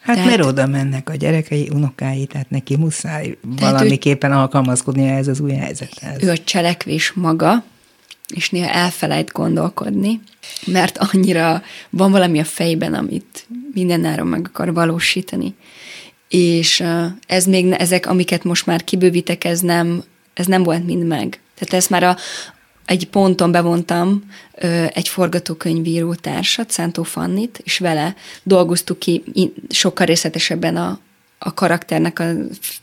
Hát 0.08 0.16
tehát, 0.16 0.30
mert 0.30 0.48
oda 0.48 0.66
mennek 0.66 1.08
a 1.10 1.14
gyerekei, 1.14 1.70
unokái, 1.74 2.26
tehát 2.26 2.50
neki 2.50 2.76
muszáj 2.76 3.38
valamiképpen 3.42 4.30
ő, 4.30 4.34
alkalmazkodni 4.34 5.08
ez 5.08 5.28
az 5.28 5.40
új 5.40 5.52
helyzethez. 5.52 6.22
Ő 6.22 6.30
a 6.30 6.36
cselekvés 6.36 7.12
maga, 7.12 7.64
és 8.34 8.50
néha 8.50 8.70
elfelejt 8.70 9.32
gondolkodni, 9.32 10.20
mert 10.66 10.98
annyira 10.98 11.62
van 11.90 12.10
valami 12.10 12.38
a 12.38 12.44
fejben, 12.44 12.94
amit 12.94 13.46
mindenáron 13.74 14.26
meg 14.26 14.46
akar 14.48 14.72
valósítani. 14.72 15.54
És 16.28 16.84
ez 17.26 17.44
még, 17.44 17.70
ezek, 17.70 18.06
amiket 18.06 18.44
most 18.44 18.66
már 18.66 18.84
kibővítek, 18.84 19.44
ez 19.44 19.60
nem, 19.60 20.02
ez 20.34 20.46
nem 20.46 20.62
volt 20.62 20.86
mind 20.86 21.06
meg. 21.06 21.40
Tehát 21.54 21.74
ezt 21.74 21.90
már 21.90 22.02
a, 22.02 22.16
egy 22.88 23.08
ponton 23.08 23.50
bevontam 23.50 24.22
ö, 24.54 24.84
egy 24.92 25.08
forgatókönyvíró 25.08 26.14
társat, 26.14 26.70
Szántó 26.70 27.02
Fannit, 27.02 27.60
és 27.64 27.78
vele 27.78 28.14
dolgoztuk 28.42 28.98
ki 28.98 29.22
sokkal 29.68 30.06
részletesebben 30.06 30.76
a, 30.76 30.98
a 31.38 31.54
karakternek 31.54 32.18
a, 32.18 32.30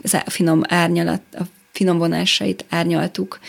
a 0.03 0.29
finom 0.29 0.61
árnyalat, 0.67 1.21
a 1.33 1.43
finom 1.71 1.97
vonásait 1.97 2.65
árnyaltuk. 2.69 3.39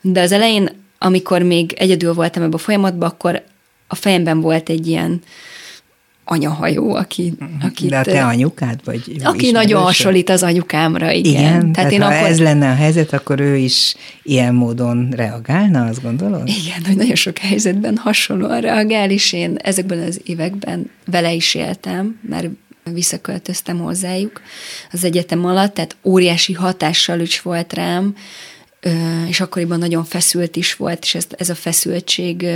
De 0.00 0.20
az 0.20 0.32
elején, 0.32 0.70
amikor 0.98 1.42
még 1.42 1.72
egyedül 1.72 2.14
voltam 2.14 2.42
ebben 2.42 2.54
a 2.54 2.58
folyamatban, 2.58 3.08
akkor 3.08 3.42
a 3.86 3.94
fejemben 3.94 4.40
volt 4.40 4.68
egy 4.68 4.86
ilyen 4.86 5.22
anyahajó, 6.28 6.94
aki... 6.94 7.32
aki 7.62 7.86
De 7.86 7.98
a 7.98 8.02
te 8.02 8.24
anyukád? 8.24 8.80
Vagy 8.84 9.16
aki 9.22 9.50
nagyon 9.50 9.82
hasonlít 9.82 10.28
az 10.28 10.42
anyukámra, 10.42 11.10
igen. 11.10 11.32
igen 11.32 11.50
tehát, 11.50 11.72
tehát 11.72 11.92
én 11.92 12.02
ha 12.02 12.08
akkor... 12.08 12.28
ez 12.28 12.40
lenne 12.40 12.70
a 12.70 12.74
helyzet, 12.74 13.12
akkor 13.12 13.40
ő 13.40 13.56
is 13.56 13.94
ilyen 14.22 14.54
módon 14.54 15.08
reagálna, 15.10 15.84
azt 15.84 16.02
gondolod? 16.02 16.48
Igen, 16.48 16.84
hogy 16.86 16.96
nagyon 16.96 17.14
sok 17.14 17.38
helyzetben 17.38 17.96
hasonlóan 17.96 18.60
reagál, 18.60 19.10
és 19.10 19.32
én 19.32 19.56
ezekben 19.56 19.98
az 19.98 20.20
években 20.24 20.90
vele 21.04 21.32
is 21.32 21.54
éltem, 21.54 22.18
mert 22.28 22.48
visszaköltöztem 22.92 23.78
hozzájuk 23.78 24.40
az 24.92 25.04
egyetem 25.04 25.44
alatt, 25.44 25.74
tehát 25.74 25.96
óriási 26.04 26.52
hatással 26.52 27.20
is 27.20 27.42
volt 27.42 27.72
rám, 27.72 28.14
és 29.28 29.40
akkoriban 29.40 29.78
nagyon 29.78 30.04
feszült 30.04 30.56
is 30.56 30.74
volt, 30.74 31.02
és 31.02 31.14
ez, 31.14 31.26
ez 31.30 31.48
a 31.48 31.54
feszültség, 31.54 32.46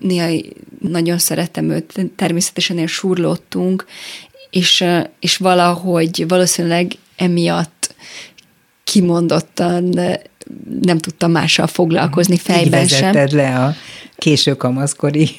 néha 0.00 0.40
nagyon 0.80 1.18
szerettem 1.18 1.70
őt, 1.70 2.10
természetesen 2.16 2.76
ilyen 2.76 2.88
surlottunk, 2.88 3.84
és, 4.50 4.84
és 5.20 5.36
valahogy 5.36 6.24
valószínűleg 6.28 6.92
emiatt 7.16 7.94
kimondottan 8.84 10.00
nem 10.80 10.98
tudtam 10.98 11.30
mással 11.30 11.66
foglalkozni 11.66 12.36
fejben 12.36 12.82
Így 12.82 12.88
sem. 12.88 13.26
le 13.30 13.64
a 13.64 13.74
késő 14.16 14.54
kamaszkori 14.54 15.30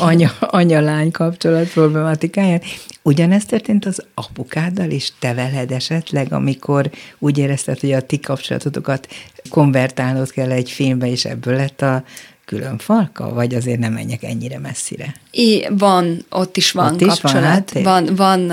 anya-lány 0.40 1.10
kapcsolat 1.10 1.68
problematikáját. 1.68 2.64
Ugyanezt 3.02 3.48
történt 3.48 3.84
az 3.84 4.04
apukáddal 4.14 4.90
is, 4.90 5.12
te 5.18 5.34
veled 5.34 5.70
esetleg, 5.70 6.32
amikor 6.32 6.90
úgy 7.18 7.38
érezted, 7.38 7.80
hogy 7.80 7.92
a 7.92 8.06
ti 8.06 8.20
kapcsolatotokat 8.20 9.08
konvertálnod 9.48 10.30
kell 10.30 10.50
egy 10.50 10.70
filmbe, 10.70 11.06
és 11.06 11.24
ebből 11.24 11.56
lett 11.56 11.82
a 11.82 12.04
külön 12.52 12.78
falka, 12.78 13.34
vagy 13.34 13.54
azért 13.54 13.78
nem 13.78 13.92
menjek 13.92 14.22
ennyire 14.22 14.58
messzire? 14.58 15.14
I, 15.30 15.66
van, 15.70 16.24
ott 16.30 16.56
is 16.56 16.72
van 16.72 16.92
ott 16.92 17.02
kapcsolat. 17.02 17.72
Is 17.74 17.82
van, 17.82 18.04
van, 18.04 18.48
van, 18.48 18.50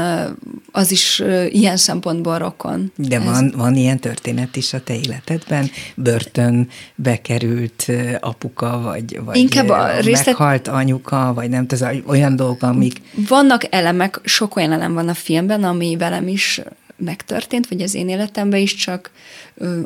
az 0.72 0.92
is 0.92 1.24
ilyen 1.50 1.78
szempontból 1.78 2.38
rokon. 2.38 2.92
De 2.96 3.16
Ez. 3.16 3.24
van, 3.24 3.54
van 3.58 3.76
ilyen 3.76 4.00
történet 4.00 4.56
is 4.56 4.74
a 4.74 4.84
te 4.84 4.96
életedben? 4.96 5.70
Börtönbe 5.96 7.22
került 7.22 7.86
apuka, 8.20 8.82
vagy, 8.84 9.20
vagy 9.26 9.38
Inkább 9.38 9.70
a 9.70 10.00
részlet... 10.00 10.26
meghalt 10.26 10.68
anyuka, 10.68 11.32
vagy 11.36 11.50
nem 11.50 11.68
tudom, 11.68 12.04
olyan 12.06 12.36
dolgok, 12.36 12.62
amik... 12.62 13.02
Vannak 13.28 13.62
elemek, 13.70 14.20
sok 14.24 14.56
olyan 14.56 14.72
elem 14.72 14.94
van 14.94 15.08
a 15.08 15.14
filmben, 15.14 15.64
ami 15.64 15.96
velem 15.98 16.28
is 16.28 16.62
megtörtént, 17.00 17.68
vagy 17.68 17.82
az 17.82 17.94
én 17.94 18.10
életemben 18.10 18.60
is, 18.60 18.76
csak 18.76 19.12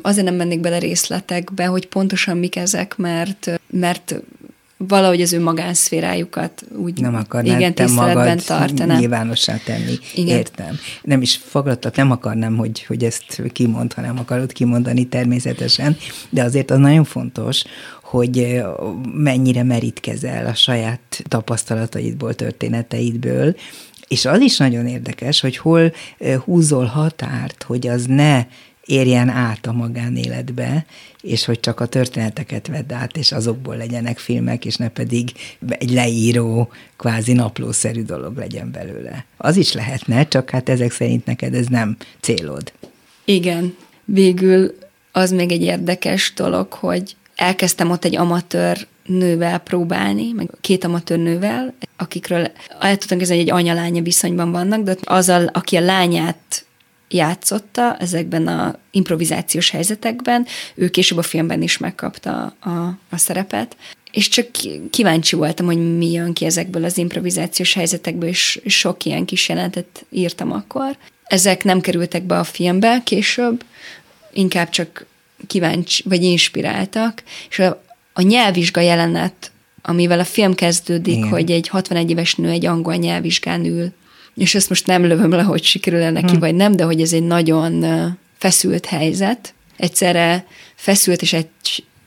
azért 0.02 0.26
nem 0.26 0.36
mennék 0.36 0.60
bele 0.60 0.80
részletekbe, 0.80 1.66
hogy 1.66 1.88
pontosan 1.88 2.38
mik 2.38 2.56
ezek, 2.56 2.98
mert, 2.98 3.60
mert 3.70 4.16
valahogy 4.88 5.22
az 5.22 5.34
ő 5.34 5.42
magánszférájukat 5.42 6.64
úgy 6.76 7.02
nem 7.02 7.16
akarnád 7.16 7.60
igen, 7.60 7.74
te 7.74 7.88
magad 7.88 8.44
tartanám. 8.46 9.00
nyilvánossá 9.00 9.58
tenni. 9.66 9.98
Igen. 10.16 10.38
Értem. 10.38 10.80
Nem 11.02 11.22
is 11.22 11.40
fogadtat, 11.46 11.96
nem 11.96 12.12
akarnám, 12.12 12.58
hogy, 12.58 12.84
hogy 12.84 13.04
ezt 13.04 13.42
kimond, 13.52 13.94
hanem 13.94 14.20
akarod 14.20 14.52
kimondani 14.52 15.08
természetesen, 15.08 15.98
de 16.30 16.44
azért 16.44 16.72
az 16.72 16.78
nagyon 16.78 17.04
fontos, 17.04 17.64
hogy 18.02 18.62
mennyire 19.14 19.64
merítkezel 19.64 20.46
a 20.46 20.54
saját 20.54 21.24
tapasztalataidból, 21.28 22.34
történeteidből, 22.34 23.56
és 24.14 24.26
az 24.26 24.42
is 24.42 24.58
nagyon 24.58 24.88
érdekes, 24.88 25.40
hogy 25.40 25.58
hol 25.58 25.94
húzol 26.44 26.86
határt, 26.86 27.64
hogy 27.64 27.88
az 27.88 28.06
ne 28.06 28.46
érjen 28.86 29.30
át 29.30 29.66
a 29.66 29.72
magánéletbe, 29.72 30.86
és 31.22 31.46
hogy 31.46 31.60
csak 31.60 31.80
a 31.80 31.86
történeteket 31.86 32.68
vedd 32.68 32.94
át, 32.94 33.18
és 33.18 33.32
azokból 33.32 33.78
legyenek 33.78 34.18
filmek, 34.18 34.66
és 34.66 34.76
ne 34.76 34.88
pedig 34.90 35.32
egy 35.70 35.92
leíró, 35.92 36.72
kvázi 36.98 37.34
naplószerű 37.34 38.04
dolog 38.04 38.38
legyen 38.38 38.72
belőle. 38.72 39.26
Az 39.38 39.58
is 39.58 39.74
lehetne, 39.74 40.28
csak 40.28 40.50
hát 40.50 40.70
ezek 40.70 40.92
szerint 40.92 41.26
neked 41.26 41.54
ez 41.54 41.68
nem 41.68 41.98
célod. 42.20 42.72
Igen. 43.26 43.76
Végül 44.06 44.78
az 45.12 45.32
még 45.32 45.52
egy 45.52 45.62
érdekes 45.62 46.34
dolog, 46.36 46.74
hogy 46.74 47.16
elkezdtem 47.36 47.92
ott 47.92 48.06
egy 48.06 48.16
amatőr 48.16 48.88
nővel 49.06 49.58
próbálni, 49.58 50.32
meg 50.32 50.50
két 50.62 50.84
amatőr 50.84 51.18
nővel, 51.18 51.74
akikről 51.98 52.52
el 52.80 52.98
tudtam 52.98 53.18
kezdeni, 53.18 53.40
hogy 53.40 53.50
egy 53.50 53.56
anya-lánya 53.56 54.02
viszonyban 54.02 54.52
vannak, 54.52 54.82
de 54.82 54.96
azzal, 55.04 55.50
aki 55.54 55.76
a 55.76 55.82
lányát 55.82 56.66
játszotta 57.10 57.98
ezekben 57.98 58.48
a 58.48 58.76
improvizációs 58.92 59.70
helyzetekben, 59.70 60.46
ő 60.76 60.90
később 60.90 61.18
a 61.18 61.22
filmben 61.22 61.62
is 61.62 61.78
megkapta 61.78 62.56
a, 62.60 62.70
a 63.10 63.18
szerepet, 63.18 63.76
és 64.12 64.28
csak 64.28 64.48
kíváncsi 64.90 65.36
voltam, 65.36 65.66
hogy 65.66 65.98
mi 65.98 66.12
jön 66.12 66.34
ki 66.34 66.46
ezekből 66.46 66.84
az 66.84 66.98
improvizációs 66.98 67.74
helyzetekből, 67.74 68.30
és 68.30 68.62
sok 68.66 69.06
ilyen 69.06 69.26
kis 69.26 69.50
jelentet 69.50 70.06
írtam 70.10 70.52
akkor. 70.52 70.98
Ezek 71.24 71.64
nem 71.64 71.82
kerültek 71.82 72.24
be 72.24 72.40
a 72.40 72.44
filmbe 72.44 73.02
később, 73.04 73.64
inkább 74.34 74.70
csak 74.70 75.06
kíváncsi, 75.48 76.04
vagy 76.06 76.24
inspiráltak, 76.24 77.24
és 77.50 77.62
a, 78.14 78.22
nyelvvizsga 78.22 78.82
jelenet, 78.82 79.52
amivel 79.82 80.20
a 80.20 80.24
film 80.24 80.56
kezdődik, 80.56 81.18
Igen. 81.18 81.30
hogy 81.30 81.52
egy 81.52 81.68
61 81.68 82.10
éves 82.10 82.36
nő 82.36 82.50
egy 82.50 82.66
angol 82.66 82.96
nyelvvizsgán 82.96 83.66
ül, 83.66 83.94
és 84.36 84.56
ezt 84.56 84.70
most 84.70 84.88
nem 84.88 85.06
lövöm 85.06 85.32
le, 85.32 85.42
hogy 85.42 85.64
sikerül-e 85.64 86.10
neki, 86.10 86.32
hmm. 86.32 86.40
vagy 86.40 86.56
nem, 86.56 86.76
de 86.76 86.84
hogy 86.84 87.02
ez 87.02 87.14
egy 87.14 87.24
nagyon 87.24 87.86
feszült 88.38 88.86
helyzet, 88.86 89.54
egyszerre 89.78 90.46
feszült, 90.76 91.22
és 91.22 91.34
egy 91.34 91.48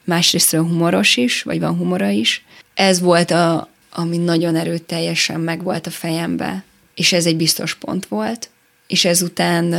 másrésztről 0.05 0.63
humoros 0.63 1.17
is, 1.17 1.43
vagy 1.43 1.61
van 1.61 1.77
humora 1.77 2.09
is. 2.09 2.45
Ez 2.75 3.01
volt 3.01 3.31
a, 3.31 3.69
ami 3.93 4.17
nagyon 4.17 4.57
erőteljesen 4.57 5.41
megvolt 5.41 5.87
a 5.87 5.91
fejembe, 5.91 6.65
és 6.95 7.13
ez 7.13 7.27
egy 7.27 7.37
biztos 7.37 7.75
pont 7.75 8.07
volt, 8.07 8.51
és 8.87 9.05
ezután 9.05 9.75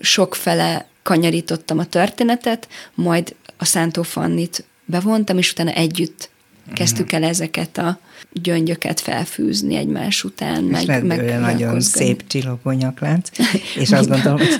sokfele 0.00 0.86
kanyarítottam 1.02 1.78
a 1.78 1.84
történetet, 1.84 2.68
majd 2.94 3.34
a 3.56 3.64
Szántó 3.64 4.02
Fannit 4.02 4.64
bevontam, 4.86 5.38
és 5.38 5.50
utána 5.50 5.70
együtt 5.72 6.30
kezdtük 6.72 7.12
el 7.12 7.22
ezeket 7.22 7.78
a 7.78 7.98
gyöngyöket 8.32 9.00
felfűzni 9.00 9.76
egymás 9.76 10.24
után. 10.24 10.70
És 10.74 10.84
meg, 10.84 11.04
meg 11.04 11.40
nagyon 11.40 11.80
szép 11.80 12.26
csillogó 12.26 12.70
nyaklánc, 12.70 13.28
és 13.82 13.90
azt 13.90 14.08
gondolom, 14.08 14.38
hogy 14.38 14.58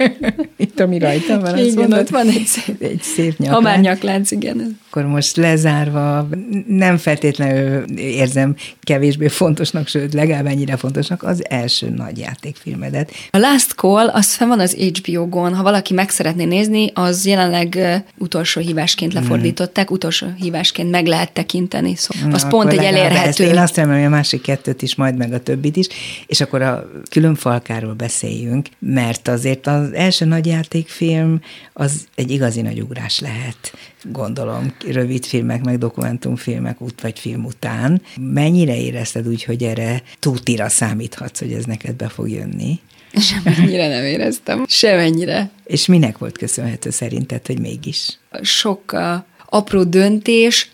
itt 0.56 0.80
ami 0.80 0.98
rajta 0.98 1.40
van, 1.40 1.58
igen, 1.58 1.74
mondod, 1.74 1.98
ott 1.98 2.08
van 2.08 2.28
egy 2.28 2.46
szép, 2.46 2.82
egy 2.82 3.02
szép 3.02 3.38
nyaklánc. 3.38 3.64
Ha 3.64 3.70
már 3.70 3.80
nyaklánc, 3.80 4.30
igen. 4.30 4.78
Akkor 4.88 5.04
most 5.04 5.36
lezárva, 5.36 6.28
nem 6.66 6.96
feltétlenül 6.96 7.84
érzem 7.96 8.56
kevésbé 8.80 9.28
fontosnak, 9.28 9.88
sőt, 9.88 10.14
legalább 10.14 10.46
ennyire 10.46 10.76
fontosnak 10.76 11.22
az 11.22 11.44
első 11.48 11.88
nagy 11.88 12.18
játékfilmedet. 12.18 13.12
A 13.30 13.38
Last 13.38 13.72
Call, 13.72 14.08
az 14.08 14.34
fel 14.34 14.48
van 14.48 14.60
az 14.60 14.74
HBO-gon, 14.74 15.54
ha 15.54 15.62
valaki 15.62 15.94
meg 15.94 16.10
szeretné 16.10 16.44
nézni, 16.44 16.90
az 16.94 17.26
jelenleg 17.26 17.78
utolsó 18.18 18.60
hívásként 18.60 19.12
lefordították, 19.12 19.90
utolsó 19.90 20.26
hívásként 20.36 20.90
meg 20.90 21.06
lehet 21.06 21.32
tekinteni, 21.36 21.94
szóval 21.96 22.32
az 22.32 22.42
Na, 22.42 22.48
pont 22.48 22.72
egy 22.72 22.84
elérhető. 22.84 23.28
Ezt 23.28 23.40
én 23.40 23.58
azt 23.58 23.76
remélem, 23.76 23.98
hogy 23.98 24.06
a 24.06 24.10
másik 24.10 24.40
kettőt 24.40 24.82
is, 24.82 24.94
majd 24.94 25.16
meg 25.16 25.32
a 25.32 25.40
többit 25.40 25.76
is, 25.76 25.86
és 26.26 26.40
akkor 26.40 26.62
a 26.62 26.90
külön 27.10 27.34
falkáról 27.34 27.92
beszéljünk, 27.92 28.68
mert 28.78 29.28
azért 29.28 29.66
az 29.66 29.92
első 29.92 30.24
nagy 30.24 30.46
játékfilm 30.46 31.40
az 31.72 32.06
egy 32.14 32.30
igazi 32.30 32.60
nagy 32.60 32.80
ugrás 32.80 33.20
lehet, 33.20 33.72
gondolom, 34.02 34.74
rövid 34.88 35.24
filmek, 35.24 35.64
meg 35.64 35.78
dokumentumfilmek 35.78 36.80
út 36.80 37.00
vagy 37.00 37.18
film 37.18 37.44
után. 37.44 38.02
Mennyire 38.20 38.76
érezted 38.76 39.28
úgy, 39.28 39.44
hogy 39.44 39.62
erre 39.62 40.02
tútira 40.18 40.68
számíthatsz, 40.68 41.38
hogy 41.38 41.52
ez 41.52 41.64
neked 41.64 41.94
be 41.94 42.08
fog 42.08 42.30
jönni? 42.30 42.80
Semennyire 43.20 43.88
nem 43.88 44.04
éreztem. 44.04 44.64
Semennyire. 44.68 45.50
És 45.64 45.86
minek 45.86 46.18
volt 46.18 46.38
köszönhető 46.38 46.90
szerinted, 46.90 47.46
hogy 47.46 47.60
mégis? 47.60 48.18
Sok 48.42 48.92
a 48.92 49.26
apró 49.48 49.84
döntés, 49.84 50.70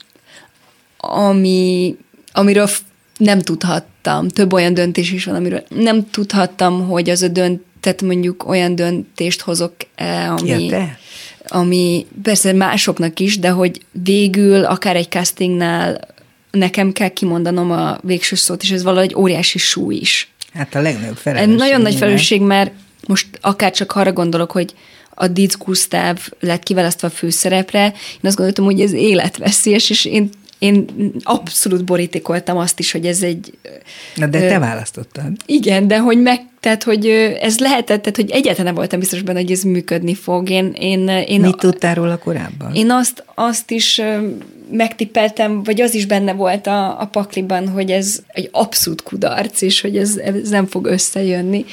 ami, 1.04 1.96
amiről 2.32 2.68
nem 3.16 3.40
tudhattam. 3.40 4.28
Több 4.28 4.52
olyan 4.52 4.74
döntés 4.74 5.12
is 5.12 5.24
van, 5.24 5.34
amiről 5.34 5.64
nem 5.68 6.10
tudhattam, 6.10 6.88
hogy 6.88 7.10
az 7.10 7.22
a 7.22 7.28
dönt, 7.28 7.62
tehát 7.80 8.02
mondjuk 8.02 8.48
olyan 8.48 8.74
döntést 8.74 9.40
hozok 9.40 9.72
ami, 10.28 10.64
ja, 10.64 10.96
ami 11.48 12.06
persze 12.22 12.52
másoknak 12.52 13.20
is, 13.20 13.38
de 13.38 13.50
hogy 13.50 13.80
végül 14.02 14.64
akár 14.64 14.96
egy 14.96 15.10
castingnál 15.10 16.08
nekem 16.50 16.92
kell 16.92 17.08
kimondanom 17.08 17.70
a 17.70 17.98
végső 18.02 18.36
szót, 18.36 18.62
és 18.62 18.70
ez 18.70 18.82
valahogy 18.82 19.14
óriási 19.14 19.58
súly 19.58 19.94
is. 19.94 20.32
Hát 20.54 20.74
a 20.74 20.80
legnagyobb 20.80 21.16
felelősség. 21.16 21.56
Nagyon 21.56 21.80
nagy 21.80 21.94
felelősség, 21.94 22.40
mert 22.40 22.72
most 23.06 23.26
akár 23.40 23.72
csak 23.72 23.92
arra 23.92 24.12
gondolok, 24.12 24.50
hogy 24.50 24.74
a 25.14 25.28
Dietz 25.28 25.56
Gustav 25.56 26.18
lett 26.40 26.62
kiválasztva 26.62 27.08
a 27.08 27.10
főszerepre, 27.10 27.84
én 27.84 28.20
azt 28.22 28.36
gondoltam, 28.36 28.64
hogy 28.64 28.80
ez 28.80 28.92
életveszélyes, 28.92 29.90
és 29.90 30.04
én 30.04 30.30
én 30.62 30.86
abszolút 31.22 31.84
borítékoltam 31.84 32.56
azt 32.56 32.78
is, 32.78 32.92
hogy 32.92 33.06
ez 33.06 33.22
egy... 33.22 33.58
Na 34.14 34.26
de 34.26 34.38
te 34.38 34.54
ö, 34.54 34.58
választottad. 34.58 35.30
Igen, 35.46 35.88
de 35.88 35.98
hogy 35.98 36.22
meg, 36.22 36.40
tehát, 36.60 36.82
hogy 36.82 37.06
ez 37.40 37.58
lehetett, 37.58 38.02
tehát, 38.02 38.16
hogy 38.16 38.30
egyáltalán 38.30 38.66
nem 38.66 38.74
voltam 38.74 38.98
biztos 38.98 39.22
benne, 39.22 39.40
hogy 39.40 39.50
ez 39.50 39.62
működni 39.62 40.14
fog. 40.14 40.50
Én, 40.50 40.72
én, 40.78 41.08
én 41.08 41.40
Mit 41.40 41.54
a, 41.54 41.56
tudtál 41.56 41.94
róla 41.94 42.18
korábban? 42.18 42.74
Én 42.74 42.90
azt, 42.90 43.24
azt 43.34 43.70
is 43.70 44.00
megtippeltem, 44.70 45.62
vagy 45.62 45.80
az 45.80 45.94
is 45.94 46.06
benne 46.06 46.32
volt 46.32 46.66
a, 46.66 47.00
a 47.00 47.06
pakliban, 47.06 47.68
hogy 47.68 47.90
ez 47.90 48.22
egy 48.26 48.48
abszolút 48.52 49.02
kudarc, 49.02 49.62
és 49.62 49.80
hogy 49.80 49.96
ez, 49.96 50.16
ez 50.16 50.48
nem 50.48 50.66
fog 50.66 50.86
összejönni. 50.86 51.64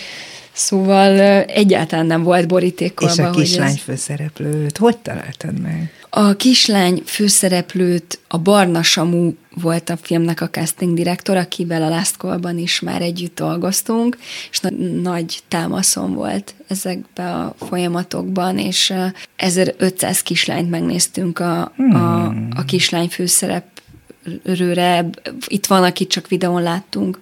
Szóval 0.59 1.19
egyáltalán 1.43 2.05
nem 2.05 2.23
volt 2.23 2.47
borítékolva. 2.47 3.13
És 3.13 3.19
a 3.19 3.29
kislány 3.29 3.71
ez... 3.71 3.79
főszereplőt 3.79 4.77
hogy 4.77 4.97
találtad 4.97 5.61
meg? 5.61 5.93
A 6.09 6.33
kislány 6.33 7.01
főszereplőt 7.05 8.19
a 8.27 8.37
Barna 8.37 8.83
Samu 8.83 9.33
volt 9.61 9.89
a 9.89 9.97
filmnek 9.97 10.41
a 10.41 10.49
casting 10.49 10.95
direktor, 10.95 11.37
akivel 11.37 11.83
a 11.83 11.89
Last 11.89 12.15
Call-ban 12.15 12.57
is 12.57 12.79
már 12.79 13.01
együtt 13.01 13.35
dolgoztunk, 13.35 14.17
és 14.51 14.59
na- 14.59 15.01
nagy 15.01 15.39
támaszom 15.47 16.13
volt 16.13 16.53
ezekbe 16.67 17.33
a 17.33 17.55
folyamatokban, 17.59 18.57
és 18.57 18.93
1500 19.35 20.21
kislányt 20.21 20.69
megnéztünk 20.69 21.39
a, 21.39 21.71
hmm. 21.75 21.95
a, 21.95 22.25
a 22.55 22.65
kislány 22.65 23.07
főszereplőre. 23.07 25.09
Itt 25.47 25.65
van, 25.65 25.83
akit 25.83 26.09
csak 26.09 26.27
videón 26.27 26.61
láttunk, 26.61 27.19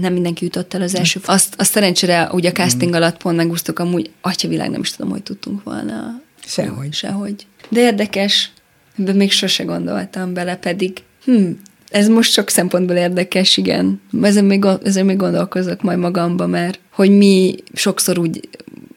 nem 0.00 0.12
mindenki 0.12 0.44
jutott 0.44 0.74
el 0.74 0.82
az 0.82 0.94
első. 0.94 1.20
Azt, 1.24 1.54
azt 1.58 1.70
szerencsére 1.70 2.28
ugye 2.32 2.48
a 2.48 2.52
casting 2.52 2.92
hmm. 2.92 3.02
alatt 3.02 3.16
pont 3.16 3.36
megúsztuk, 3.36 3.78
amúgy 3.78 4.10
atya 4.20 4.48
nem 4.48 4.80
is 4.80 4.90
tudom, 4.90 5.10
hogy 5.10 5.22
tudtunk 5.22 5.62
volna. 5.62 6.20
Sehogy. 6.44 6.92
Sehogy. 6.92 7.46
De 7.68 7.80
érdekes, 7.80 8.50
de 8.96 9.12
még 9.12 9.30
sose 9.30 9.64
gondoltam 9.64 10.34
bele, 10.34 10.56
pedig 10.56 11.02
hm, 11.24 11.50
ez 11.90 12.08
most 12.08 12.32
sok 12.32 12.48
szempontból 12.48 12.96
érdekes, 12.96 13.56
igen. 13.56 14.00
Ezen 14.22 14.44
még, 14.44 14.64
ezen 14.82 15.06
még 15.06 15.16
gondolkozok 15.16 15.82
majd 15.82 15.98
magamba, 15.98 16.46
mert 16.46 16.80
hogy 16.90 17.10
mi 17.10 17.54
sokszor 17.74 18.18
úgy, 18.18 18.48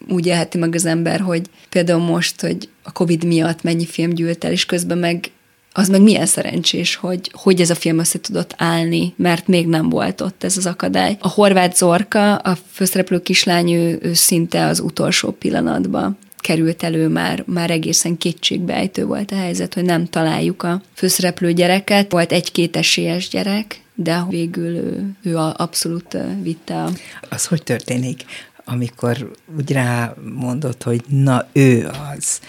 úgy 0.09 0.25
élheti 0.25 0.57
meg 0.57 0.75
az 0.75 0.85
ember, 0.85 1.19
hogy 1.19 1.41
például 1.69 2.03
most, 2.03 2.41
hogy 2.41 2.69
a 2.83 2.91
Covid 2.91 3.23
miatt 3.23 3.63
mennyi 3.63 3.85
film 3.85 4.09
gyűlt 4.09 4.43
el, 4.43 4.51
és 4.51 4.65
közben 4.65 4.97
meg 4.97 5.31
az 5.77 5.89
meg 5.89 6.01
milyen 6.01 6.25
szerencsés, 6.25 6.95
hogy, 6.95 7.31
hogy 7.33 7.61
ez 7.61 7.69
a 7.69 7.75
film 7.75 7.99
össze 7.99 8.19
tudott 8.19 8.53
állni, 8.57 9.13
mert 9.17 9.47
még 9.47 9.67
nem 9.67 9.89
volt 9.89 10.21
ott 10.21 10.43
ez 10.43 10.57
az 10.57 10.65
akadály. 10.65 11.17
A 11.19 11.27
horvát 11.27 11.75
Zorka, 11.75 12.35
a 12.35 12.57
főszereplő 12.71 13.21
kislány, 13.21 13.71
ő, 13.71 13.99
ő 14.01 14.13
szinte 14.13 14.65
az 14.65 14.79
utolsó 14.79 15.31
pillanatban 15.31 16.17
került 16.37 16.83
elő 16.83 17.07
már, 17.07 17.43
már 17.47 17.71
egészen 17.71 18.17
kétségbejtő 18.17 19.05
volt 19.05 19.31
a 19.31 19.35
helyzet, 19.35 19.73
hogy 19.73 19.83
nem 19.83 20.05
találjuk 20.05 20.63
a 20.63 20.81
főszereplő 20.93 21.53
gyereket. 21.53 22.11
Volt 22.11 22.31
egy-két 22.31 22.77
esélyes 22.77 23.29
gyerek, 23.29 23.81
de 23.95 24.25
végül 24.29 24.75
ő, 24.75 25.15
ő 25.23 25.37
abszolút 25.37 26.17
vitte 26.41 26.83
a... 26.83 26.89
Az 27.29 27.45
hogy 27.45 27.63
történik, 27.63 28.25
amikor 28.65 29.31
úgy 29.57 29.71
rá 29.71 30.13
mondott, 30.35 30.83
hogy 30.83 31.01
na 31.07 31.47
ő 31.53 31.89
az, 32.17 32.39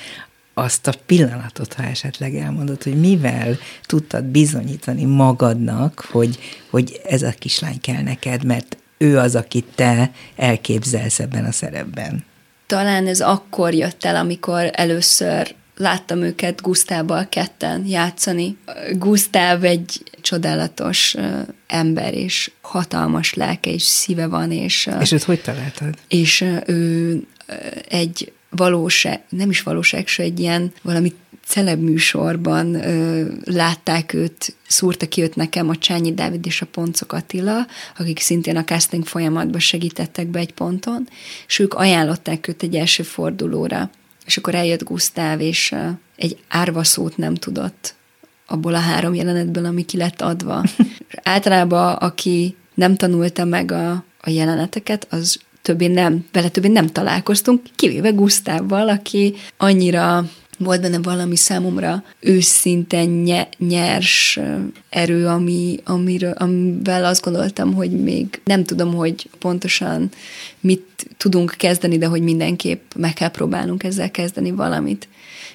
azt 0.59 0.87
a 0.87 0.93
pillanatot, 1.07 1.73
ha 1.73 1.83
esetleg 1.83 2.35
elmondod, 2.35 2.83
hogy 2.83 3.01
mivel 3.01 3.59
tudtad 3.87 4.25
bizonyítani 4.25 5.05
magadnak, 5.05 6.05
hogy, 6.11 6.39
hogy 6.71 7.01
ez 7.05 7.23
a 7.23 7.35
kislány 7.39 7.81
kell 7.81 8.03
neked, 8.03 8.45
mert 8.45 8.77
ő 8.99 9.19
az, 9.19 9.35
akit 9.35 9.67
te 9.75 10.11
elképzelsz 10.37 11.21
ebben 11.21 11.45
a 11.45 11.53
szerepben. 11.53 12.25
Talán 12.67 13.07
ez 13.07 13.21
akkor 13.21 13.75
jött 13.75 14.05
el, 14.05 14.17
amikor 14.17 14.71
először 14.73 15.55
láttam 15.77 16.23
őket 16.23 16.61
Gusztával 16.61 17.29
ketten 17.29 17.87
játszani. 17.87 18.57
Gusztáv 18.93 19.65
egy 19.65 20.03
csodálatos 20.21 21.17
ember, 21.67 22.15
és 22.15 22.51
hatalmas 22.61 23.35
lelke 23.35 23.71
és 23.71 23.83
szíve 23.83 24.27
van. 24.27 24.53
És, 24.53 24.89
és 25.01 25.13
őt 25.13 25.23
hogy 25.23 25.41
találtad? 25.41 25.95
És 26.09 26.45
ő 26.67 27.23
egy 27.89 28.33
valóság, 28.51 29.23
nem 29.29 29.51
is 29.51 29.63
valóság, 29.63 30.07
se 30.07 30.23
egy 30.23 30.41
ilyen 30.41 30.73
valami 30.83 31.13
celeb 31.47 31.81
műsorban 31.81 32.75
ö, 32.75 33.25
látták 33.45 34.13
őt, 34.13 34.57
szúrta 34.67 35.09
ki 35.09 35.23
őt 35.23 35.37
nekem 35.37 35.69
a 35.69 35.77
Csányi 35.77 36.15
Dávid 36.15 36.47
és 36.47 36.63
a 36.63 36.67
Poncok 36.67 37.13
Attila, 37.13 37.67
akik 37.99 38.21
szintén 38.21 38.57
a 38.57 38.65
casting 38.65 39.07
folyamatban 39.07 39.61
segítettek 39.61 40.27
be 40.27 40.39
egy 40.39 40.53
ponton, 40.53 41.09
és 41.47 41.59
ők 41.59 41.75
ajánlották 41.75 42.49
őt 42.49 42.63
egy 42.63 42.75
első 42.75 43.03
fordulóra. 43.03 43.91
És 44.25 44.37
akkor 44.37 44.55
eljött 44.55 44.85
Gusztáv, 44.85 45.41
és 45.41 45.73
ö, 45.73 45.89
egy 46.17 46.39
árva 46.49 46.85
szót 46.85 47.17
nem 47.17 47.35
tudott 47.35 47.95
abból 48.47 48.75
a 48.75 48.79
három 48.79 49.15
jelenetből, 49.15 49.65
ami 49.65 49.85
ki 49.85 49.97
lett 49.97 50.23
adva. 50.23 50.65
és 51.09 51.17
általában, 51.23 51.95
aki 51.95 52.57
nem 52.75 52.97
tanulta 52.97 53.45
meg 53.45 53.73
a, 53.73 54.05
a 54.21 54.31
jeleneteket, 54.31 55.07
az 55.11 55.39
többé 55.67 55.87
nem, 55.87 56.25
vele 56.33 56.49
többé 56.49 56.69
nem 56.69 56.87
találkoztunk, 56.87 57.63
kivéve 57.77 58.11
Gusztávval, 58.11 58.89
aki 58.89 59.35
annyira 59.57 60.29
volt 60.59 60.81
benne 60.81 60.99
valami 60.99 61.37
számomra 61.37 62.05
őszinte 62.21 63.05
nyers 63.59 64.39
erő, 64.91 65.27
ami, 65.27 65.81
amiről, 65.85 66.31
amivel 66.31 67.05
azt 67.05 67.25
gondoltam, 67.25 67.75
hogy 67.75 67.91
még 67.91 68.41
nem 68.45 68.65
tudom, 68.65 68.95
hogy 68.95 69.29
pontosan 69.39 70.11
mit 70.61 71.07
tudunk 71.17 71.55
kezdeni, 71.57 71.99
de 71.99 72.07
hogy 72.07 72.23
mindenképp 72.23 72.93
meg 72.97 73.13
kell 73.13 73.31
próbálnunk 73.31 73.83
ezzel 73.83 74.11
kezdeni 74.11 74.51
valamit. 74.51 75.09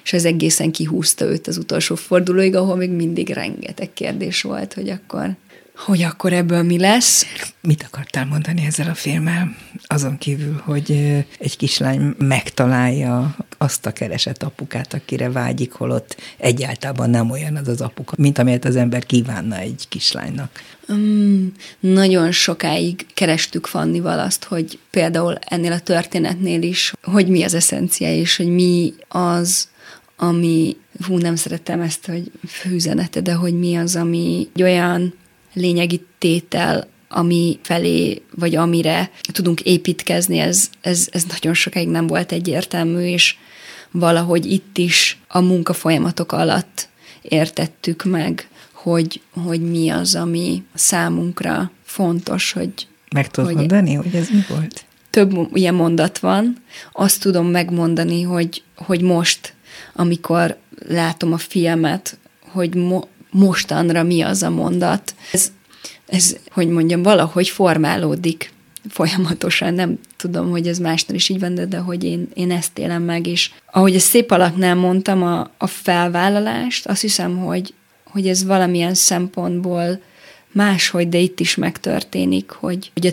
És 0.04 0.12
ez 0.12 0.24
egészen 0.24 0.70
kihúzta 0.70 1.24
őt 1.24 1.46
az 1.46 1.56
utolsó 1.56 1.94
fordulóig, 1.94 2.54
ahol 2.54 2.76
még 2.76 2.90
mindig 2.90 3.30
rengeteg 3.30 3.92
kérdés 3.92 4.42
volt, 4.42 4.74
hogy 4.74 4.88
akkor 4.88 5.36
hogy 5.84 6.02
akkor 6.02 6.32
ebből 6.32 6.62
mi 6.62 6.78
lesz. 6.78 7.26
Mit 7.60 7.82
akartál 7.82 8.26
mondani 8.26 8.64
ezzel 8.66 8.88
a 8.88 8.94
filmmel? 8.94 9.56
Azon 9.86 10.18
kívül, 10.18 10.60
hogy 10.64 10.90
egy 11.38 11.56
kislány 11.56 12.14
megtalálja 12.18 13.36
azt 13.58 13.86
a 13.86 13.92
keresett 13.92 14.42
apukát, 14.42 14.94
akire 14.94 15.30
vágyik, 15.30 15.72
holott 15.72 16.16
egyáltalán 16.36 17.10
nem 17.10 17.30
olyan 17.30 17.56
az 17.56 17.68
az 17.68 17.80
apuka, 17.80 18.14
mint 18.18 18.38
amelyet 18.38 18.64
az 18.64 18.76
ember 18.76 19.06
kívánna 19.06 19.56
egy 19.56 19.86
kislánynak. 19.88 20.50
Um, 20.88 21.52
nagyon 21.80 22.32
sokáig 22.32 23.06
kerestük 23.14 23.66
Fannival 23.66 24.18
azt, 24.18 24.44
hogy 24.44 24.78
például 24.90 25.34
ennél 25.34 25.72
a 25.72 25.80
történetnél 25.80 26.62
is, 26.62 26.92
hogy 27.02 27.28
mi 27.28 27.42
az 27.42 27.54
eszencia, 27.54 28.14
és 28.14 28.36
hogy 28.36 28.48
mi 28.48 28.94
az, 29.08 29.68
ami, 30.16 30.76
hú, 31.06 31.18
nem 31.18 31.36
szeretem 31.36 31.80
ezt, 31.80 32.06
hogy 32.06 32.30
főzenete, 32.46 33.20
de 33.20 33.32
hogy 33.32 33.58
mi 33.58 33.76
az, 33.76 33.96
ami 33.96 34.48
egy 34.54 34.62
olyan 34.62 35.14
lényegi 35.52 36.04
tétel, 36.18 36.88
ami 37.08 37.58
felé, 37.62 38.22
vagy 38.34 38.54
amire 38.54 39.10
tudunk 39.32 39.60
építkezni, 39.60 40.38
ez, 40.38 40.70
ez, 40.80 41.08
ez 41.10 41.24
nagyon 41.24 41.54
sokáig 41.54 41.88
nem 41.88 42.06
volt 42.06 42.32
egyértelmű, 42.32 43.00
és 43.00 43.36
valahogy 43.90 44.52
itt 44.52 44.78
is 44.78 45.18
a 45.28 45.40
munkafolyamatok 45.40 46.32
alatt 46.32 46.88
értettük 47.22 48.04
meg, 48.04 48.48
hogy, 48.72 49.20
hogy 49.44 49.60
mi 49.60 49.88
az, 49.88 50.14
ami 50.14 50.62
számunkra 50.74 51.70
fontos, 51.84 52.52
hogy... 52.52 52.72
Meg 53.14 53.30
tudod 53.30 53.50
hogy 53.50 53.58
mondani, 53.58 53.94
hogy 53.94 54.14
ez 54.14 54.28
mi 54.28 54.44
volt? 54.48 54.84
Több 55.10 55.48
ilyen 55.52 55.74
mondat 55.74 56.18
van. 56.18 56.56
Azt 56.92 57.20
tudom 57.20 57.46
megmondani, 57.46 58.22
hogy, 58.22 58.62
hogy 58.76 59.02
most, 59.02 59.54
amikor 59.94 60.56
látom 60.88 61.32
a 61.32 61.38
filmet, 61.38 62.18
hogy 62.40 62.74
mo- 62.74 63.08
mostanra 63.32 64.02
mi 64.02 64.20
az 64.22 64.42
a 64.42 64.50
mondat. 64.50 65.14
Ez, 65.32 65.52
ez, 66.06 66.36
hogy 66.50 66.68
mondjam, 66.68 67.02
valahogy 67.02 67.48
formálódik 67.48 68.52
folyamatosan, 68.88 69.74
nem 69.74 69.98
tudom, 70.16 70.50
hogy 70.50 70.66
ez 70.66 70.78
másnál 70.78 71.16
is 71.16 71.28
így 71.28 71.40
van, 71.40 71.54
de, 71.54 71.66
de 71.66 71.78
hogy 71.78 72.04
én, 72.04 72.28
én 72.34 72.50
ezt 72.50 72.78
élem 72.78 73.02
meg, 73.02 73.26
és 73.26 73.50
ahogy 73.70 73.94
ezt 73.94 74.06
szép 74.06 74.30
alaknál 74.30 74.74
mondtam, 74.74 75.22
a, 75.22 75.50
a 75.58 75.66
felvállalást, 75.66 76.86
azt 76.86 77.00
hiszem, 77.00 77.38
hogy, 77.38 77.74
hogy 78.04 78.28
ez 78.28 78.44
valamilyen 78.44 78.94
szempontból 78.94 80.00
máshogy, 80.52 81.08
de 81.08 81.18
itt 81.18 81.40
is 81.40 81.54
megtörténik, 81.54 82.50
hogy, 82.50 82.90
hogy 82.94 83.06
a 83.06 83.12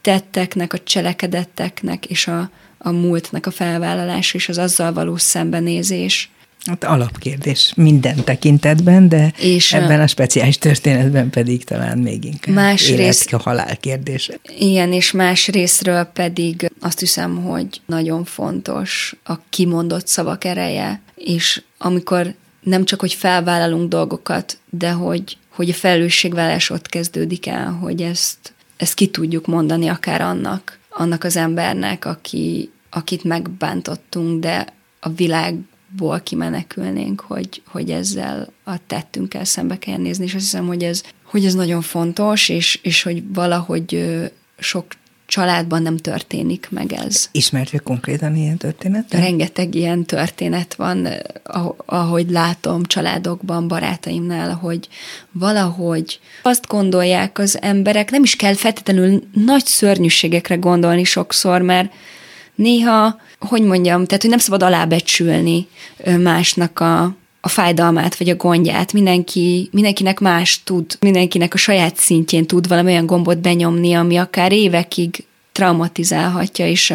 tetteknek, 0.00 0.72
a 0.72 0.78
cselekedetteknek 0.78 2.06
és 2.06 2.26
a, 2.26 2.50
a 2.78 2.90
múltnak 2.90 3.46
a 3.46 3.50
felvállalása 3.50 4.36
és 4.36 4.48
az 4.48 4.58
azzal 4.58 4.92
való 4.92 5.16
szembenézés 5.16 6.30
Hát 6.64 6.84
alapkérdés 6.84 7.72
minden 7.76 8.24
tekintetben, 8.24 9.08
de 9.08 9.32
és 9.38 9.72
ebben 9.72 10.00
a 10.00 10.06
speciális 10.06 10.58
történetben 10.58 11.30
pedig 11.30 11.64
talán 11.64 11.98
még 11.98 12.24
inkább 12.24 12.54
más 12.54 12.88
rész, 12.88 13.32
a 13.32 13.38
halál 13.38 13.76
kérdése. 13.76 14.34
Igen, 14.58 14.92
és 14.92 15.10
más 15.10 15.48
részről 15.48 16.04
pedig 16.04 16.70
azt 16.80 16.98
hiszem, 16.98 17.42
hogy 17.42 17.80
nagyon 17.86 18.24
fontos 18.24 19.16
a 19.24 19.34
kimondott 19.50 20.06
szavak 20.06 20.44
ereje, 20.44 21.00
és 21.14 21.62
amikor 21.78 22.34
nem 22.60 22.84
csak, 22.84 23.00
hogy 23.00 23.12
felvállalunk 23.14 23.88
dolgokat, 23.88 24.58
de 24.70 24.90
hogy, 24.90 25.36
hogy 25.48 25.70
a 25.70 25.74
felelősségvállás 25.74 26.70
ott 26.70 26.88
kezdődik 26.88 27.46
el, 27.46 27.70
hogy 27.70 28.02
ezt, 28.02 28.52
ezt 28.76 28.94
ki 28.94 29.06
tudjuk 29.06 29.46
mondani 29.46 29.88
akár 29.88 30.20
annak, 30.20 30.78
annak 30.88 31.24
az 31.24 31.36
embernek, 31.36 32.04
aki, 32.04 32.70
akit 32.90 33.24
megbántottunk, 33.24 34.40
de 34.40 34.66
a 35.00 35.08
világ 35.08 35.54
ból 35.96 36.20
kimenekülnénk, 36.20 37.20
hogy, 37.20 37.62
hogy 37.66 37.90
ezzel 37.90 38.52
a 38.64 38.86
tettünkkel 38.86 39.44
szembe 39.44 39.78
kell 39.78 39.96
nézni, 39.98 40.24
és 40.24 40.34
azt 40.34 40.44
hiszem, 40.44 40.66
hogy 40.66 40.82
ez, 40.82 41.02
hogy 41.22 41.44
ez 41.44 41.54
nagyon 41.54 41.80
fontos, 41.82 42.48
és, 42.48 42.78
és 42.82 43.02
hogy 43.02 43.22
valahogy 43.32 44.04
sok 44.58 44.84
családban 45.32 45.82
nem 45.82 45.96
történik 45.96 46.68
meg 46.70 46.92
ez. 46.92 47.28
Ismertve 47.32 47.78
konkrétan 47.78 48.36
ilyen 48.36 48.56
történet? 48.56 49.12
Rengeteg 49.12 49.74
ilyen 49.74 50.04
történet 50.04 50.74
van, 50.74 51.08
ahogy 51.86 52.30
látom 52.30 52.84
családokban, 52.84 53.68
barátaimnál, 53.68 54.54
hogy 54.54 54.88
valahogy 55.30 56.20
azt 56.42 56.66
gondolják 56.66 57.38
az 57.38 57.62
emberek, 57.62 58.10
nem 58.10 58.22
is 58.22 58.36
kell 58.36 58.54
feltétlenül 58.54 59.22
nagy 59.32 59.64
szörnyűségekre 59.64 60.54
gondolni 60.54 61.04
sokszor, 61.04 61.60
mert 61.60 61.92
néha, 62.54 63.20
hogy 63.38 63.62
mondjam, 63.62 64.04
tehát, 64.04 64.20
hogy 64.20 64.30
nem 64.30 64.38
szabad 64.38 64.62
alábecsülni 64.62 65.66
másnak 66.18 66.80
a, 66.80 67.02
a 67.40 67.48
fájdalmát, 67.48 68.16
vagy 68.16 68.28
a 68.28 68.36
gondját. 68.36 68.92
Mindenki, 68.92 69.68
mindenkinek 69.72 70.20
más 70.20 70.62
tud, 70.64 70.96
mindenkinek 71.00 71.54
a 71.54 71.58
saját 71.58 71.96
szintjén 71.96 72.46
tud 72.46 72.68
valami 72.68 72.90
olyan 72.90 73.06
gombot 73.06 73.38
benyomni, 73.38 73.94
ami 73.94 74.16
akár 74.16 74.52
évekig 74.52 75.24
traumatizálhatja, 75.52 76.66
és, 76.66 76.94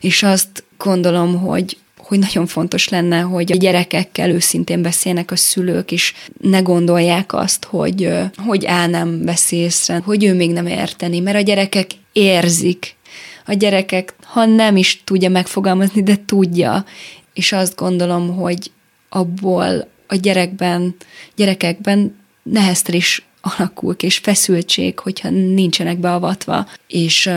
és 0.00 0.22
azt 0.22 0.64
gondolom, 0.78 1.38
hogy, 1.38 1.76
hogy 1.96 2.18
nagyon 2.18 2.46
fontos 2.46 2.88
lenne, 2.88 3.20
hogy 3.20 3.52
a 3.52 3.56
gyerekekkel 3.56 4.30
őszintén 4.30 4.82
beszélnek 4.82 5.30
a 5.30 5.36
szülők, 5.36 5.92
és 5.92 6.14
ne 6.40 6.60
gondolják 6.60 7.32
azt, 7.32 7.64
hogy, 7.64 8.08
hogy 8.36 8.66
á, 8.66 8.86
nem 8.86 9.24
veszi 9.24 9.56
észre, 9.56 10.00
hogy 10.04 10.24
ő 10.24 10.34
még 10.34 10.50
nem 10.50 10.66
érteni, 10.66 11.20
mert 11.20 11.36
a 11.36 11.40
gyerekek 11.40 11.90
érzik, 12.12 12.96
a 13.46 13.52
gyerekek, 13.52 14.14
ha 14.22 14.44
nem 14.44 14.76
is 14.76 15.02
tudja 15.04 15.28
megfogalmazni, 15.28 16.02
de 16.02 16.16
tudja. 16.26 16.84
És 17.32 17.52
azt 17.52 17.76
gondolom, 17.76 18.36
hogy 18.36 18.70
abból 19.08 19.88
a 20.06 20.14
gyerekben, 20.14 20.94
gyerekekben 21.36 22.16
neheztel 22.42 22.94
is 22.94 23.26
alakul 23.40 23.94
és 23.98 24.18
feszültség, 24.18 24.98
hogyha 24.98 25.30
nincsenek 25.30 25.98
beavatva, 25.98 26.66
és 26.86 27.30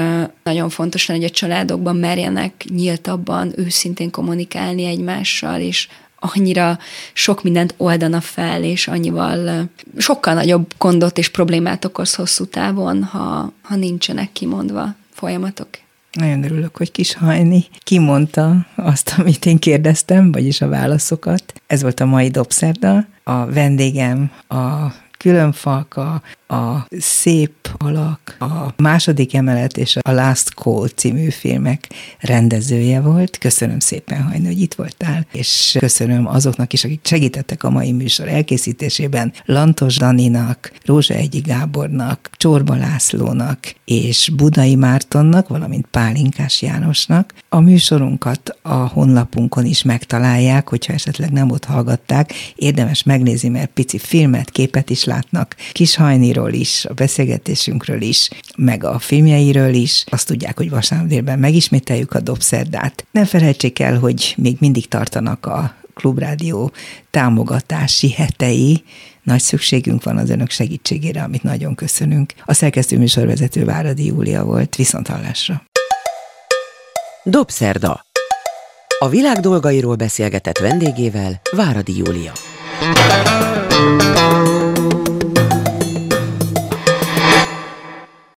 nagyon 0.43 0.69
fontos 0.69 1.07
lenne, 1.07 1.19
hogy 1.19 1.29
a 1.29 1.33
családokban 1.33 1.95
merjenek 1.95 2.65
nyíltabban, 2.69 3.53
őszintén 3.55 4.11
kommunikálni 4.11 4.85
egymással, 4.85 5.61
és 5.61 5.87
annyira 6.19 6.79
sok 7.13 7.43
mindent 7.43 7.73
oldana 7.77 8.21
fel, 8.21 8.63
és 8.63 8.87
annyival 8.87 9.69
sokkal 9.97 10.33
nagyobb 10.33 10.73
gondot 10.77 11.17
és 11.17 11.29
problémát 11.29 11.85
okoz 11.85 12.15
hosszú 12.15 12.45
távon, 12.45 13.03
ha, 13.03 13.53
ha 13.61 13.75
nincsenek 13.75 14.31
kimondva 14.31 14.95
folyamatok. 15.13 15.67
Nagyon 16.17 16.43
örülök, 16.43 16.77
hogy 16.77 16.91
kis 16.91 17.15
Hajni 17.15 17.65
kimondta 17.83 18.65
azt, 18.75 19.15
amit 19.17 19.45
én 19.45 19.57
kérdeztem, 19.57 20.31
vagyis 20.31 20.61
a 20.61 20.67
válaszokat. 20.67 21.53
Ez 21.67 21.81
volt 21.81 21.99
a 21.99 22.05
mai 22.05 22.29
Dobszerda. 22.29 23.05
A 23.23 23.45
vendégem 23.45 24.31
a 24.47 24.93
különfalka, 25.17 26.21
a 26.47 26.87
Szép 26.99 27.51
alak, 27.77 28.35
a 28.39 28.73
második 28.77 29.33
emelet 29.33 29.77
és 29.77 29.95
a 30.01 30.11
Last 30.11 30.49
Call 30.49 30.87
című 30.87 31.29
filmek 31.29 31.89
rendezője 32.19 33.01
volt. 33.01 33.37
Köszönöm 33.37 33.79
szépen, 33.79 34.21
Hajnő, 34.21 34.45
hogy 34.45 34.61
itt 34.61 34.73
voltál, 34.73 35.25
és 35.31 35.75
köszönöm 35.79 36.27
azoknak 36.27 36.73
is, 36.73 36.83
akik 36.83 36.99
segítettek 37.03 37.63
a 37.63 37.69
mai 37.69 37.91
műsor 37.91 38.27
elkészítésében, 38.27 39.33
Lantos 39.45 39.97
Daninak, 39.97 40.71
Rózsa 40.85 41.13
Egyi 41.13 41.39
Gábornak, 41.39 42.29
Csorba 42.37 42.75
Lászlónak 42.75 43.59
és 43.85 44.31
Budai 44.35 44.75
Mártonnak, 44.75 45.47
valamint 45.47 45.87
Pálinkás 45.91 46.61
Jánosnak. 46.61 47.33
A 47.49 47.59
műsorunkat 47.59 48.57
a 48.61 48.75
honlapunkon 48.75 49.65
is 49.65 49.83
megtalálják, 49.83 50.69
hogyha 50.69 50.93
esetleg 50.93 51.31
nem 51.31 51.51
ott 51.51 51.65
hallgatták, 51.65 52.33
érdemes 52.55 53.03
megnézni, 53.03 53.49
mert 53.49 53.71
pici 53.73 53.97
filmet, 53.97 54.49
képet 54.49 54.89
is 54.89 55.03
látnak, 55.03 55.55
Kishajniról 56.37 56.53
is, 56.53 56.85
a 56.85 56.93
beszélgetésünkről 56.93 58.01
is, 58.01 58.29
meg 58.57 58.83
a 58.83 58.99
filmjeiről 58.99 59.73
is. 59.73 60.03
Azt 60.09 60.27
tudják, 60.27 60.57
hogy 60.57 60.69
vasárnap 60.69 61.07
délben 61.07 61.39
megismételjük 61.39 62.13
a 62.13 62.19
dobszerdát. 62.19 63.05
Ne 63.11 63.25
felejtsék 63.25 63.79
el, 63.79 63.99
hogy 63.99 64.33
még 64.37 64.55
mindig 64.59 64.87
tartanak 64.87 65.45
a 65.45 65.75
Klubrádió 65.93 66.71
támogatási 67.11 68.11
hetei, 68.11 68.83
nagy 69.23 69.39
szükségünk 69.39 70.03
van 70.03 70.17
az 70.17 70.29
önök 70.29 70.49
segítségére, 70.49 71.21
amit 71.23 71.43
nagyon 71.43 71.75
köszönünk. 71.75 72.33
A 72.45 72.53
szerkesztő 72.53 72.97
műsorvezető 72.97 73.65
Váradi 73.65 74.05
Júlia 74.05 74.43
volt, 74.43 74.75
viszont 74.75 75.07
hallásra. 75.07 75.63
Dobszerda. 77.23 78.01
A 78.99 79.09
világ 79.09 79.39
dolgairól 79.39 79.95
beszélgetett 79.95 80.57
vendégével 80.57 81.41
Váradi 81.51 81.97
Júlia. 81.97 82.31